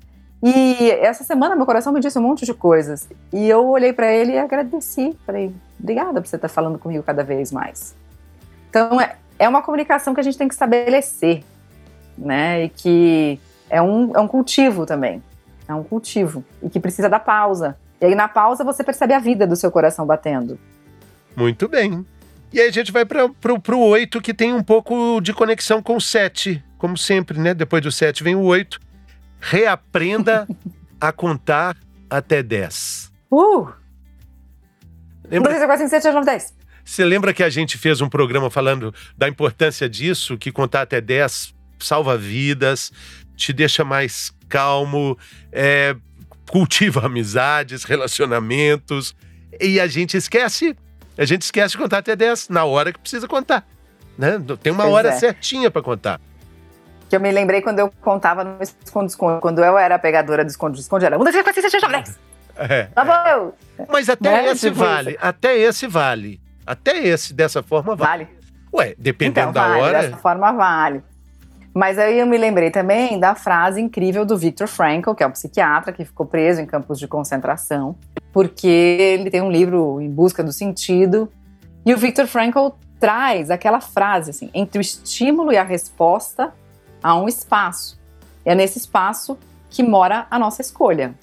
E 0.43 0.89
essa 1.01 1.23
semana 1.23 1.55
meu 1.55 1.65
coração 1.65 1.93
me 1.93 1.99
disse 1.99 2.17
um 2.17 2.23
monte 2.23 2.45
de 2.45 2.53
coisas, 2.53 3.07
e 3.31 3.47
eu 3.47 3.67
olhei 3.67 3.93
para 3.93 4.11
ele 4.11 4.31
e 4.31 4.39
agradeci, 4.39 5.15
falei, 5.25 5.53
obrigada 5.79 6.19
por 6.19 6.27
você 6.27 6.35
estar 6.35 6.47
falando 6.47 6.79
comigo 6.79 7.03
cada 7.03 7.23
vez 7.23 7.51
mais. 7.51 7.95
Então, 8.69 8.99
é, 8.99 9.17
é 9.37 9.49
uma 9.49 9.61
comunicação 9.61 10.13
que 10.13 10.19
a 10.19 10.23
gente 10.23 10.37
tem 10.37 10.47
que 10.47 10.53
estabelecer, 10.53 11.43
né? 12.17 12.63
E 12.63 12.69
que 12.69 13.39
é 13.69 13.81
um, 13.81 14.15
é 14.15 14.19
um 14.19 14.27
cultivo 14.27 14.85
também. 14.85 15.21
É 15.67 15.73
um 15.73 15.83
cultivo. 15.83 16.43
E 16.63 16.69
que 16.69 16.79
precisa 16.79 17.09
da 17.09 17.19
pausa. 17.19 17.77
E 17.99 18.05
aí, 18.05 18.15
na 18.15 18.27
pausa, 18.27 18.63
você 18.63 18.83
percebe 18.83 19.13
a 19.13 19.19
vida 19.19 19.45
do 19.45 19.55
seu 19.55 19.71
coração 19.71 20.05
batendo. 20.05 20.57
Muito 21.35 21.67
bem. 21.67 22.05
E 22.53 22.59
aí 22.59 22.67
a 22.67 22.71
gente 22.71 22.91
vai 22.91 23.05
para 23.05 23.25
o 23.25 23.79
8, 23.79 24.21
que 24.21 24.33
tem 24.33 24.53
um 24.53 24.63
pouco 24.63 25.21
de 25.21 25.33
conexão 25.33 25.81
com 25.81 25.95
o 25.95 26.01
7. 26.01 26.63
Como 26.77 26.97
sempre, 26.97 27.39
né? 27.39 27.53
Depois 27.53 27.81
do 27.81 27.91
7 27.91 28.23
vem 28.23 28.35
o 28.35 28.41
8. 28.41 28.79
Reaprenda 29.39 30.47
a 30.99 31.11
contar 31.11 31.77
até 32.09 32.43
10. 32.43 33.11
Uh! 33.31 33.69
Lembra? 35.29 35.51
1, 35.51 35.53
2, 35.53 35.55
3, 35.55 35.65
4, 35.65 35.77
5, 35.77 35.89
6, 35.89 36.03
7, 36.03 36.07
8, 36.07 36.13
9, 36.13 36.25
10. 36.25 36.53
Você 36.83 37.05
lembra 37.05 37.33
que 37.33 37.43
a 37.43 37.49
gente 37.49 37.77
fez 37.77 38.01
um 38.01 38.09
programa 38.09 38.49
falando 38.49 38.93
da 39.17 39.29
importância 39.29 39.87
disso, 39.87 40.37
que 40.37 40.51
contar 40.51 40.81
até 40.81 40.99
10 40.99 41.53
salva 41.79 42.17
vidas, 42.17 42.91
te 43.35 43.53
deixa 43.53 43.83
mais 43.83 44.31
calmo, 44.47 45.17
é, 45.51 45.95
cultiva 46.49 47.05
amizades, 47.05 47.83
relacionamentos, 47.83 49.15
e 49.59 49.79
a 49.79 49.87
gente 49.87 50.17
esquece, 50.17 50.75
a 51.17 51.25
gente 51.25 51.43
esquece 51.43 51.73
de 51.73 51.77
contar 51.77 51.99
até 51.99 52.15
10 52.15 52.49
na 52.49 52.65
hora 52.65 52.91
que 52.91 52.99
precisa 52.99 53.27
contar. 53.27 53.65
Né? 54.17 54.41
Tem 54.61 54.71
uma 54.71 54.83
pois 54.83 54.95
hora 54.95 55.09
é. 55.09 55.11
certinha 55.13 55.69
para 55.71 55.81
contar. 55.81 56.19
Que 57.09 57.15
eu 57.15 57.19
me 57.19 57.31
lembrei 57.31 57.61
quando 57.61 57.79
eu 57.79 57.91
contava 58.01 58.43
no 58.43 58.57
esconde-esconde, 58.61 59.41
quando 59.41 59.63
eu 59.63 59.77
era 59.77 59.95
a 59.95 59.99
pegadora 59.99 60.45
do 60.45 60.49
esconde-esconde, 60.49 61.05
era 61.05 61.17
1, 61.17 61.19
2, 61.19 61.31
3, 61.31 61.43
4, 61.43 61.61
5, 61.61 61.71
6, 61.71 61.81
7, 61.81 61.93
8, 61.93 62.03
10. 62.05 62.19
É, 62.69 62.83
tá 62.83 63.03
bom. 63.03 63.53
Mas 63.89 64.09
até 64.09 64.29
né? 64.29 64.51
esse 64.51 64.67
tipo 64.69 64.79
vale, 64.79 65.11
isso. 65.11 65.19
até 65.21 65.57
esse 65.57 65.87
vale. 65.87 66.41
Até 66.65 66.97
esse, 66.99 67.33
dessa 67.33 67.63
forma, 67.63 67.95
vale. 67.95 68.25
vale. 68.25 68.41
Ué, 68.73 68.95
dependendo 68.97 69.49
então, 69.49 69.61
vale, 69.63 69.73
da 69.73 69.85
hora. 69.85 70.01
Dessa 70.03 70.17
forma, 70.17 70.51
vale. 70.53 71.03
Mas 71.73 71.97
aí 71.97 72.19
eu 72.19 72.27
me 72.27 72.37
lembrei 72.37 72.69
também 72.69 73.17
da 73.19 73.33
frase 73.33 73.79
incrível 73.79 74.25
do 74.25 74.37
Viktor 74.37 74.67
Frankl, 74.67 75.13
que 75.13 75.23
é 75.23 75.27
um 75.27 75.31
psiquiatra 75.31 75.93
que 75.93 76.03
ficou 76.03 76.25
preso 76.25 76.59
em 76.59 76.65
campos 76.65 76.99
de 76.99 77.07
concentração, 77.07 77.95
porque 78.33 78.67
ele 78.67 79.31
tem 79.31 79.41
um 79.41 79.49
livro 79.49 80.01
Em 80.01 80.09
Busca 80.09 80.43
do 80.43 80.51
Sentido. 80.51 81.31
E 81.85 81.93
o 81.93 81.97
Viktor 81.97 82.27
Frankl 82.27 82.69
traz 82.99 83.49
aquela 83.49 83.79
frase 83.79 84.31
assim: 84.31 84.49
entre 84.53 84.79
o 84.79 84.81
estímulo 84.81 85.51
e 85.51 85.57
a 85.57 85.63
resposta 85.63 86.53
há 87.01 87.15
um 87.15 87.27
espaço. 87.27 87.99
É 88.43 88.53
nesse 88.53 88.77
espaço 88.77 89.37
que 89.69 89.81
mora 89.81 90.27
a 90.29 90.37
nossa 90.37 90.61
escolha. 90.61 91.15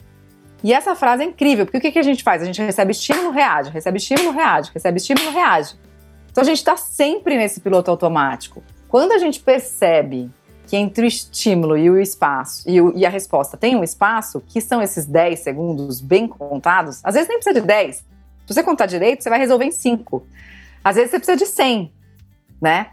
E 0.65 0.73
essa 0.73 0.95
frase 0.95 1.23
é 1.23 1.27
incrível, 1.27 1.67
porque 1.67 1.79
o 1.79 1.81
que, 1.81 1.93
que 1.93 1.99
a 1.99 2.03
gente 2.03 2.25
faz? 2.25 2.43
A 2.43 2.45
gente 2.45 2.61
recebe 2.61 2.91
estímulo, 2.91 3.31
reage, 3.31 3.71
recebe 3.71 3.99
estímulo, 3.99 4.33
reage, 4.33 4.71
recebe 4.73 4.97
estímulo, 4.97 5.31
reage. 5.31 5.77
Então 6.31 6.43
a 6.43 6.45
gente 6.45 6.59
está 6.59 6.77
sempre 6.77 7.37
nesse 7.37 7.61
piloto 7.61 7.91
automático. 7.91 8.63
Quando 8.89 9.13
a 9.13 9.19
gente 9.19 9.39
percebe 9.39 10.31
que 10.69 10.77
entre 10.77 11.05
o 11.05 11.09
estímulo 11.09 11.77
e 11.77 11.91
o 11.91 11.99
espaço 11.99 12.69
e, 12.69 12.81
o, 12.81 12.93
e, 12.95 13.07
a 13.07 13.09
resposta 13.09 13.57
tem 13.57 13.75
um 13.75 13.83
espaço, 13.83 14.43
que 14.47 14.61
são 14.61 14.83
esses 14.83 15.07
10 15.07 15.41
segundos 15.41 16.01
bem 16.01 16.29
contados, 16.29 17.01
às 17.03 17.15
vezes 17.15 17.29
nem 17.29 17.39
precisa 17.39 17.59
de 17.59 17.67
10. 17.67 17.97
Se 17.97 18.05
você 18.55 18.63
contar 18.63 18.87
direito, 18.87 19.23
você 19.23 19.31
vai 19.31 19.39
resolver 19.39 19.65
em 19.65 19.73
5. 19.73 20.27
Às 20.85 20.97
vezes 20.97 21.11
você 21.11 21.19
precisa 21.19 21.39
de 21.39 21.47
100, 21.47 21.93
né? 22.61 22.89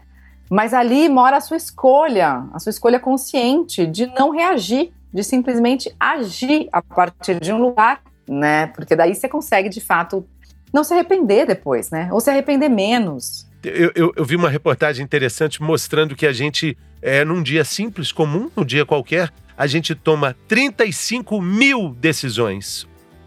Mas 0.50 0.72
ali 0.72 1.08
mora 1.08 1.36
a 1.36 1.40
sua 1.40 1.56
escolha, 1.56 2.44
a 2.52 2.58
sua 2.58 2.70
escolha 2.70 2.98
consciente 2.98 3.86
de 3.86 4.06
não 4.06 4.30
reagir 4.30 4.92
de 5.12 5.24
simplesmente 5.24 5.94
agir 5.98 6.68
a 6.70 6.82
partir 6.82 7.40
de 7.40 7.52
um 7.52 7.58
lugar, 7.58 8.02
né? 8.28 8.66
Porque 8.68 8.94
daí 8.94 9.14
você 9.14 9.28
consegue, 9.28 9.68
de 9.68 9.80
fato, 9.80 10.26
não 10.72 10.84
se 10.84 10.92
arrepender 10.92 11.46
depois, 11.46 11.90
né? 11.90 12.08
Ou 12.12 12.20
se 12.20 12.28
arrepender 12.28 12.68
menos. 12.68 13.46
Eu, 13.68 13.90
eu, 13.96 14.12
eu 14.14 14.24
vi 14.24 14.36
uma 14.36 14.48
reportagem 14.48 15.04
interessante 15.04 15.60
mostrando 15.60 16.14
que 16.14 16.24
a 16.24 16.32
gente, 16.32 16.78
é, 17.02 17.24
num 17.24 17.42
dia 17.42 17.64
simples, 17.64 18.12
comum, 18.12 18.48
num 18.56 18.64
dia 18.64 18.86
qualquer, 18.86 19.32
a 19.56 19.66
gente 19.66 19.92
toma 19.92 20.36
35 20.46 21.42
mil 21.42 21.92
decisões. 21.98 22.86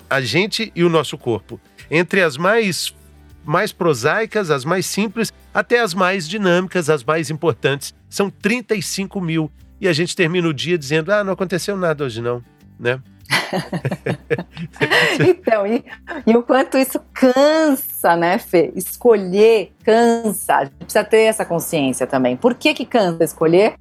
A 0.09 0.21
gente 0.21 0.71
e 0.73 0.83
o 0.83 0.89
nosso 0.89 1.17
corpo. 1.17 1.59
Entre 1.91 2.21
as 2.21 2.37
mais, 2.37 2.95
mais 3.43 3.73
prosaicas, 3.73 4.49
as 4.49 4.63
mais 4.63 4.85
simples, 4.85 5.33
até 5.53 5.81
as 5.81 5.93
mais 5.93 6.27
dinâmicas, 6.27 6.89
as 6.89 7.03
mais 7.03 7.29
importantes. 7.29 7.93
São 8.09 8.29
35 8.29 9.19
mil 9.19 9.51
e 9.81 9.89
a 9.89 9.93
gente 9.93 10.15
termina 10.15 10.47
o 10.47 10.53
dia 10.53 10.77
dizendo: 10.77 11.11
ah, 11.11 11.21
não 11.21 11.33
aconteceu 11.33 11.75
nada 11.75 12.05
hoje 12.05 12.21
não, 12.21 12.41
né? 12.79 13.01
então, 15.27 15.67
e, 15.67 15.85
e, 16.25 16.35
o 16.35 16.43
quanto 16.43 16.77
isso 16.77 16.99
cansa, 17.13 18.15
né, 18.15 18.37
Fê? 18.37 18.71
Escolher 18.75 19.73
cansa. 19.83 20.55
A 20.55 20.65
gente 20.65 20.75
precisa 20.75 21.03
ter 21.03 21.23
essa 21.23 21.45
consciência 21.45 22.07
também. 22.07 22.35
Por 22.35 22.55
que, 22.55 22.73
que 22.73 22.85
cansa 22.85 23.23
escolher? 23.23 23.75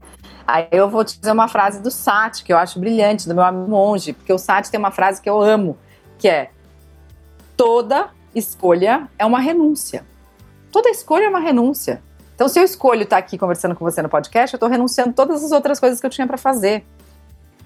Aí 0.46 0.68
eu 0.70 0.88
vou 0.88 1.04
te 1.04 1.18
dizer 1.18 1.32
uma 1.32 1.48
frase 1.48 1.80
do 1.80 1.90
Sati, 1.90 2.44
que 2.44 2.52
eu 2.52 2.58
acho 2.58 2.78
brilhante, 2.78 3.28
do 3.28 3.34
meu 3.34 3.44
amigo 3.44 3.70
monge, 3.70 4.12
porque 4.12 4.32
o 4.32 4.38
Sati 4.38 4.70
tem 4.70 4.78
uma 4.78 4.90
frase 4.90 5.20
que 5.20 5.28
eu 5.28 5.40
amo, 5.40 5.76
que 6.18 6.28
é: 6.28 6.50
toda 7.56 8.10
escolha 8.34 9.08
é 9.18 9.26
uma 9.26 9.40
renúncia. 9.40 10.06
Toda 10.70 10.90
escolha 10.90 11.24
é 11.24 11.28
uma 11.28 11.40
renúncia. 11.40 12.02
Então, 12.34 12.48
se 12.48 12.58
eu 12.58 12.64
escolho 12.64 13.02
estar 13.02 13.16
aqui 13.16 13.36
conversando 13.36 13.74
com 13.74 13.84
você 13.84 14.00
no 14.00 14.08
podcast, 14.08 14.54
eu 14.54 14.58
estou 14.58 14.68
renunciando 14.68 15.12
todas 15.12 15.42
as 15.42 15.50
outras 15.50 15.80
coisas 15.80 16.00
que 16.00 16.06
eu 16.06 16.10
tinha 16.10 16.26
para 16.26 16.38
fazer. 16.38 16.84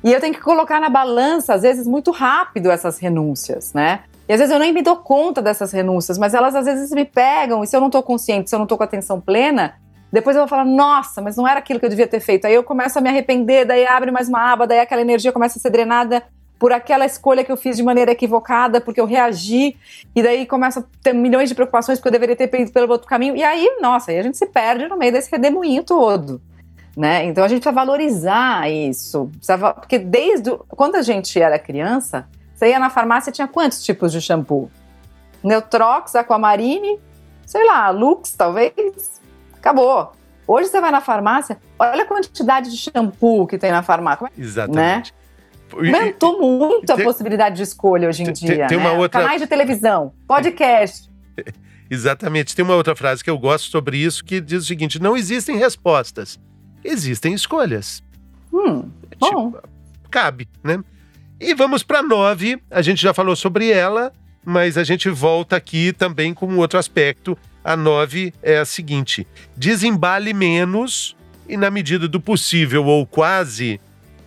E 0.05 0.13
eu 0.13 0.21
tenho 0.21 0.35
que 0.35 0.41
colocar 0.41 0.81
na 0.81 0.89
balança, 0.89 1.55
às 1.55 1.63
vezes, 1.63 1.87
muito 1.87 2.11
rápido 2.11 2.71
essas 2.71 2.99
renúncias, 2.99 3.73
né? 3.73 4.01
E 4.29 4.33
às 4.33 4.39
vezes 4.39 4.53
eu 4.53 4.59
nem 4.59 4.73
me 4.73 4.83
dou 4.83 4.97
conta 4.97 5.43
dessas 5.43 5.73
renúncias, 5.73 6.17
mas 6.17 6.35
elas 6.35 6.55
às 6.55 6.65
vezes 6.65 6.91
me 6.91 7.05
pegam, 7.05 7.63
e 7.63 7.67
se 7.67 7.77
eu 7.77 7.81
não 7.81 7.89
estou 7.89 8.03
consciente, 8.03 8.49
se 8.49 8.55
eu 8.55 8.59
não 8.59 8.65
estou 8.65 8.79
com 8.79 8.85
atenção 8.85 9.21
plena, 9.21 9.75
depois 10.13 10.37
eu 10.37 10.43
vou 10.43 10.49
falar, 10.49 10.65
nossa, 10.65 11.23
mas 11.23 11.37
não 11.37 11.49
era 11.49 11.59
aquilo 11.59 11.81
que 11.81 11.87
eu 11.87 11.91
devia 11.91 12.07
ter 12.07 12.21
feito. 12.21 12.47
Aí 12.47 12.55
eu 12.55 12.63
começo 12.63 12.99
a 12.99 13.03
me 13.03 13.09
arrepender, 13.09 13.65
daí 13.65 13.87
abre 13.87 14.11
mais 14.11 14.29
uma 14.29 14.53
aba, 14.53 14.67
daí 14.67 14.79
aquela 14.79 15.01
energia 15.01 15.33
começa 15.33 15.59
a 15.59 15.63
ser 15.63 15.71
drenada 15.71 16.23
por 16.59 16.73
aquela 16.73 17.05
escolha 17.05 17.43
que 17.43 17.51
eu 17.51 17.57
fiz 17.57 17.77
de 17.77 17.83
maneira 17.83 18.13
equivocada, 18.13 18.81
porque 18.81 19.01
eu 19.01 19.07
reagi, 19.07 19.75
e 20.15 20.23
daí 20.23 20.47
começa 20.47 20.81
a 20.81 20.85
ter 21.03 21.13
milhões 21.13 21.49
de 21.49 21.55
preocupações 21.55 21.99
porque 21.99 22.09
eu 22.09 22.13
deveria 22.13 22.37
ter 22.37 22.49
ido 22.61 22.71
pelo 22.71 22.93
outro 22.93 23.09
caminho. 23.09 23.35
E 23.35 23.43
aí, 23.43 23.79
nossa, 23.81 24.13
aí 24.13 24.19
a 24.19 24.23
gente 24.23 24.37
se 24.37 24.47
perde 24.47 24.87
no 24.87 24.97
meio 24.97 25.13
desse 25.13 25.31
redemoinho 25.31 25.83
todo. 25.83 26.41
Né? 26.97 27.25
Então 27.25 27.43
a 27.43 27.49
gente 27.49 27.61
precisa 27.61 27.75
valorizar 27.75 28.71
isso. 28.71 29.31
Precisa, 29.37 29.73
porque 29.75 29.99
desde. 29.99 30.51
Quando 30.69 30.97
a 30.97 31.03
gente 31.03 31.41
era 31.41 31.59
criança, 31.59 32.29
você 32.55 32.69
ia 32.69 32.79
na 32.79 32.91
farmácia 32.91 33.31
e 33.31 33.33
tinha 33.33 33.49
quantos 33.49 33.83
tipos 33.83 34.13
de 34.13 34.21
shampoo? 34.21 34.71
Neutrox, 35.43 36.15
Aquamarine, 36.15 37.01
sei 37.47 37.67
lá, 37.67 37.91
Lux, 37.91 38.33
talvez 38.33 38.73
acabou. 39.55 40.13
Hoje 40.47 40.69
você 40.69 40.81
vai 40.81 40.91
na 40.91 41.01
farmácia, 41.01 41.59
olha 41.79 42.03
a 42.03 42.07
quantidade 42.07 42.71
de 42.71 42.77
shampoo 42.77 43.47
que 43.47 43.59
tem 43.59 43.71
na 43.71 43.83
farmácia. 43.83 44.31
Exatamente. 44.37 45.15
Né? 45.75 45.99
Aumentou 45.99 46.39
muito 46.39 46.93
a 46.93 46.97
possibilidade 46.99 47.57
de 47.57 47.63
escolha 47.63 48.09
hoje 48.09 48.23
em 48.23 48.27
tem, 48.27 48.35
dia. 48.35 48.67
Tem, 48.67 48.77
uma 48.77 48.93
né? 48.93 48.99
outra... 48.99 49.23
Canais 49.23 49.41
de 49.41 49.47
televisão, 49.47 50.13
podcast. 50.27 51.11
Exatamente. 51.91 52.55
Tem 52.55 52.65
uma 52.65 52.75
outra 52.75 52.95
frase 52.95 53.25
que 53.25 53.31
eu 53.31 53.39
gosto 53.39 53.71
sobre 53.71 53.97
isso 53.97 54.25
que 54.25 54.41
diz 54.41 54.65
o 54.65 54.67
seguinte: 54.67 55.01
não 55.01 55.17
existem 55.17 55.57
respostas, 55.57 56.39
existem 56.85 57.35
escolhas. 57.35 58.03
Hum, 58.53 58.91
bom. 59.19 59.53
Tipo, 59.53 59.69
cabe, 60.11 60.49
né? 60.63 60.83
E 61.41 61.55
vamos 61.55 61.83
para 61.83 62.03
nove. 62.03 62.63
A 62.71 62.83
gente 62.83 63.03
já 63.03 63.13
falou 63.13 63.35
sobre 63.35 63.71
ela, 63.71 64.13
mas 64.45 64.79
a 64.79 64.85
gente 64.85 65.09
volta 65.09 65.57
aqui 65.57 65.93
também 65.93 66.33
com 66.33 66.57
outro 66.57 66.79
aspecto 66.79 67.37
a 67.65 67.77
9 67.77 68.33
é 68.43 68.59
a 68.59 68.65
seguinte: 68.65 69.27
desembale 69.57 70.33
menos 70.33 71.17
e, 71.49 71.57
na 71.57 71.71
medida 71.71 72.09
do 72.09 72.21
possível 72.21 72.85
ou 72.87 73.07
quase, 73.07 73.81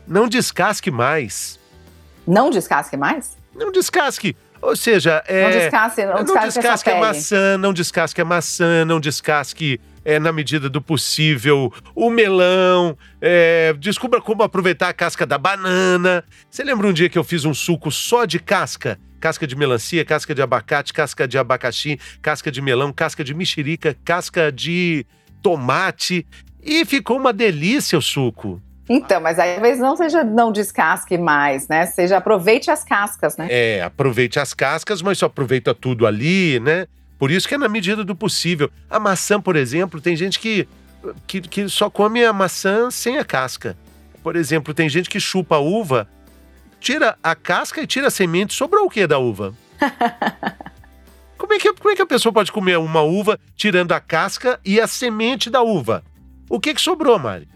não 0.07 0.27
descasque 0.27 0.91
mais. 0.91 1.59
Não 2.27 2.49
descasque 2.49 2.97
mais? 2.97 3.37
Não 3.53 3.71
descasque. 3.71 4.35
Ou 4.61 4.75
seja, 4.75 5.23
é, 5.27 5.43
não 5.43 5.51
descasque, 5.51 6.05
não 6.05 6.23
descasque, 6.23 6.35
não 6.35 6.47
descasque 6.47 6.89
a 6.89 6.99
maçã, 6.99 7.57
não 7.57 7.73
descasque 7.73 8.21
a 8.21 8.25
maçã, 8.25 8.85
não 8.85 8.99
descasque 8.99 9.81
é, 10.05 10.19
na 10.19 10.31
medida 10.31 10.69
do 10.69 10.81
possível 10.81 11.73
o 11.95 12.09
melão, 12.09 12.95
é, 13.19 13.73
descubra 13.73 14.21
como 14.21 14.43
aproveitar 14.43 14.89
a 14.89 14.93
casca 14.93 15.25
da 15.25 15.37
banana. 15.37 16.23
Você 16.49 16.63
lembra 16.63 16.87
um 16.87 16.93
dia 16.93 17.09
que 17.09 17.17
eu 17.17 17.23
fiz 17.23 17.43
um 17.43 17.53
suco 17.53 17.91
só 17.91 18.23
de 18.25 18.39
casca? 18.39 18.99
casca 19.19 19.47
de 19.47 19.55
melancia, 19.55 20.05
casca 20.05 20.35
de 20.35 20.41
abacate, 20.43 20.93
casca 20.93 21.27
de 21.27 21.35
abacaxi, 21.35 21.99
casca 22.21 22.51
de 22.51 22.61
melão, 22.61 22.93
casca 22.93 23.23
de 23.23 23.33
mexerica, 23.33 23.97
casca 24.05 24.51
de 24.51 25.03
tomate. 25.41 26.27
E 26.61 26.85
ficou 26.85 27.17
uma 27.17 27.33
delícia 27.33 27.97
o 27.97 28.01
suco. 28.03 28.61
Então, 28.87 29.19
mas 29.19 29.39
aí 29.39 29.53
talvez 29.53 29.79
não 29.79 29.95
seja 29.95 30.23
não 30.23 30.51
descasque 30.51 31.17
mais, 31.17 31.67
né? 31.67 31.87
Seja 31.87 32.17
aproveite 32.17 32.69
as 32.69 32.83
cascas, 32.83 33.35
né? 33.35 33.47
É, 33.49 33.81
aproveite 33.81 34.39
as 34.39 34.53
cascas, 34.53 35.01
mas 35.01 35.17
só 35.17 35.25
aproveita 35.25 35.73
tudo 35.73 36.05
ali, 36.05 36.59
né? 36.59 36.85
Por 37.18 37.32
isso 37.32 37.47
que 37.47 37.55
é 37.55 37.57
na 37.57 37.70
medida 37.70 38.03
do 38.03 38.16
possível. 38.16 38.70
A 38.89 38.99
maçã, 38.99 39.39
por 39.39 39.55
exemplo, 39.55 40.01
tem 40.01 40.16
gente 40.16 40.39
que, 40.39 40.68
que, 41.26 41.41
que 41.41 41.70
só 41.70 41.89
come 41.89 42.24
a 42.26 42.34
maçã 42.34 42.91
sem 42.91 43.18
a 43.18 43.26
casca. 43.26 43.78
Por 44.22 44.36
exemplo, 44.36 44.74
tem 44.74 44.89
gente 44.89 45.09
que 45.09 45.20
chupa 45.20 45.55
a 45.55 45.59
uva 45.59 46.07
tira 46.86 47.18
a 47.24 47.34
casca 47.34 47.82
e 47.82 47.88
tira 47.88 48.07
a 48.07 48.11
semente, 48.11 48.53
sobrou 48.53 48.86
o 48.86 48.89
que 48.89 49.07
da 49.07 49.18
uva? 49.18 49.55
como, 51.36 51.51
é 51.51 51.57
que, 51.57 51.74
como 51.74 51.89
é 51.89 51.95
que 51.95 52.01
a 52.03 52.05
pessoa 52.05 52.32
pode 52.32 52.51
comer 52.51 52.78
uma 52.78 53.01
uva 53.01 53.39
tirando 53.55 53.91
a 53.91 53.99
casca 53.99 54.59
e 54.63 54.80
a 54.80 54.86
semente 54.86 55.49
da 55.49 55.63
uva? 55.63 56.03
O 56.47 56.59
que, 56.59 56.76
que 56.76 56.82
sobrou, 56.82 57.18
Mari? 57.18 57.47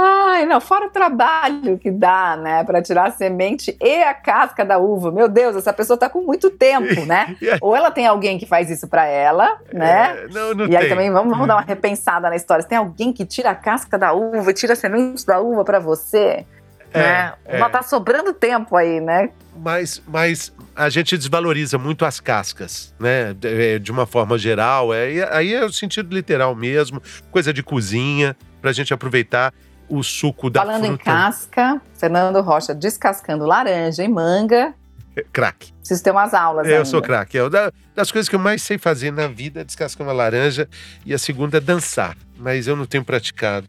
Ai, 0.00 0.46
não, 0.46 0.60
fora 0.60 0.86
o 0.86 0.90
trabalho 0.90 1.76
que 1.76 1.90
dá, 1.90 2.36
né, 2.36 2.62
para 2.62 2.80
tirar 2.80 3.08
a 3.08 3.10
semente 3.10 3.76
e 3.80 4.02
a 4.04 4.14
casca 4.14 4.64
da 4.64 4.78
uva. 4.78 5.10
Meu 5.10 5.28
Deus, 5.28 5.56
essa 5.56 5.72
pessoa 5.72 5.98
tá 5.98 6.08
com 6.08 6.20
muito 6.20 6.50
tempo, 6.50 7.04
né? 7.04 7.36
Ou 7.60 7.74
ela 7.74 7.90
tem 7.90 8.06
alguém 8.06 8.38
que 8.38 8.46
faz 8.46 8.70
isso 8.70 8.86
para 8.86 9.06
ela, 9.06 9.58
né? 9.72 10.18
É, 10.22 10.28
não, 10.28 10.54
não 10.54 10.66
e 10.66 10.68
tem. 10.68 10.76
aí 10.76 10.88
também 10.88 11.10
vamos, 11.10 11.32
vamos 11.32 11.48
dar 11.48 11.56
uma 11.56 11.62
repensada 11.62 12.30
na 12.30 12.36
história. 12.36 12.62
Se 12.62 12.68
tem 12.68 12.78
alguém 12.78 13.12
que 13.12 13.26
tira 13.26 13.50
a 13.50 13.56
casca 13.56 13.98
da 13.98 14.12
uva, 14.12 14.52
tira 14.52 14.74
a 14.74 14.76
semente 14.76 15.26
da 15.26 15.40
uva 15.40 15.64
para 15.64 15.80
você, 15.80 16.46
é, 16.92 16.98
né? 16.98 17.32
É. 17.44 17.58
Mas 17.58 17.72
tá 17.72 17.82
sobrando 17.82 18.32
tempo 18.32 18.76
aí, 18.76 19.00
né? 19.00 19.30
Mas, 19.56 20.00
mas 20.06 20.54
a 20.76 20.88
gente 20.88 21.18
desvaloriza 21.18 21.76
muito 21.76 22.04
as 22.04 22.20
cascas, 22.20 22.94
né? 23.00 23.34
De, 23.34 23.80
de 23.80 23.90
uma 23.90 24.06
forma 24.06 24.38
geral. 24.38 24.94
É, 24.94 25.28
aí 25.32 25.52
é 25.54 25.64
o 25.64 25.72
sentido 25.72 26.14
literal 26.14 26.54
mesmo, 26.54 27.02
coisa 27.32 27.52
de 27.52 27.64
cozinha, 27.64 28.36
pra 28.60 28.72
gente 28.72 28.94
aproveitar 28.94 29.52
o 29.88 30.02
suco 30.02 30.50
da 30.50 30.60
Falando 30.60 30.86
fruta. 30.86 31.02
em 31.02 31.04
casca, 31.04 31.80
Fernando 31.96 32.40
Rocha 32.40 32.74
descascando 32.74 33.44
laranja 33.44 34.04
e 34.04 34.08
manga. 34.08 34.74
É, 35.16 35.24
crack. 35.32 35.72
Preciso 35.72 36.02
ter 36.02 36.10
umas 36.10 36.34
aulas. 36.34 36.68
Eu 36.68 36.84
sou 36.84 37.02
craque. 37.02 37.38
É 37.38 37.48
da, 37.48 37.72
das 37.94 38.12
coisas 38.12 38.28
que 38.28 38.34
eu 38.34 38.40
mais 38.40 38.62
sei 38.62 38.78
fazer 38.78 39.10
na 39.10 39.26
vida 39.26 39.62
é 39.62 39.64
descascar 39.64 40.06
uma 40.06 40.12
laranja 40.12 40.68
e 41.04 41.12
a 41.12 41.18
segunda 41.18 41.56
é 41.58 41.60
dançar. 41.60 42.16
Mas 42.36 42.66
eu 42.66 42.76
não 42.76 42.86
tenho 42.86 43.04
praticado. 43.04 43.66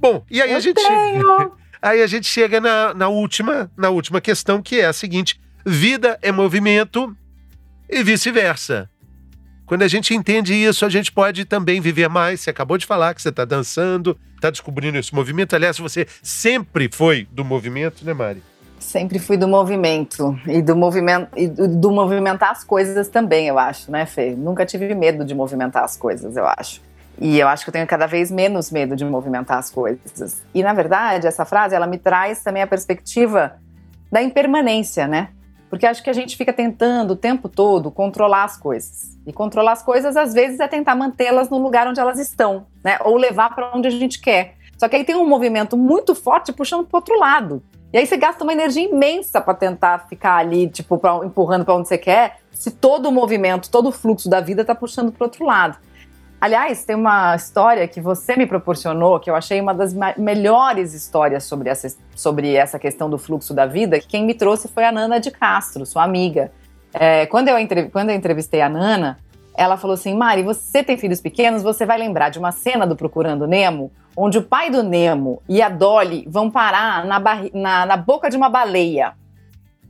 Bom, 0.00 0.24
e 0.30 0.40
aí 0.40 0.50
eu 0.50 0.56
a 0.56 0.60
gente. 0.60 0.76
Tenho. 0.76 1.52
Aí 1.82 2.02
a 2.02 2.06
gente 2.06 2.26
chega 2.26 2.60
na, 2.60 2.92
na, 2.92 3.08
última, 3.08 3.70
na 3.74 3.88
última 3.88 4.20
questão, 4.20 4.60
que 4.60 4.80
é 4.80 4.84
a 4.84 4.92
seguinte: 4.92 5.40
vida 5.64 6.18
é 6.20 6.30
movimento 6.30 7.16
e 7.88 8.02
vice-versa. 8.02 8.86
Quando 9.70 9.82
a 9.82 9.88
gente 9.88 10.12
entende 10.12 10.52
isso, 10.52 10.84
a 10.84 10.88
gente 10.88 11.12
pode 11.12 11.44
também 11.44 11.80
viver 11.80 12.08
mais. 12.08 12.40
Você 12.40 12.50
acabou 12.50 12.76
de 12.76 12.84
falar 12.84 13.14
que 13.14 13.22
você 13.22 13.28
está 13.28 13.44
dançando, 13.44 14.18
está 14.34 14.50
descobrindo 14.50 14.98
esse 14.98 15.14
movimento. 15.14 15.54
Aliás, 15.54 15.78
você 15.78 16.08
sempre 16.24 16.90
foi 16.92 17.28
do 17.30 17.44
movimento, 17.44 18.04
né, 18.04 18.12
Mari? 18.12 18.42
Sempre 18.80 19.20
fui 19.20 19.36
do 19.36 19.46
movimento 19.46 20.36
e 20.44 20.60
do 20.60 20.74
movimento 20.74 21.28
e 21.36 21.46
do 21.46 21.92
movimentar 21.92 22.50
as 22.50 22.64
coisas 22.64 23.06
também, 23.06 23.46
eu 23.46 23.60
acho, 23.60 23.92
né, 23.92 24.06
Fê? 24.06 24.34
Nunca 24.36 24.66
tive 24.66 24.92
medo 24.92 25.24
de 25.24 25.36
movimentar 25.36 25.84
as 25.84 25.96
coisas, 25.96 26.36
eu 26.36 26.48
acho. 26.48 26.82
E 27.20 27.38
eu 27.38 27.46
acho 27.46 27.62
que 27.62 27.70
eu 27.70 27.72
tenho 27.72 27.86
cada 27.86 28.06
vez 28.06 28.28
menos 28.28 28.72
medo 28.72 28.96
de 28.96 29.04
movimentar 29.04 29.58
as 29.58 29.70
coisas. 29.70 30.42
E 30.52 30.64
na 30.64 30.72
verdade, 30.72 31.28
essa 31.28 31.44
frase 31.44 31.76
ela 31.76 31.86
me 31.86 31.96
traz 31.96 32.42
também 32.42 32.60
a 32.60 32.66
perspectiva 32.66 33.52
da 34.10 34.20
impermanência, 34.20 35.06
né? 35.06 35.28
Porque 35.70 35.86
acho 35.86 36.02
que 36.02 36.10
a 36.10 36.12
gente 36.12 36.36
fica 36.36 36.52
tentando 36.52 37.12
o 37.12 37.16
tempo 37.16 37.48
todo 37.48 37.92
controlar 37.92 38.42
as 38.42 38.56
coisas. 38.56 39.16
E 39.24 39.32
controlar 39.32 39.72
as 39.72 39.82
coisas 39.82 40.16
às 40.16 40.34
vezes 40.34 40.58
é 40.58 40.66
tentar 40.66 40.96
mantê-las 40.96 41.48
no 41.48 41.58
lugar 41.58 41.86
onde 41.86 42.00
elas 42.00 42.18
estão, 42.18 42.66
né? 42.82 42.98
Ou 43.04 43.16
levar 43.16 43.54
para 43.54 43.74
onde 43.74 43.86
a 43.86 43.90
gente 43.90 44.20
quer. 44.20 44.56
Só 44.76 44.88
que 44.88 44.96
aí 44.96 45.04
tem 45.04 45.14
um 45.14 45.28
movimento 45.28 45.76
muito 45.76 46.12
forte 46.14 46.52
puxando 46.52 46.86
para 46.86 46.98
outro 46.98 47.16
lado. 47.16 47.62
E 47.92 47.98
aí 47.98 48.06
você 48.06 48.16
gasta 48.16 48.42
uma 48.42 48.52
energia 48.52 48.88
imensa 48.88 49.40
para 49.40 49.54
tentar 49.54 50.08
ficar 50.08 50.36
ali, 50.36 50.68
tipo, 50.68 50.98
pra, 50.98 51.20
empurrando 51.24 51.64
para 51.64 51.74
onde 51.74 51.88
você 51.88 51.98
quer, 51.98 52.38
se 52.52 52.70
todo 52.70 53.08
o 53.08 53.12
movimento, 53.12 53.70
todo 53.70 53.88
o 53.88 53.92
fluxo 53.92 54.28
da 54.28 54.40
vida 54.40 54.62
está 54.62 54.74
puxando 54.74 55.12
para 55.12 55.24
outro 55.24 55.44
lado. 55.44 55.76
Aliás, 56.40 56.84
tem 56.84 56.96
uma 56.96 57.36
história 57.36 57.86
que 57.86 58.00
você 58.00 58.34
me 58.34 58.46
proporcionou, 58.46 59.20
que 59.20 59.28
eu 59.28 59.36
achei 59.36 59.60
uma 59.60 59.74
das 59.74 59.94
melhores 60.16 60.94
histórias 60.94 61.44
sobre 61.44 61.68
essa, 61.68 61.94
sobre 62.16 62.54
essa 62.54 62.78
questão 62.78 63.10
do 63.10 63.18
fluxo 63.18 63.52
da 63.52 63.66
vida, 63.66 64.00
que 64.00 64.06
quem 64.06 64.24
me 64.24 64.32
trouxe 64.32 64.66
foi 64.66 64.84
a 64.84 64.92
Nana 64.92 65.20
de 65.20 65.30
Castro, 65.30 65.84
sua 65.84 66.02
amiga. 66.02 66.50
É, 66.94 67.26
quando, 67.26 67.48
eu 67.48 67.56
quando 67.90 68.08
eu 68.08 68.16
entrevistei 68.16 68.62
a 68.62 68.70
Nana, 68.70 69.18
ela 69.54 69.76
falou 69.76 69.92
assim: 69.92 70.14
Mari, 70.14 70.42
você 70.42 70.82
tem 70.82 70.96
filhos 70.96 71.20
pequenos, 71.20 71.62
você 71.62 71.84
vai 71.84 71.98
lembrar 71.98 72.30
de 72.30 72.38
uma 72.38 72.52
cena 72.52 72.86
do 72.86 72.96
Procurando 72.96 73.46
Nemo, 73.46 73.92
onde 74.16 74.38
o 74.38 74.42
pai 74.42 74.70
do 74.70 74.82
Nemo 74.82 75.42
e 75.46 75.60
a 75.60 75.68
Dolly 75.68 76.26
vão 76.26 76.50
parar 76.50 77.04
na, 77.04 77.20
na, 77.52 77.86
na 77.86 77.96
boca 77.98 78.30
de 78.30 78.38
uma 78.38 78.48
baleia. 78.48 79.12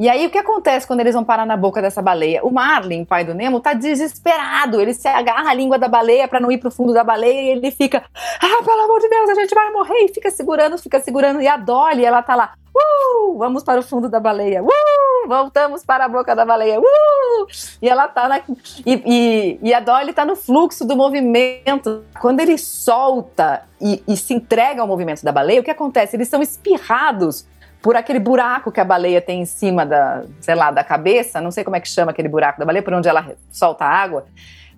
E 0.01 0.09
aí 0.09 0.26
o 0.26 0.30
que 0.30 0.38
acontece 0.38 0.86
quando 0.86 1.01
eles 1.01 1.12
vão 1.12 1.22
parar 1.22 1.44
na 1.44 1.59
boca 1.59 1.82
dessa 1.82 2.01
baleia? 2.01 2.42
O 2.42 2.51
Marlin, 2.51 3.05
pai 3.05 3.22
do 3.22 3.34
Nemo, 3.34 3.61
tá 3.61 3.74
desesperado. 3.74 4.80
Ele 4.80 4.94
se 4.94 5.07
agarra 5.07 5.51
a 5.51 5.55
língua 5.55 5.78
da 5.78 5.88
baleia 5.88 6.26
para 6.26 6.40
não 6.40 6.51
ir 6.51 6.57
pro 6.57 6.70
fundo 6.70 6.94
da 6.94 7.05
baleia 7.05 7.42
e 7.42 7.48
ele 7.51 7.70
fica: 7.70 8.03
"Ah, 8.40 8.64
pelo 8.64 8.80
amor 8.80 8.98
de 8.98 9.11
Deus, 9.11 9.28
a 9.28 9.34
gente 9.34 9.55
vai 9.55 9.70
morrer". 9.70 10.07
E 10.07 10.09
fica 10.09 10.30
segurando, 10.30 10.78
fica 10.78 10.98
segurando. 11.01 11.42
E 11.42 11.46
a 11.46 11.59
Dolly, 11.59 12.03
ela 12.03 12.22
tá 12.22 12.34
lá: 12.34 12.55
"Uh, 12.74 13.36
vamos 13.36 13.62
para 13.62 13.78
o 13.78 13.82
fundo 13.82 14.09
da 14.09 14.18
baleia". 14.18 14.62
Uh, 14.62 15.28
voltamos 15.28 15.84
para 15.84 16.07
a 16.07 16.09
boca 16.09 16.34
da 16.34 16.46
baleia, 16.46 16.80
uh! 16.80 17.46
E 17.82 17.86
ela 17.86 18.09
tá 18.09 18.26
na. 18.26 18.38
E, 18.86 19.03
e, 19.05 19.59
e 19.62 19.74
a 19.74 19.80
Dolly 19.80 20.14
tá 20.14 20.24
no 20.24 20.34
fluxo 20.34 20.86
do 20.86 20.96
movimento. 20.96 22.05
Quando 22.18 22.40
ele 22.40 22.57
solta 22.57 23.64
e, 23.78 24.03
e 24.09 24.16
se 24.16 24.32
entrega 24.32 24.80
ao 24.80 24.88
movimento 24.88 25.22
da 25.22 25.30
baleia, 25.30 25.61
o 25.61 25.64
que 25.64 25.70
acontece? 25.70 26.16
Eles 26.16 26.28
são 26.28 26.40
espirrados 26.40 27.44
por 27.82 27.96
aquele 27.96 28.18
buraco 28.18 28.70
que 28.70 28.80
a 28.80 28.84
baleia 28.84 29.20
tem 29.20 29.40
em 29.40 29.46
cima 29.46 29.86
da, 29.86 30.24
sei 30.40 30.54
lá, 30.54 30.70
da 30.70 30.84
cabeça, 30.84 31.40
não 31.40 31.50
sei 31.50 31.64
como 31.64 31.76
é 31.76 31.80
que 31.80 31.88
chama 31.88 32.10
aquele 32.10 32.28
buraco 32.28 32.58
da 32.58 32.66
baleia, 32.66 32.82
por 32.82 32.92
onde 32.92 33.08
ela 33.08 33.32
solta 33.50 33.84
água. 33.84 34.26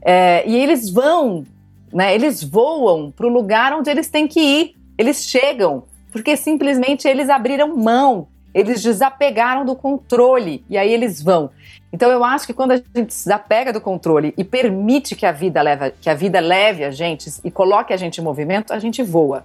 É, 0.01 0.45
e 0.47 0.57
eles 0.57 0.89
vão, 0.91 1.45
né, 1.93 2.15
eles 2.15 2.43
voam 2.43 3.11
para 3.11 3.27
o 3.27 3.29
lugar 3.29 3.73
onde 3.73 3.91
eles 3.91 4.09
têm 4.09 4.29
que 4.29 4.41
ir. 4.41 4.77
Eles 4.97 5.25
chegam, 5.25 5.85
porque 6.13 6.37
simplesmente 6.37 7.09
eles 7.09 7.29
abriram 7.29 7.77
mão, 7.77 8.29
eles 8.55 8.83
desapegaram 8.83 9.65
do 9.65 9.75
controle 9.75 10.65
e 10.69 10.77
aí 10.79 10.93
eles 10.93 11.21
vão. 11.21 11.51
Então 11.93 12.11
eu 12.11 12.25
acho 12.25 12.47
que 12.47 12.55
quando 12.55 12.73
a 12.73 12.77
gente 12.77 13.03
desapega 13.03 13.73
do 13.73 13.81
controle 13.81 14.33
e 14.37 14.45
permite 14.45 15.17
que 15.17 15.27
a 15.27 15.33
vida 15.33 15.61
leve, 15.61 15.93
que 16.01 16.09
a 16.09 16.15
vida 16.15 16.41
leve 16.41 16.85
a 16.85 16.91
gente 16.91 17.31
e 17.43 17.51
coloque 17.51 17.93
a 17.93 17.97
gente 17.97 18.19
em 18.19 18.25
movimento, 18.25 18.73
a 18.73 18.79
gente 18.79 19.03
voa. 19.03 19.45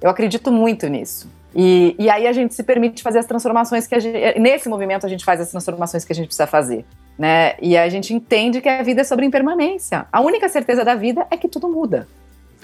Eu 0.00 0.10
acredito 0.10 0.50
muito 0.50 0.86
nisso. 0.88 1.28
E, 1.60 1.96
e 1.98 2.08
aí 2.08 2.28
a 2.28 2.32
gente 2.32 2.54
se 2.54 2.62
permite 2.62 3.02
fazer 3.02 3.18
as 3.18 3.26
transformações 3.26 3.84
que 3.84 3.92
a 3.92 3.98
gente. 3.98 4.38
Nesse 4.38 4.68
movimento 4.68 5.04
a 5.04 5.08
gente 5.08 5.24
faz 5.24 5.40
as 5.40 5.50
transformações 5.50 6.04
que 6.04 6.12
a 6.12 6.14
gente 6.14 6.26
precisa 6.26 6.46
fazer. 6.46 6.84
Né? 7.18 7.54
E 7.60 7.76
a 7.76 7.88
gente 7.88 8.14
entende 8.14 8.60
que 8.60 8.68
a 8.68 8.80
vida 8.80 9.00
é 9.00 9.04
sobre 9.04 9.26
impermanência. 9.26 10.06
A 10.12 10.20
única 10.20 10.48
certeza 10.48 10.84
da 10.84 10.94
vida 10.94 11.26
é 11.32 11.36
que 11.36 11.48
tudo 11.48 11.68
muda. 11.68 12.06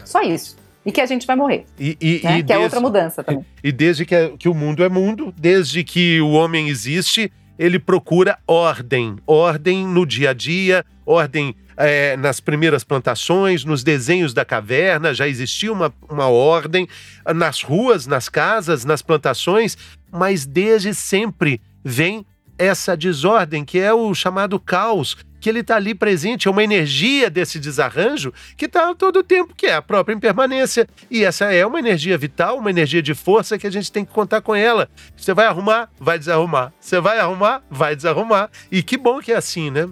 Só 0.04 0.22
isso. 0.22 0.56
E 0.86 0.92
que 0.92 1.00
a 1.00 1.06
gente 1.06 1.26
vai 1.26 1.34
morrer. 1.34 1.64
E, 1.76 1.98
e, 2.00 2.20
né? 2.22 2.38
e 2.38 2.42
que 2.42 2.42
desde, 2.44 2.52
é 2.52 2.58
outra 2.58 2.78
mudança 2.78 3.24
também. 3.24 3.44
E 3.64 3.72
desde 3.72 4.06
que, 4.06 4.28
que 4.38 4.48
o 4.48 4.54
mundo 4.54 4.84
é 4.84 4.88
mundo, 4.88 5.34
desde 5.36 5.82
que 5.82 6.20
o 6.20 6.30
homem 6.30 6.68
existe, 6.68 7.32
ele 7.58 7.80
procura 7.80 8.38
ordem. 8.46 9.16
Ordem 9.26 9.84
no 9.84 10.06
dia 10.06 10.30
a 10.30 10.32
dia, 10.32 10.84
ordem 11.04 11.56
é, 11.76 12.16
nas 12.16 12.40
primeiras 12.40 12.84
plantações, 12.84 13.64
nos 13.64 13.82
desenhos 13.82 14.32
da 14.32 14.44
caverna, 14.44 15.14
já 15.14 15.28
existia 15.28 15.72
uma, 15.72 15.92
uma 16.08 16.28
ordem, 16.28 16.88
nas 17.34 17.62
ruas, 17.62 18.06
nas 18.06 18.28
casas, 18.28 18.84
nas 18.84 19.02
plantações, 19.02 19.76
mas 20.10 20.46
desde 20.46 20.94
sempre 20.94 21.60
vem 21.84 22.24
essa 22.58 22.96
desordem, 22.96 23.64
que 23.64 23.78
é 23.78 23.92
o 23.92 24.14
chamado 24.14 24.58
caos, 24.60 25.16
que 25.40 25.50
ele 25.50 25.60
está 25.60 25.76
ali 25.76 25.94
presente, 25.94 26.48
é 26.48 26.50
uma 26.50 26.64
energia 26.64 27.28
desse 27.28 27.58
desarranjo 27.58 28.32
que 28.56 28.64
está 28.64 28.94
todo 28.94 29.18
o 29.18 29.22
tempo, 29.22 29.54
que 29.54 29.66
é 29.66 29.74
a 29.74 29.82
própria 29.82 30.14
impermanência. 30.14 30.88
E 31.10 31.22
essa 31.22 31.52
é 31.52 31.66
uma 31.66 31.78
energia 31.78 32.16
vital, 32.16 32.56
uma 32.56 32.70
energia 32.70 33.02
de 33.02 33.12
força 33.12 33.58
que 33.58 33.66
a 33.66 33.70
gente 33.70 33.92
tem 33.92 34.06
que 34.06 34.12
contar 34.12 34.40
com 34.40 34.54
ela. 34.54 34.88
Você 35.14 35.34
vai 35.34 35.44
arrumar, 35.44 35.90
vai 36.00 36.18
desarrumar. 36.18 36.72
Você 36.80 36.98
vai 36.98 37.18
arrumar, 37.18 37.62
vai 37.70 37.94
desarrumar. 37.94 38.48
E 38.72 38.82
que 38.82 38.96
bom 38.96 39.20
que 39.20 39.32
é 39.32 39.36
assim, 39.36 39.70
né? 39.70 39.86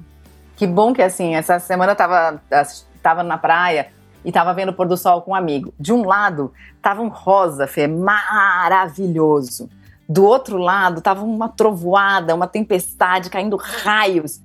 Que 0.63 0.67
bom 0.69 0.93
que 0.93 1.03
assim, 1.03 1.35
essa 1.35 1.59
semana 1.59 1.91
eu 1.91 1.97
tava, 1.97 2.41
tava 3.03 3.25
na 3.25 3.37
praia 3.37 3.89
e 4.25 4.31
tava 4.31 4.55
vendo 4.55 4.69
o 4.69 4.73
pôr 4.73 4.87
do 4.87 4.97
sol 4.97 5.21
com 5.21 5.33
um 5.33 5.35
amigo. 5.35 5.75
De 5.77 5.93
um 5.93 6.07
lado, 6.07 6.53
tava 6.81 7.03
um 7.03 7.09
rosa, 7.09 7.67
Fê, 7.67 7.89
maravilhoso. 7.89 9.69
Do 10.09 10.25
outro 10.25 10.59
lado, 10.59 11.01
tava 11.01 11.25
uma 11.25 11.49
trovoada, 11.49 12.33
uma 12.33 12.47
tempestade, 12.47 13.29
caindo 13.29 13.57
raios. 13.57 14.41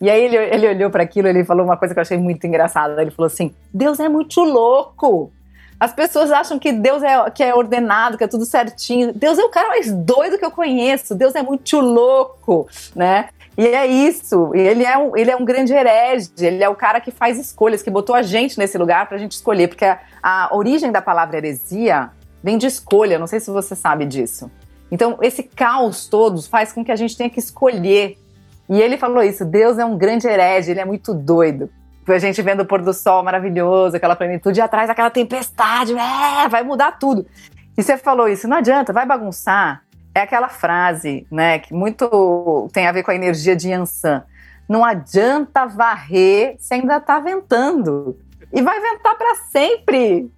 E 0.00 0.08
aí 0.08 0.24
ele, 0.24 0.36
ele 0.38 0.68
olhou 0.68 0.90
para 0.90 1.02
aquilo, 1.02 1.28
ele 1.28 1.44
falou 1.44 1.66
uma 1.66 1.76
coisa 1.76 1.92
que 1.92 2.00
eu 2.00 2.02
achei 2.02 2.16
muito 2.16 2.46
engraçada. 2.46 3.02
Ele 3.02 3.10
falou 3.10 3.26
assim: 3.26 3.54
Deus 3.70 4.00
é 4.00 4.08
muito 4.08 4.40
louco. 4.40 5.30
As 5.78 5.92
pessoas 5.92 6.32
acham 6.32 6.58
que 6.58 6.72
Deus 6.72 7.02
é, 7.02 7.30
que 7.30 7.44
é 7.44 7.54
ordenado, 7.54 8.16
que 8.16 8.24
é 8.24 8.26
tudo 8.26 8.46
certinho. 8.46 9.12
Deus 9.12 9.38
é 9.38 9.44
o 9.44 9.50
cara 9.50 9.68
mais 9.68 9.92
doido 9.92 10.38
que 10.38 10.44
eu 10.46 10.50
conheço. 10.50 11.14
Deus 11.14 11.34
é 11.34 11.42
muito 11.42 11.78
louco, 11.78 12.66
né? 12.96 13.28
E 13.58 13.66
é 13.66 13.84
isso. 13.88 14.54
Ele 14.54 14.84
é, 14.84 14.96
um, 14.96 15.16
ele 15.16 15.32
é 15.32 15.36
um 15.36 15.44
grande 15.44 15.72
herege. 15.72 16.30
Ele 16.38 16.62
é 16.62 16.68
o 16.68 16.76
cara 16.76 17.00
que 17.00 17.10
faz 17.10 17.36
escolhas, 17.36 17.82
que 17.82 17.90
botou 17.90 18.14
a 18.14 18.22
gente 18.22 18.56
nesse 18.56 18.78
lugar 18.78 19.08
para 19.08 19.16
a 19.16 19.18
gente 19.18 19.32
escolher. 19.32 19.66
Porque 19.66 19.84
a, 19.84 19.98
a 20.22 20.54
origem 20.54 20.92
da 20.92 21.02
palavra 21.02 21.38
heresia 21.38 22.10
vem 22.40 22.56
de 22.56 22.68
escolha. 22.68 23.18
Não 23.18 23.26
sei 23.26 23.40
se 23.40 23.50
você 23.50 23.74
sabe 23.74 24.06
disso. 24.06 24.48
Então, 24.92 25.18
esse 25.20 25.42
caos 25.42 26.06
todo 26.06 26.40
faz 26.42 26.72
com 26.72 26.84
que 26.84 26.92
a 26.92 26.96
gente 26.96 27.16
tenha 27.16 27.28
que 27.28 27.40
escolher. 27.40 28.16
E 28.68 28.80
ele 28.80 28.96
falou 28.96 29.24
isso: 29.24 29.44
Deus 29.44 29.76
é 29.76 29.84
um 29.84 29.98
grande 29.98 30.28
herege, 30.28 30.70
ele 30.70 30.80
é 30.80 30.84
muito 30.84 31.12
doido. 31.12 31.68
A 32.06 32.18
gente 32.18 32.40
vendo 32.40 32.60
o 32.60 32.64
pôr 32.64 32.80
do 32.80 32.94
sol 32.94 33.22
maravilhoso, 33.22 33.96
aquela 33.96 34.16
plenitude, 34.16 34.60
e 34.60 34.62
atrás 34.62 34.88
aquela 34.88 35.10
tempestade, 35.10 35.92
é, 35.92 36.48
vai 36.48 36.62
mudar 36.62 36.92
tudo. 36.92 37.26
E 37.76 37.82
você 37.82 37.98
falou 37.98 38.28
isso, 38.28 38.48
não 38.48 38.56
adianta, 38.56 38.94
vai 38.94 39.04
bagunçar 39.04 39.82
é 40.18 40.22
aquela 40.22 40.48
frase, 40.48 41.26
né, 41.30 41.58
que 41.58 41.72
muito 41.72 42.68
tem 42.72 42.86
a 42.86 42.92
ver 42.92 43.02
com 43.02 43.10
a 43.10 43.14
energia 43.14 43.56
de 43.56 43.68
Yansan. 43.68 44.22
Não 44.68 44.84
adianta 44.84 45.66
varrer 45.66 46.56
se 46.58 46.74
ainda 46.74 46.98
está 46.98 47.18
ventando. 47.20 48.18
E 48.52 48.60
vai 48.60 48.80
ventar 48.80 49.16
para 49.16 49.34
sempre. 49.50 50.30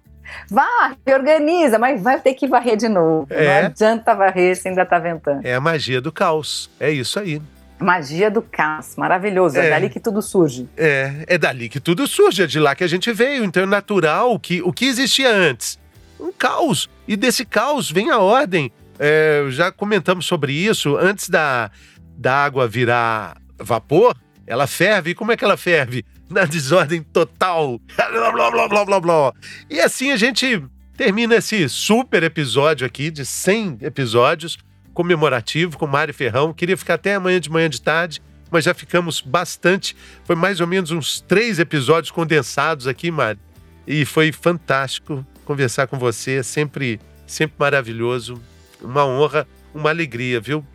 Varre, 0.49 0.95
organiza, 1.13 1.77
mas 1.77 2.01
vai 2.01 2.19
ter 2.19 2.33
que 2.33 2.47
varrer 2.47 2.77
de 2.77 2.87
novo. 2.87 3.27
É. 3.29 3.61
Não 3.61 3.67
adianta 3.67 4.15
varrer 4.15 4.55
se 4.55 4.69
ainda 4.69 4.83
está 4.83 4.99
ventando. 4.99 5.45
É 5.45 5.53
a 5.53 5.59
magia 5.59 5.99
do 5.99 6.11
caos. 6.11 6.69
É 6.79 6.89
isso 6.89 7.19
aí. 7.19 7.41
Magia 7.79 8.29
do 8.29 8.41
caos, 8.41 8.95
maravilhoso. 8.95 9.57
É, 9.57 9.67
é, 9.67 9.69
dali 9.71 9.89
que 9.89 9.99
tudo 9.99 10.21
surge. 10.21 10.69
É, 10.77 11.25
é 11.27 11.37
dali 11.37 11.67
que 11.67 11.79
tudo 11.79 12.07
surge, 12.07 12.43
é 12.43 12.47
de 12.47 12.59
lá 12.59 12.75
que 12.75 12.83
a 12.83 12.87
gente 12.87 13.11
veio. 13.11 13.43
Então 13.43 13.63
é 13.63 13.65
natural 13.65 14.39
que 14.39 14.61
o 14.61 14.71
que 14.71 14.85
existia 14.85 15.29
antes, 15.29 15.79
um 16.19 16.31
caos. 16.31 16.89
E 17.07 17.17
desse 17.17 17.43
caos 17.43 17.91
vem 17.91 18.11
a 18.11 18.19
ordem. 18.19 18.71
É, 19.03 19.47
já 19.49 19.71
comentamos 19.71 20.27
sobre 20.27 20.53
isso. 20.53 20.95
Antes 20.95 21.27
da, 21.27 21.71
da 22.15 22.45
água 22.45 22.67
virar 22.67 23.35
vapor, 23.57 24.15
ela 24.45 24.67
ferve. 24.67 25.09
E 25.09 25.15
como 25.15 25.31
é 25.31 25.37
que 25.37 25.43
ela 25.43 25.57
ferve? 25.57 26.05
Na 26.29 26.45
desordem 26.45 27.01
total. 27.01 27.81
Blá, 27.97 28.31
blá, 28.31 28.67
blá, 28.69 28.85
blá, 28.85 28.99
blá. 28.99 29.33
E 29.67 29.79
assim 29.79 30.11
a 30.11 30.17
gente 30.17 30.63
termina 30.95 31.35
esse 31.35 31.67
super 31.67 32.21
episódio 32.21 32.85
aqui, 32.85 33.09
de 33.09 33.25
100 33.25 33.79
episódios, 33.81 34.59
comemorativo 34.93 35.79
com 35.79 35.87
Mário 35.87 36.13
Ferrão. 36.13 36.53
Queria 36.53 36.77
ficar 36.77 36.93
até 36.93 37.15
amanhã 37.15 37.39
de 37.39 37.49
manhã 37.49 37.67
de 37.67 37.81
tarde, 37.81 38.21
mas 38.51 38.65
já 38.65 38.73
ficamos 38.75 39.19
bastante. 39.19 39.97
Foi 40.25 40.35
mais 40.35 40.61
ou 40.61 40.67
menos 40.67 40.91
uns 40.91 41.19
três 41.21 41.57
episódios 41.57 42.11
condensados 42.11 42.85
aqui, 42.85 43.09
Mário. 43.09 43.41
E 43.87 44.05
foi 44.05 44.31
fantástico 44.31 45.25
conversar 45.43 45.87
com 45.87 45.97
você, 45.97 46.43
sempre, 46.43 46.99
sempre 47.25 47.55
maravilhoso 47.57 48.39
uma 48.81 49.05
honra, 49.05 49.47
uma 49.73 49.89
alegria, 49.89 50.39
viu? 50.39 50.65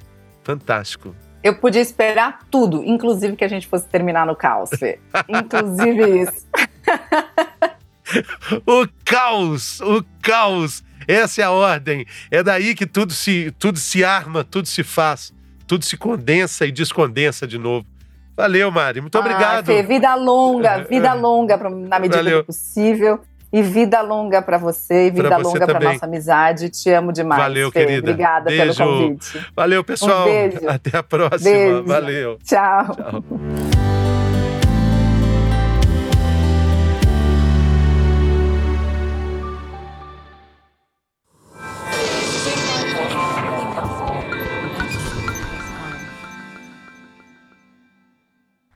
Fantástico. 0.43 1.15
Eu 1.43 1.57
podia 1.57 1.81
esperar 1.81 2.41
tudo, 2.51 2.83
inclusive 2.85 3.37
que 3.37 3.45
a 3.45 3.49
gente 3.49 3.67
fosse 3.67 3.87
terminar 3.87 4.27
no 4.27 4.35
caos, 4.35 4.71
Fê. 4.79 4.99
inclusive 5.29 6.23
isso. 6.23 6.47
o 8.67 8.87
caos, 9.05 9.81
o 9.81 10.05
caos. 10.23 10.85
Essa 11.07 11.43
é 11.43 11.45
a 11.45 11.51
ordem. 11.51 12.05
É 12.31 12.43
daí 12.43 12.75
que 12.75 12.87
tudo 12.87 13.13
se, 13.13 13.55
tudo 13.59 13.79
se 13.79 14.05
arma, 14.05 14.43
tudo 14.43 14.67
se 14.67 14.83
faz, 14.83 15.33
tudo 15.67 15.85
se 15.85 15.97
condensa 15.97 16.67
e 16.67 16.73
descondensa 16.73 17.47
de 17.47 17.59
novo. 17.59 17.87
Valeu, 18.37 18.71
Mari. 18.71 19.01
Muito 19.01 19.17
ah, 19.17 19.21
obrigado. 19.21 19.67
Fê, 19.67 19.83
vida 19.83 20.15
longa, 20.15 20.85
vida 20.91 21.13
longa 21.15 21.57
na 21.57 21.99
medida 21.99 22.17
Valeu. 22.17 22.39
do 22.41 22.47
possível. 22.47 23.21
E 23.53 23.63
vida 23.63 24.01
longa 24.03 24.43
para 24.43 24.59
você 24.59 25.07
e 25.07 25.11
vida 25.11 25.29
pra 25.29 25.39
longa 25.39 25.67
para 25.67 25.81
nossa 25.81 26.05
amizade. 26.07 26.69
Te 26.69 26.91
amo 26.91 27.13
demais. 27.13 27.41
Valeu, 27.41 27.71
Fê. 27.71 27.81
querida. 27.81 28.11
Obrigada 28.11 28.51
beijo. 28.51 28.75
pelo 28.77 28.91
convite. 28.91 29.47
Valeu, 29.55 29.85
pessoal. 29.85 30.23
Um 30.23 30.31
beijo. 30.31 30.61
Até 30.69 30.99
a 30.99 31.03
próxima. 31.03 31.51
Beijo. 31.51 31.85
Valeu. 31.85 32.39
Tchau. 32.45 32.87
Tchau. 32.95 33.86